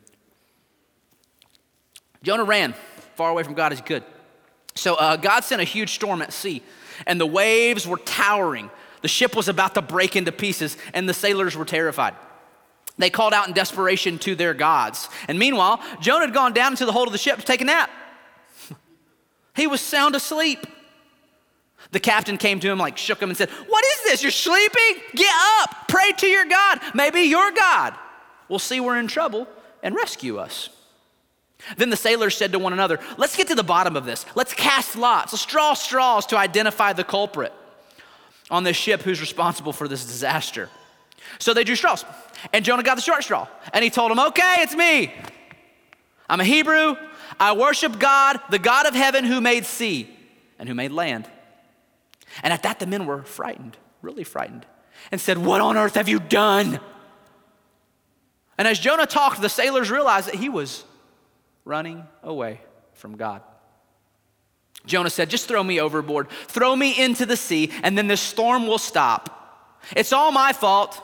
Jonah 2.23 2.45
ran 2.45 2.73
far 3.15 3.29
away 3.29 3.43
from 3.43 3.53
God 3.53 3.73
is 3.73 3.81
good. 3.81 4.03
So 4.75 4.95
uh, 4.95 5.17
God 5.17 5.43
sent 5.43 5.62
a 5.62 5.65
huge 5.65 5.91
storm 5.91 6.21
at 6.21 6.31
sea, 6.31 6.63
and 7.05 7.19
the 7.19 7.25
waves 7.25 7.85
were 7.85 7.97
towering. 7.97 8.69
The 9.01 9.09
ship 9.09 9.35
was 9.35 9.49
about 9.49 9.75
to 9.75 9.81
break 9.81 10.15
into 10.15 10.31
pieces, 10.31 10.77
and 10.93 11.07
the 11.07 11.13
sailors 11.13 11.57
were 11.57 11.65
terrified. 11.65 12.15
They 12.97 13.09
called 13.09 13.33
out 13.33 13.47
in 13.47 13.53
desperation 13.53 14.19
to 14.19 14.35
their 14.35 14.53
gods. 14.53 15.09
And 15.27 15.39
meanwhile, 15.39 15.81
Jonah 16.01 16.25
had 16.25 16.33
gone 16.33 16.53
down 16.53 16.73
into 16.73 16.85
the 16.85 16.91
hold 16.91 17.07
of 17.07 17.12
the 17.12 17.17
ship 17.17 17.39
to 17.39 17.45
take 17.45 17.62
a 17.62 17.65
nap. 17.65 17.89
he 19.55 19.67
was 19.67 19.81
sound 19.81 20.15
asleep. 20.15 20.65
The 21.91 21.99
captain 21.99 22.38
came 22.38 22.60
to 22.60 22.69
him, 22.69 22.78
like 22.78 22.97
shook 22.97 23.21
him 23.21 23.30
and 23.30 23.38
said, 23.38 23.49
What 23.49 23.84
is 23.84 24.04
this? 24.04 24.21
You're 24.21 24.32
sleeping? 24.32 25.02
Get 25.15 25.34
up, 25.62 25.88
pray 25.88 26.12
to 26.17 26.28
your 26.28 26.45
God. 26.45 26.80
Maybe 26.93 27.21
your 27.21 27.52
God 27.52 27.95
will 28.47 28.60
see 28.60 28.80
we're 28.80 28.99
in 28.99 29.08
trouble 29.08 29.47
and 29.82 29.95
rescue 29.95 30.38
us. 30.38 30.69
Then 31.78 31.89
the 31.89 31.97
sailors 31.97 32.38
said 32.38 32.52
to 32.52 32.60
one 32.60 32.73
another, 32.73 32.99
Let's 33.17 33.36
get 33.36 33.47
to 33.47 33.56
the 33.56 33.63
bottom 33.63 33.95
of 33.95 34.06
this. 34.06 34.25
Let's 34.36 34.54
cast 34.54 34.95
lots. 34.95 35.34
Let's 35.34 35.45
draw 35.45 35.73
straws 35.73 36.25
to 36.28 36.38
identify 36.38 36.93
the 36.93 37.04
culprit 37.04 37.54
on 38.52 38.63
this 38.63 38.78
ship 38.78 39.02
who's 39.02 39.19
responsible 39.19 39.73
for 39.73 39.88
this 39.88 40.06
disaster. 40.06 40.69
So 41.39 41.54
they 41.54 41.63
drew 41.63 41.75
straws. 41.75 42.06
And 42.54 42.63
Jonah 42.63 42.84
got 42.84 42.95
the 42.95 43.02
short 43.02 43.23
straw. 43.23 43.47
And 43.73 43.84
he 43.84 43.89
told 43.89 44.12
them, 44.12 44.19
Okay, 44.19 44.56
it's 44.60 44.75
me. 44.75 45.13
I'm 46.30 46.39
a 46.39 46.45
Hebrew. 46.45 46.95
I 47.39 47.54
worship 47.54 47.99
God, 47.99 48.39
the 48.49 48.60
God 48.60 48.86
of 48.86 48.93
heaven 48.93 49.25
who 49.25 49.41
made 49.41 49.65
sea 49.65 50.10
and 50.58 50.69
who 50.69 50.75
made 50.75 50.91
land. 50.91 51.28
And 52.44 52.54
at 52.54 52.63
that, 52.63 52.80
the 52.80 52.88
men 52.88 53.06
were 53.06 53.24
frightened, 53.24 53.78
really 54.02 54.24
frightened, 54.24 54.65
and 55.12 55.20
said, 55.20 55.38
What 55.38 55.62
on 55.62 55.78
earth 55.78 55.96
have 55.96 56.10
you 56.10 56.20
done? 56.20 56.80
And 58.58 58.68
as 58.68 58.80
Jonah 58.80 59.06
talked, 59.06 59.42
the 59.42 59.50
sailors 59.50 59.89
realized 59.89 60.28
that 60.28 60.36
he 60.36 60.50
was 60.50 60.84
running 61.65 62.04
away 62.24 62.62
from 62.94 63.15
God. 63.15 63.42
Jonah 64.86 65.10
said, 65.10 65.30
Just 65.30 65.48
throw 65.48 65.63
me 65.63 65.80
overboard, 65.80 66.30
throw 66.48 66.76
me 66.76 67.02
into 67.02 67.26
the 67.26 67.38
sea, 67.38 67.72
and 67.84 67.98
then 67.98 68.08
the 68.08 68.18
storm 68.18 68.68
will 68.68 68.78
stop. 68.78 69.80
It's 69.96 70.13
all 70.13 70.32
my 70.32 70.54
fault. 70.54 71.02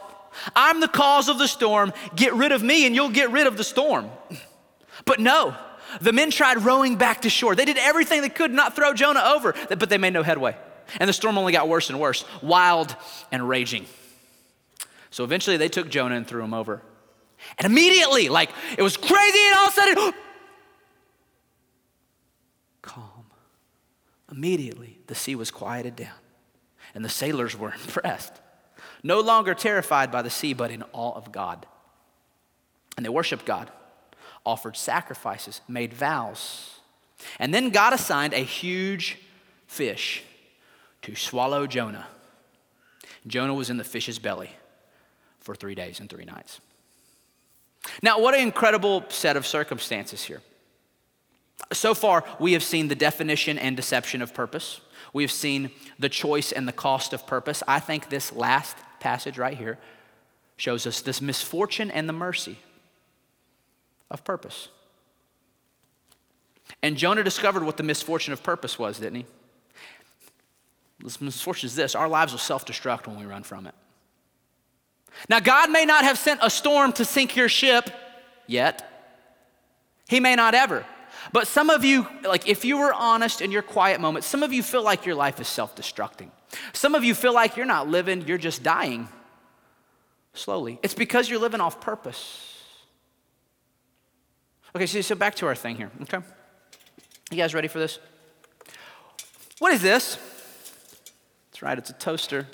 I'm 0.56 0.82
the 0.82 0.88
cause 0.88 1.30
of 1.30 1.38
the 1.38 1.48
storm. 1.48 1.94
Get 2.16 2.34
rid 2.34 2.52
of 2.52 2.62
me, 2.62 2.86
and 2.86 2.94
you'll 2.94 3.10
get 3.10 3.32
rid 3.32 3.48
of 3.48 3.58
the 3.58 3.64
storm. 3.64 4.10
But 5.04 5.20
no, 5.20 5.54
the 6.02 6.14
men 6.14 6.32
tried 6.32 6.64
rowing 6.64 6.96
back 6.96 7.24
to 7.24 7.30
shore. 7.30 7.54
They 7.54 7.66
did 7.66 7.78
everything 7.78 8.22
they 8.22 8.30
could 8.30 8.52
not 8.52 8.76
throw 8.76 8.94
Jonah 8.94 9.24
over, 9.36 9.54
but 9.70 9.90
they 9.90 9.98
made 9.98 10.14
no 10.14 10.24
headway. 10.24 10.58
And 11.00 11.08
the 11.08 11.14
storm 11.14 11.38
only 11.38 11.52
got 11.52 11.68
worse 11.68 11.90
and 11.90 12.00
worse, 12.00 12.26
wild 12.42 12.96
and 13.32 13.48
raging. 13.48 13.86
So 15.10 15.24
eventually 15.24 15.58
they 15.58 15.70
took 15.70 15.90
Jonah 15.90 16.16
and 16.16 16.28
threw 16.28 16.44
him 16.44 16.54
over. 16.54 16.82
And 17.58 17.66
immediately, 17.66 18.28
like 18.28 18.50
it 18.78 18.82
was 18.82 18.98
crazy, 18.98 19.40
and 19.48 19.56
all 19.56 19.68
of 19.68 19.72
a 19.72 19.76
sudden, 19.76 20.14
calm. 22.82 23.26
Immediately, 24.30 25.00
the 25.08 25.16
sea 25.16 25.36
was 25.36 25.52
quieted 25.52 25.96
down, 25.96 26.18
and 26.94 27.06
the 27.06 27.10
sailors 27.10 27.58
were 27.58 27.72
impressed. 27.86 28.34
No 29.04 29.22
longer 29.22 29.54
terrified 29.54 30.12
by 30.12 30.22
the 30.22 30.30
sea, 30.30 30.54
but 30.54 30.70
in 30.70 30.84
awe 30.92 31.14
of 31.16 31.32
God. 31.32 31.66
And 32.98 33.06
they 33.06 33.10
worshiped 33.10 33.46
God, 33.46 33.72
offered 34.46 34.76
sacrifices, 34.76 35.62
made 35.68 35.94
vows. 35.94 36.80
And 37.40 37.54
then 37.54 37.70
God 37.70 37.94
assigned 37.94 38.34
a 38.34 38.44
huge 38.44 39.18
fish 39.68 40.25
to 41.06 41.16
swallow 41.16 41.68
Jonah. 41.68 42.08
Jonah 43.28 43.54
was 43.54 43.70
in 43.70 43.78
the 43.78 43.84
fish's 43.84 44.18
belly 44.18 44.50
for 45.40 45.54
three 45.54 45.76
days 45.76 46.00
and 46.00 46.10
three 46.10 46.26
nights. 46.26 46.60
Now, 48.02 48.20
what 48.20 48.34
an 48.34 48.40
incredible 48.40 49.06
set 49.10 49.38
of 49.38 49.46
circumstances 49.46 50.24
here. 50.24 50.42
So 51.72 51.94
far, 51.94 52.24
we 52.40 52.54
have 52.54 52.64
seen 52.64 52.88
the 52.88 52.96
definition 52.96 53.60
and 53.60 53.78
deception 53.78 54.24
of 54.24 54.34
purpose. 54.34 54.82
We've 55.14 55.32
seen 55.32 55.70
the 56.00 56.10
choice 56.10 56.52
and 56.52 56.68
the 56.68 56.74
cost 56.74 57.14
of 57.14 57.28
purpose. 57.28 57.62
I 57.68 57.80
think 57.80 58.10
this 58.10 58.34
last 58.34 58.76
passage 59.00 59.38
right 59.38 59.56
here 59.56 59.78
shows 60.58 60.88
us 60.88 61.02
this 61.02 61.22
misfortune 61.22 61.92
and 61.92 62.10
the 62.10 62.14
mercy 62.14 62.58
of 64.10 64.24
purpose. 64.24 64.70
And 66.82 66.98
Jonah 66.98 67.22
discovered 67.22 67.62
what 67.62 67.78
the 67.78 67.84
misfortune 67.84 68.34
of 68.34 68.42
purpose 68.42 68.80
was, 68.80 68.98
didn't 68.98 69.18
he? 69.18 69.26
This 71.00 71.20
misfortune 71.22 71.68
is 71.68 71.76
this 71.76 71.96
our 71.96 72.08
lives 72.08 72.32
will 72.32 72.40
self 72.40 72.66
destruct 72.66 73.08
when 73.08 73.20
we 73.20 73.26
run 73.26 73.44
from 73.44 73.68
it. 73.68 73.76
Now, 75.30 75.40
God 75.40 75.70
may 75.72 75.86
not 75.86 76.04
have 76.04 76.18
sent 76.18 76.42
a 76.44 76.50
storm 76.50 76.92
to 76.94 77.06
sink 77.06 77.36
your 77.36 77.50
ship 77.50 77.90
yet, 78.48 78.90
He 80.08 80.20
may 80.20 80.36
not 80.36 80.54
ever. 80.54 80.86
But 81.32 81.48
some 81.48 81.70
of 81.70 81.84
you, 81.84 82.08
like 82.24 82.48
if 82.48 82.64
you 82.64 82.78
were 82.78 82.94
honest 82.94 83.42
in 83.42 83.52
your 83.52 83.62
quiet 83.62 84.00
moments, 84.00 84.28
some 84.28 84.44
of 84.44 84.54
you 84.54 84.62
feel 84.62 84.84
like 84.84 85.06
your 85.06 85.16
life 85.16 85.40
is 85.40 85.48
self 85.48 85.76
destructing. 85.76 86.30
Some 86.74 86.96
of 86.96 87.04
you 87.04 87.16
feel 87.16 87.34
like 87.34 87.58
you're 87.58 87.66
not 87.66 87.88
living, 87.88 88.26
you're 88.28 88.38
just 88.38 88.64
dying 88.64 89.10
slowly. 90.34 90.80
It's 90.84 90.94
because 90.94 91.30
you're 91.30 91.40
living 91.40 91.62
off 91.62 91.82
purpose. 91.82 92.52
Okay, 94.76 94.86
so, 94.86 95.02
so 95.02 95.16
back 95.16 95.36
to 95.36 95.48
our 95.48 95.56
thing 95.56 95.78
here, 95.78 95.90
okay? 96.04 96.20
You 97.32 97.38
guys 97.38 97.54
ready 97.54 97.70
for 97.70 97.80
this? 97.80 97.98
What 99.60 99.72
is 99.72 99.82
this? 99.82 100.18
That's 101.56 101.62
right, 101.62 101.78
it's 101.78 101.90
a 101.90 101.94
toaster. 101.94 102.46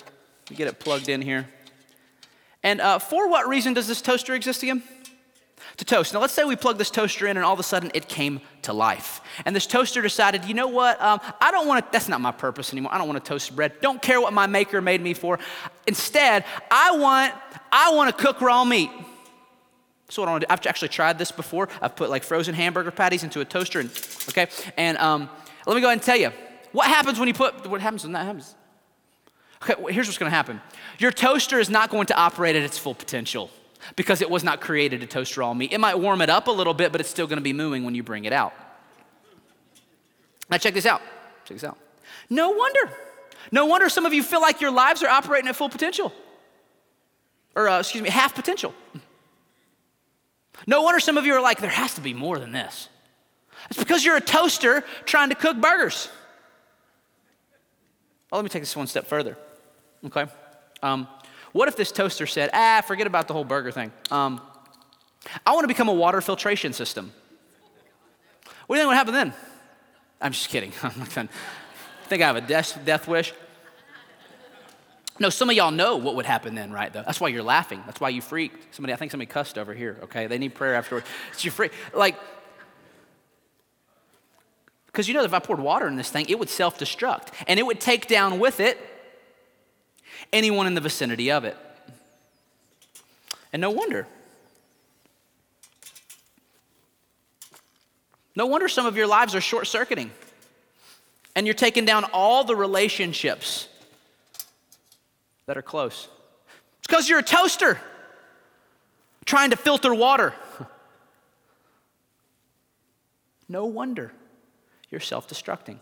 You 0.48 0.54
get 0.54 0.68
it 0.68 0.78
plugged 0.78 1.08
in 1.08 1.22
here. 1.22 1.48
And 2.62 2.80
uh, 2.80 3.00
for 3.00 3.28
what 3.28 3.48
reason 3.48 3.74
does 3.74 3.88
this 3.88 4.00
toaster 4.00 4.32
exist 4.32 4.62
again? 4.62 4.84
To 5.78 5.84
toast. 5.84 6.14
Now, 6.14 6.20
let's 6.20 6.32
say 6.32 6.44
we 6.44 6.54
plug 6.54 6.78
this 6.78 6.88
toaster 6.88 7.26
in 7.26 7.36
and 7.36 7.44
all 7.44 7.52
of 7.52 7.58
a 7.58 7.64
sudden 7.64 7.90
it 7.94 8.06
came 8.06 8.40
to 8.62 8.72
life. 8.72 9.20
And 9.44 9.56
this 9.56 9.66
toaster 9.66 10.02
decided, 10.02 10.44
you 10.44 10.54
know 10.54 10.68
what? 10.68 11.02
Um, 11.02 11.18
I 11.40 11.50
don't 11.50 11.66
want 11.66 11.84
to, 11.84 11.90
that's 11.90 12.06
not 12.06 12.20
my 12.20 12.30
purpose 12.30 12.72
anymore. 12.72 12.94
I 12.94 12.98
don't 12.98 13.08
want 13.08 13.24
to 13.24 13.28
toast 13.28 13.56
bread. 13.56 13.72
Don't 13.80 14.00
care 14.00 14.20
what 14.20 14.32
my 14.32 14.46
maker 14.46 14.80
made 14.80 15.00
me 15.00 15.14
for. 15.14 15.40
Instead, 15.88 16.44
I 16.70 16.96
want, 16.96 17.34
I 17.72 17.92
want 17.94 18.16
to 18.16 18.24
cook 18.24 18.40
raw 18.40 18.64
meat. 18.64 18.92
So 20.10 20.22
what 20.22 20.28
I 20.28 20.30
want 20.30 20.42
to 20.42 20.46
do, 20.46 20.52
I've 20.52 20.64
actually 20.64 20.90
tried 20.90 21.18
this 21.18 21.32
before. 21.32 21.68
I've 21.80 21.96
put 21.96 22.08
like 22.08 22.22
frozen 22.22 22.54
hamburger 22.54 22.92
patties 22.92 23.24
into 23.24 23.40
a 23.40 23.44
toaster, 23.44 23.80
and 23.80 23.90
okay. 24.28 24.46
And 24.76 24.96
um, 24.98 25.28
let 25.66 25.74
me 25.74 25.80
go 25.80 25.88
ahead 25.88 25.98
and 25.98 26.02
tell 26.02 26.16
you 26.16 26.30
what 26.70 26.86
happens 26.86 27.18
when 27.18 27.26
you 27.26 27.34
put. 27.34 27.66
What 27.66 27.80
happens 27.80 28.04
when 28.04 28.12
that 28.12 28.26
happens? 28.26 28.54
Okay, 29.62 29.92
here's 29.92 30.08
what's 30.08 30.18
to 30.18 30.28
happen. 30.30 30.60
Your 30.98 31.12
toaster 31.12 31.60
is 31.60 31.70
not 31.70 31.90
going 31.90 32.06
to 32.06 32.16
operate 32.16 32.56
at 32.56 32.62
its 32.62 32.78
full 32.78 32.94
potential 32.94 33.50
because 33.94 34.20
it 34.20 34.28
was 34.28 34.42
not 34.42 34.60
created 34.60 35.00
to 35.00 35.06
toast 35.06 35.36
raw 35.36 35.54
meat. 35.54 35.72
It 35.72 35.78
might 35.78 35.98
warm 35.98 36.20
it 36.20 36.30
up 36.30 36.48
a 36.48 36.50
little 36.50 36.74
bit, 36.74 36.90
but 36.90 37.00
it's 37.00 37.10
still 37.10 37.26
to 37.38 37.42
be 37.42 37.52
mooing 37.52 37.84
when 37.84 37.94
you 37.94 38.02
bring 38.02 38.24
it 38.24 38.32
out. 38.32 38.52
Now 40.50 40.58
check 40.58 40.74
this 40.74 40.86
out. 40.86 41.00
Check 41.44 41.56
this 41.56 41.64
out. 41.64 41.78
No 42.28 42.50
wonder. 42.50 42.90
No 43.52 43.66
wonder 43.66 43.88
some 43.88 44.04
of 44.04 44.12
you 44.12 44.22
feel 44.22 44.40
like 44.40 44.60
your 44.60 44.70
lives 44.70 45.02
are 45.02 45.08
operating 45.08 45.48
at 45.48 45.56
full 45.56 45.68
potential, 45.68 46.12
or 47.54 47.68
uh, 47.68 47.80
excuse 47.80 48.02
me, 48.02 48.10
half 48.10 48.34
potential. 48.34 48.74
No 50.66 50.82
wonder 50.82 51.00
some 51.00 51.16
of 51.18 51.26
you 51.26 51.34
are 51.34 51.40
like, 51.40 51.58
there 51.58 51.70
has 51.70 51.94
to 51.94 52.00
be 52.00 52.14
more 52.14 52.38
than 52.38 52.52
this. 52.52 52.88
It's 53.68 53.78
because 53.78 54.04
you're 54.04 54.16
a 54.16 54.20
toaster 54.20 54.84
trying 55.04 55.28
to 55.28 55.34
cook 55.34 55.60
burgers. 55.60 56.08
Well, 58.30 58.38
let 58.40 58.44
me 58.44 58.48
take 58.48 58.62
this 58.62 58.76
one 58.76 58.86
step 58.86 59.06
further. 59.06 59.36
Okay? 60.06 60.26
Um, 60.82 61.06
what 61.52 61.68
if 61.68 61.76
this 61.76 61.92
toaster 61.92 62.26
said, 62.26 62.50
ah, 62.52 62.82
forget 62.86 63.06
about 63.06 63.28
the 63.28 63.34
whole 63.34 63.44
burger 63.44 63.70
thing? 63.70 63.92
Um, 64.10 64.40
I 65.46 65.52
want 65.52 65.64
to 65.64 65.68
become 65.68 65.88
a 65.88 65.94
water 65.94 66.20
filtration 66.20 66.72
system. 66.72 67.12
What 68.66 68.76
do 68.76 68.80
you 68.80 68.82
think 68.82 68.88
would 68.88 68.96
happen 68.96 69.14
then? 69.14 69.34
I'm 70.20 70.32
just 70.32 70.48
kidding. 70.48 70.72
I'm 70.82 70.98
not 70.98 71.14
done. 71.14 71.28
think 72.08 72.22
I 72.22 72.26
have 72.26 72.36
a 72.36 72.40
death, 72.40 72.78
death 72.84 73.06
wish. 73.06 73.32
No, 75.18 75.28
some 75.28 75.50
of 75.50 75.56
y'all 75.56 75.70
know 75.70 75.98
what 75.98 76.16
would 76.16 76.26
happen 76.26 76.54
then, 76.54 76.72
right? 76.72 76.92
Though 76.92 77.02
that's 77.02 77.20
why 77.20 77.28
you're 77.28 77.42
laughing. 77.42 77.82
That's 77.86 78.00
why 78.00 78.08
you 78.08 78.22
freaked. 78.22 78.74
Somebody, 78.74 78.92
I 78.94 78.96
think 78.96 79.10
somebody 79.10 79.30
cussed 79.30 79.58
over 79.58 79.74
here. 79.74 79.98
Okay, 80.04 80.26
they 80.26 80.38
need 80.38 80.54
prayer 80.54 80.74
afterward. 80.74 81.04
It's 81.32 81.44
you 81.44 81.50
freak. 81.50 81.72
Like, 81.92 82.16
because 84.86 85.06
you 85.06 85.14
know, 85.14 85.22
if 85.22 85.34
I 85.34 85.38
poured 85.38 85.60
water 85.60 85.86
in 85.86 85.96
this 85.96 86.10
thing, 86.10 86.26
it 86.28 86.38
would 86.38 86.48
self-destruct, 86.48 87.28
and 87.46 87.60
it 87.60 87.62
would 87.64 87.80
take 87.80 88.08
down 88.08 88.38
with 88.38 88.58
it 88.58 88.78
anyone 90.32 90.66
in 90.66 90.74
the 90.74 90.80
vicinity 90.80 91.30
of 91.30 91.44
it. 91.44 91.56
And 93.52 93.60
no 93.60 93.70
wonder. 93.70 94.06
No 98.34 98.46
wonder 98.46 98.68
some 98.68 98.86
of 98.86 98.96
your 98.96 99.06
lives 99.06 99.34
are 99.34 99.40
short 99.40 99.66
circuiting. 99.66 100.10
And 101.36 101.46
you're 101.46 101.54
taking 101.54 101.84
down 101.84 102.04
all 102.12 102.44
the 102.44 102.56
relationships 102.56 103.68
that 105.46 105.56
are 105.56 105.62
close. 105.62 106.08
It's 106.78 106.86
because 106.86 107.08
you're 107.08 107.18
a 107.18 107.22
toaster 107.22 107.78
trying 109.24 109.50
to 109.50 109.56
filter 109.56 109.94
water. 109.94 110.34
No 113.48 113.66
wonder 113.66 114.12
you're 114.88 115.00
self 115.00 115.28
destructing. 115.28 115.76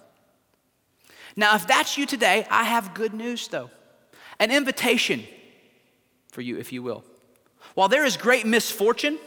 Now, 1.36 1.54
if 1.54 1.68
that's 1.68 1.96
you 1.96 2.04
today, 2.04 2.44
I 2.50 2.64
have 2.64 2.94
good 2.94 3.14
news 3.14 3.46
though 3.46 3.70
an 4.40 4.50
invitation 4.50 5.22
for 6.32 6.40
you, 6.40 6.58
if 6.58 6.72
you 6.72 6.82
will. 6.82 7.04
While 7.74 7.88
there 7.88 8.04
is 8.04 8.16
great 8.16 8.46
misfortune 8.46 9.18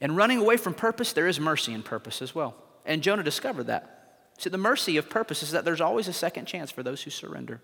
and 0.00 0.16
running 0.16 0.38
away 0.38 0.58
from 0.58 0.74
purpose, 0.74 1.12
there 1.12 1.26
is 1.26 1.40
mercy 1.40 1.72
in 1.72 1.82
purpose 1.82 2.22
as 2.22 2.34
well. 2.34 2.54
And 2.84 3.02
Jonah 3.02 3.24
discovered 3.24 3.64
that. 3.64 4.20
See, 4.38 4.50
the 4.50 4.58
mercy 4.58 4.98
of 4.98 5.08
purpose 5.08 5.42
is 5.42 5.50
that 5.52 5.64
there's 5.64 5.80
always 5.80 6.06
a 6.06 6.12
second 6.12 6.44
chance 6.44 6.70
for 6.70 6.82
those 6.82 7.02
who 7.02 7.10
surrender. 7.10 7.60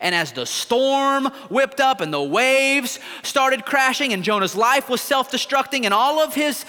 And 0.00 0.14
as 0.14 0.32
the 0.32 0.46
storm 0.46 1.26
whipped 1.48 1.80
up 1.80 2.00
and 2.00 2.12
the 2.12 2.22
waves 2.22 2.98
started 3.22 3.64
crashing, 3.64 4.12
and 4.12 4.22
Jonah's 4.22 4.54
life 4.54 4.88
was 4.88 5.00
self 5.00 5.30
destructing, 5.30 5.84
and 5.84 5.94
all 5.94 6.20
of 6.20 6.34
his 6.34 6.64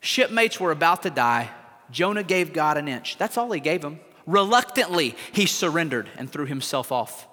shipmates 0.00 0.60
were 0.60 0.70
about 0.70 1.02
to 1.02 1.10
die, 1.10 1.50
Jonah 1.90 2.22
gave 2.22 2.52
God 2.52 2.76
an 2.76 2.86
inch. 2.86 3.18
That's 3.18 3.36
all 3.36 3.50
he 3.50 3.60
gave 3.60 3.82
him. 3.82 4.00
Reluctantly, 4.28 5.16
he 5.32 5.46
surrendered 5.46 6.10
and 6.18 6.30
threw 6.30 6.44
himself 6.44 6.92
off 6.92 7.26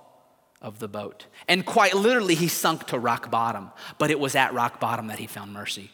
of 0.61 0.79
the 0.79 0.87
boat. 0.87 1.25
And 1.45 1.65
quite 1.65 1.93
literally, 1.93 2.35
he 2.35 2.47
sunk 2.47 2.85
to 2.85 2.97
rock 2.97 3.29
bottom. 3.29 3.71
But 3.97 4.11
it 4.11 4.19
was 4.19 4.33
at 4.33 4.53
rock 4.53 4.79
bottom 4.79 5.07
that 5.07 5.19
he 5.19 5.27
found 5.27 5.51
mercy. 5.51 5.91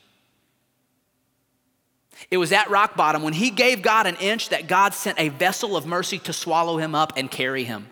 It 2.30 2.38
was 2.38 2.52
at 2.52 2.70
rock 2.70 2.96
bottom 2.96 3.24
when 3.24 3.34
he 3.34 3.50
gave 3.50 3.82
God 3.82 4.06
an 4.06 4.16
inch 4.18 4.50
that 4.50 4.68
God 4.68 4.94
sent 4.94 5.20
a 5.20 5.30
vessel 5.30 5.76
of 5.76 5.88
mercy 5.88 6.20
to 6.20 6.34
swallow 6.34 6.78
him 6.78 6.94
up 6.94 7.14
and 7.18 7.32
carry 7.32 7.64
him 7.64 7.88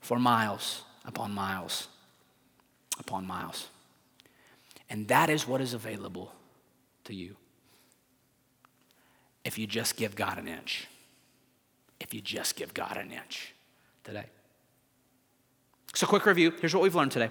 for 0.00 0.18
miles 0.18 0.82
upon 1.04 1.32
miles 1.32 1.86
upon 2.98 3.24
miles. 3.28 3.68
And 4.88 5.06
that 5.06 5.30
is 5.30 5.46
what 5.46 5.60
is 5.60 5.72
available 5.72 6.32
to 7.04 7.14
you 7.14 7.36
if 9.44 9.56
you 9.56 9.68
just 9.68 9.94
give 9.94 10.16
God 10.16 10.36
an 10.36 10.48
inch. 10.48 10.88
If 12.00 12.14
you 12.14 12.20
just 12.20 12.56
give 12.56 12.74
God 12.74 12.96
an 12.96 13.10
inch 13.10 13.54
today. 14.04 14.24
So, 15.94 16.06
quick 16.06 16.26
review 16.26 16.52
here's 16.60 16.74
what 16.74 16.82
we've 16.82 16.94
learned 16.94 17.12
today 17.12 17.30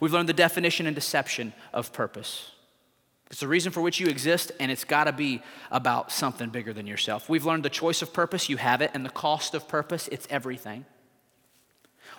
we've 0.00 0.12
learned 0.12 0.28
the 0.28 0.34
definition 0.34 0.86
and 0.86 0.94
deception 0.94 1.52
of 1.72 1.92
purpose. 1.92 2.50
It's 3.30 3.40
the 3.40 3.48
reason 3.48 3.72
for 3.72 3.80
which 3.80 3.98
you 3.98 4.06
exist, 4.06 4.52
and 4.60 4.70
it's 4.70 4.84
got 4.84 5.04
to 5.04 5.12
be 5.12 5.42
about 5.70 6.12
something 6.12 6.50
bigger 6.50 6.72
than 6.72 6.86
yourself. 6.86 7.28
We've 7.28 7.44
learned 7.44 7.64
the 7.64 7.70
choice 7.70 8.02
of 8.02 8.12
purpose, 8.12 8.48
you 8.48 8.58
have 8.58 8.80
it, 8.82 8.90
and 8.94 9.04
the 9.04 9.10
cost 9.10 9.54
of 9.54 9.66
purpose, 9.66 10.08
it's 10.12 10.28
everything. 10.30 10.84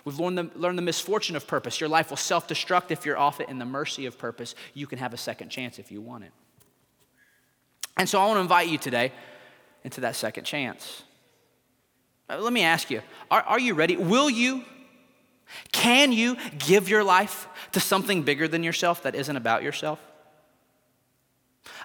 We've 0.04 0.18
learned 0.18 0.38
the, 0.38 0.50
learned 0.56 0.76
the 0.76 0.82
misfortune 0.82 1.36
of 1.36 1.46
purpose. 1.46 1.80
Your 1.80 1.88
life 1.88 2.10
will 2.10 2.16
self 2.16 2.48
destruct 2.48 2.90
if 2.90 3.06
you're 3.06 3.16
off 3.16 3.40
it, 3.40 3.48
and 3.48 3.60
the 3.60 3.64
mercy 3.64 4.06
of 4.06 4.18
purpose, 4.18 4.54
you 4.74 4.86
can 4.86 4.98
have 4.98 5.14
a 5.14 5.16
second 5.16 5.48
chance 5.48 5.78
if 5.78 5.90
you 5.90 6.00
want 6.00 6.24
it. 6.24 6.32
And 7.96 8.08
so 8.08 8.20
I 8.20 8.26
want 8.26 8.36
to 8.36 8.42
invite 8.42 8.68
you 8.68 8.78
today 8.78 9.12
into 9.84 10.02
that 10.02 10.16
second 10.16 10.44
chance. 10.44 11.02
Uh, 12.28 12.38
let 12.38 12.52
me 12.52 12.62
ask 12.62 12.90
you 12.90 13.02
are, 13.30 13.42
are 13.42 13.60
you 13.60 13.74
ready? 13.74 13.96
Will 13.96 14.30
you? 14.30 14.64
Can 15.70 16.12
you 16.12 16.36
give 16.58 16.88
your 16.88 17.04
life 17.04 17.46
to 17.72 17.80
something 17.80 18.22
bigger 18.22 18.48
than 18.48 18.64
yourself 18.64 19.04
that 19.04 19.14
isn't 19.14 19.36
about 19.36 19.62
yourself? 19.62 20.00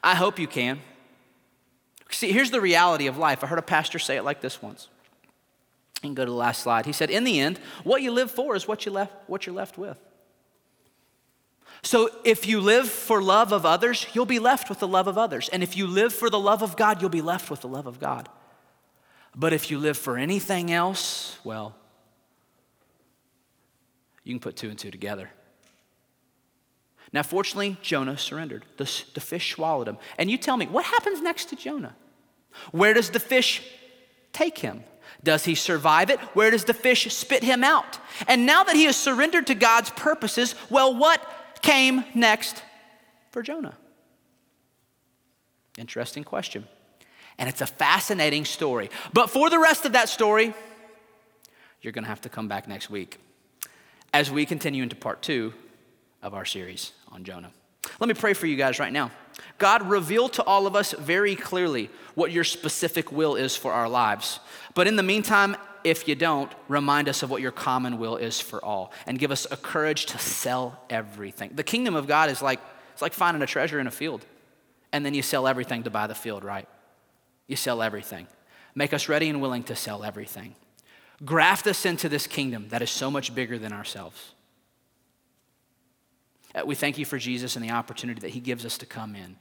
I 0.03 0.15
hope 0.15 0.39
you 0.39 0.47
can. 0.47 0.79
See, 2.09 2.31
here's 2.31 2.51
the 2.51 2.61
reality 2.61 3.07
of 3.07 3.17
life. 3.17 3.43
I 3.43 3.47
heard 3.47 3.59
a 3.59 3.63
pastor 3.63 3.99
say 3.99 4.17
it 4.17 4.23
like 4.23 4.41
this 4.41 4.61
once 4.61 4.89
and 6.03 6.15
go 6.15 6.25
to 6.25 6.31
the 6.31 6.37
last 6.37 6.61
slide. 6.61 6.85
He 6.85 6.91
said, 6.91 7.09
In 7.09 7.23
the 7.23 7.39
end, 7.39 7.59
what 7.83 8.01
you 8.01 8.11
live 8.11 8.31
for 8.31 8.55
is 8.55 8.67
what, 8.67 8.85
you 8.85 8.91
left, 8.91 9.13
what 9.27 9.45
you're 9.45 9.55
left 9.55 9.77
with. 9.77 9.97
So 11.83 12.09
if 12.23 12.45
you 12.45 12.61
live 12.61 12.89
for 12.89 13.21
love 13.21 13.51
of 13.51 13.65
others, 13.65 14.05
you'll 14.13 14.25
be 14.25 14.39
left 14.39 14.69
with 14.69 14.79
the 14.79 14.87
love 14.87 15.07
of 15.07 15.17
others. 15.17 15.49
And 15.49 15.63
if 15.63 15.75
you 15.75 15.87
live 15.87 16.13
for 16.13 16.29
the 16.29 16.39
love 16.39 16.61
of 16.61 16.75
God, 16.75 17.01
you'll 17.01 17.09
be 17.09 17.21
left 17.21 17.49
with 17.49 17.61
the 17.61 17.67
love 17.67 17.87
of 17.87 17.99
God. 17.99 18.29
But 19.35 19.53
if 19.53 19.71
you 19.71 19.79
live 19.79 19.97
for 19.97 20.17
anything 20.17 20.71
else, 20.71 21.37
well, 21.43 21.75
you 24.23 24.33
can 24.33 24.39
put 24.39 24.55
two 24.55 24.69
and 24.69 24.77
two 24.77 24.91
together. 24.91 25.29
Now, 27.13 27.23
fortunately, 27.23 27.77
Jonah 27.81 28.17
surrendered. 28.17 28.65
The, 28.77 28.89
the 29.13 29.19
fish 29.19 29.53
swallowed 29.53 29.87
him. 29.87 29.97
And 30.17 30.31
you 30.31 30.37
tell 30.37 30.55
me, 30.55 30.65
what 30.65 30.85
happens 30.85 31.21
next 31.21 31.45
to 31.49 31.55
Jonah? 31.55 31.95
Where 32.71 32.93
does 32.93 33.09
the 33.09 33.19
fish 33.19 33.63
take 34.31 34.59
him? 34.59 34.83
Does 35.23 35.43
he 35.45 35.55
survive 35.55 36.09
it? 36.09 36.19
Where 36.33 36.51
does 36.51 36.65
the 36.65 36.73
fish 36.73 37.13
spit 37.13 37.43
him 37.43 37.63
out? 37.63 37.99
And 38.27 38.45
now 38.45 38.63
that 38.63 38.75
he 38.75 38.85
has 38.85 38.95
surrendered 38.95 39.47
to 39.47 39.55
God's 39.55 39.89
purposes, 39.91 40.55
well, 40.69 40.95
what 40.95 41.21
came 41.61 42.05
next 42.15 42.63
for 43.31 43.41
Jonah? 43.41 43.77
Interesting 45.77 46.23
question. 46.23 46.67
And 47.41 47.49
it's 47.49 47.61
a 47.61 47.65
fascinating 47.65 48.45
story. 48.45 48.91
But 49.13 49.31
for 49.31 49.49
the 49.49 49.57
rest 49.57 49.85
of 49.85 49.93
that 49.93 50.09
story, 50.09 50.53
you're 51.81 51.91
going 51.91 52.03
to 52.03 52.09
have 52.09 52.21
to 52.21 52.29
come 52.29 52.47
back 52.47 52.67
next 52.67 52.91
week 52.91 53.17
as 54.13 54.29
we 54.29 54.45
continue 54.45 54.83
into 54.83 54.95
part 54.95 55.23
two 55.23 55.51
of 56.21 56.35
our 56.35 56.45
series 56.45 56.91
on 57.11 57.23
Jonah. 57.23 57.51
Let 57.99 58.07
me 58.07 58.13
pray 58.13 58.33
for 58.33 58.45
you 58.45 58.55
guys 58.55 58.77
right 58.77 58.93
now. 58.93 59.09
God, 59.57 59.89
reveal 59.89 60.29
to 60.29 60.43
all 60.43 60.67
of 60.67 60.75
us 60.75 60.91
very 60.93 61.35
clearly 61.35 61.89
what 62.13 62.31
your 62.31 62.43
specific 62.43 63.11
will 63.11 63.35
is 63.35 63.55
for 63.55 63.73
our 63.73 63.89
lives. 63.89 64.39
But 64.75 64.85
in 64.85 64.95
the 64.95 65.01
meantime, 65.01 65.57
if 65.83 66.07
you 66.07 66.13
don't, 66.13 66.51
remind 66.67 67.09
us 67.09 67.23
of 67.23 67.31
what 67.31 67.41
your 67.41 67.51
common 67.51 67.97
will 67.97 68.17
is 68.17 68.39
for 68.39 68.63
all 68.63 68.93
and 69.07 69.17
give 69.17 69.31
us 69.31 69.47
a 69.49 69.57
courage 69.57 70.05
to 70.07 70.19
sell 70.19 70.79
everything. 70.91 71.53
The 71.55 71.63
kingdom 71.63 71.95
of 71.95 72.05
God 72.05 72.29
is 72.29 72.43
like 72.43 72.59
it's 72.93 73.01
like 73.01 73.13
finding 73.13 73.41
a 73.41 73.47
treasure 73.47 73.79
in 73.79 73.87
a 73.87 73.91
field. 73.91 74.27
And 74.93 75.03
then 75.03 75.15
you 75.15 75.23
sell 75.23 75.47
everything 75.47 75.83
to 75.83 75.89
buy 75.89 76.05
the 76.05 76.13
field, 76.13 76.43
right? 76.43 76.67
You 77.51 77.57
sell 77.57 77.81
everything. 77.81 78.27
Make 78.75 78.93
us 78.93 79.09
ready 79.09 79.27
and 79.27 79.41
willing 79.41 79.63
to 79.63 79.75
sell 79.75 80.05
everything. 80.05 80.55
Graft 81.25 81.67
us 81.67 81.85
into 81.85 82.07
this 82.07 82.25
kingdom 82.25 82.69
that 82.69 82.81
is 82.81 82.89
so 82.89 83.11
much 83.11 83.35
bigger 83.35 83.59
than 83.59 83.73
ourselves. 83.73 84.31
Uh, 86.55 86.61
we 86.65 86.75
thank 86.75 86.97
you 86.97 87.03
for 87.03 87.17
Jesus 87.17 87.57
and 87.57 87.65
the 87.65 87.71
opportunity 87.71 88.21
that 88.21 88.29
he 88.29 88.39
gives 88.39 88.65
us 88.65 88.77
to 88.77 88.85
come 88.85 89.17
in. 89.17 89.35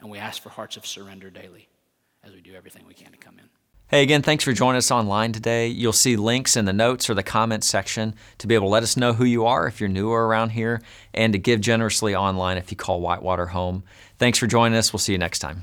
And 0.00 0.10
we 0.10 0.18
ask 0.18 0.42
for 0.42 0.48
hearts 0.48 0.76
of 0.76 0.84
surrender 0.84 1.30
daily 1.30 1.68
as 2.24 2.32
we 2.32 2.40
do 2.40 2.56
everything 2.56 2.88
we 2.88 2.94
can 2.94 3.12
to 3.12 3.18
come 3.18 3.38
in. 3.38 3.48
Hey, 3.86 4.02
again, 4.02 4.22
thanks 4.22 4.42
for 4.42 4.52
joining 4.52 4.78
us 4.78 4.90
online 4.90 5.30
today. 5.30 5.68
You'll 5.68 5.92
see 5.92 6.16
links 6.16 6.56
in 6.56 6.64
the 6.64 6.72
notes 6.72 7.08
or 7.08 7.14
the 7.14 7.22
comments 7.22 7.68
section 7.68 8.16
to 8.38 8.48
be 8.48 8.56
able 8.56 8.66
to 8.66 8.72
let 8.72 8.82
us 8.82 8.96
know 8.96 9.12
who 9.12 9.24
you 9.24 9.46
are 9.46 9.68
if 9.68 9.78
you're 9.78 9.88
newer 9.88 10.26
around 10.26 10.50
here 10.50 10.82
and 11.14 11.32
to 11.34 11.38
give 11.38 11.60
generously 11.60 12.16
online 12.16 12.58
if 12.58 12.72
you 12.72 12.76
call 12.76 13.00
Whitewater 13.00 13.46
home. 13.46 13.84
Thanks 14.18 14.40
for 14.40 14.48
joining 14.48 14.76
us. 14.76 14.92
We'll 14.92 14.98
see 14.98 15.12
you 15.12 15.18
next 15.18 15.38
time. 15.38 15.62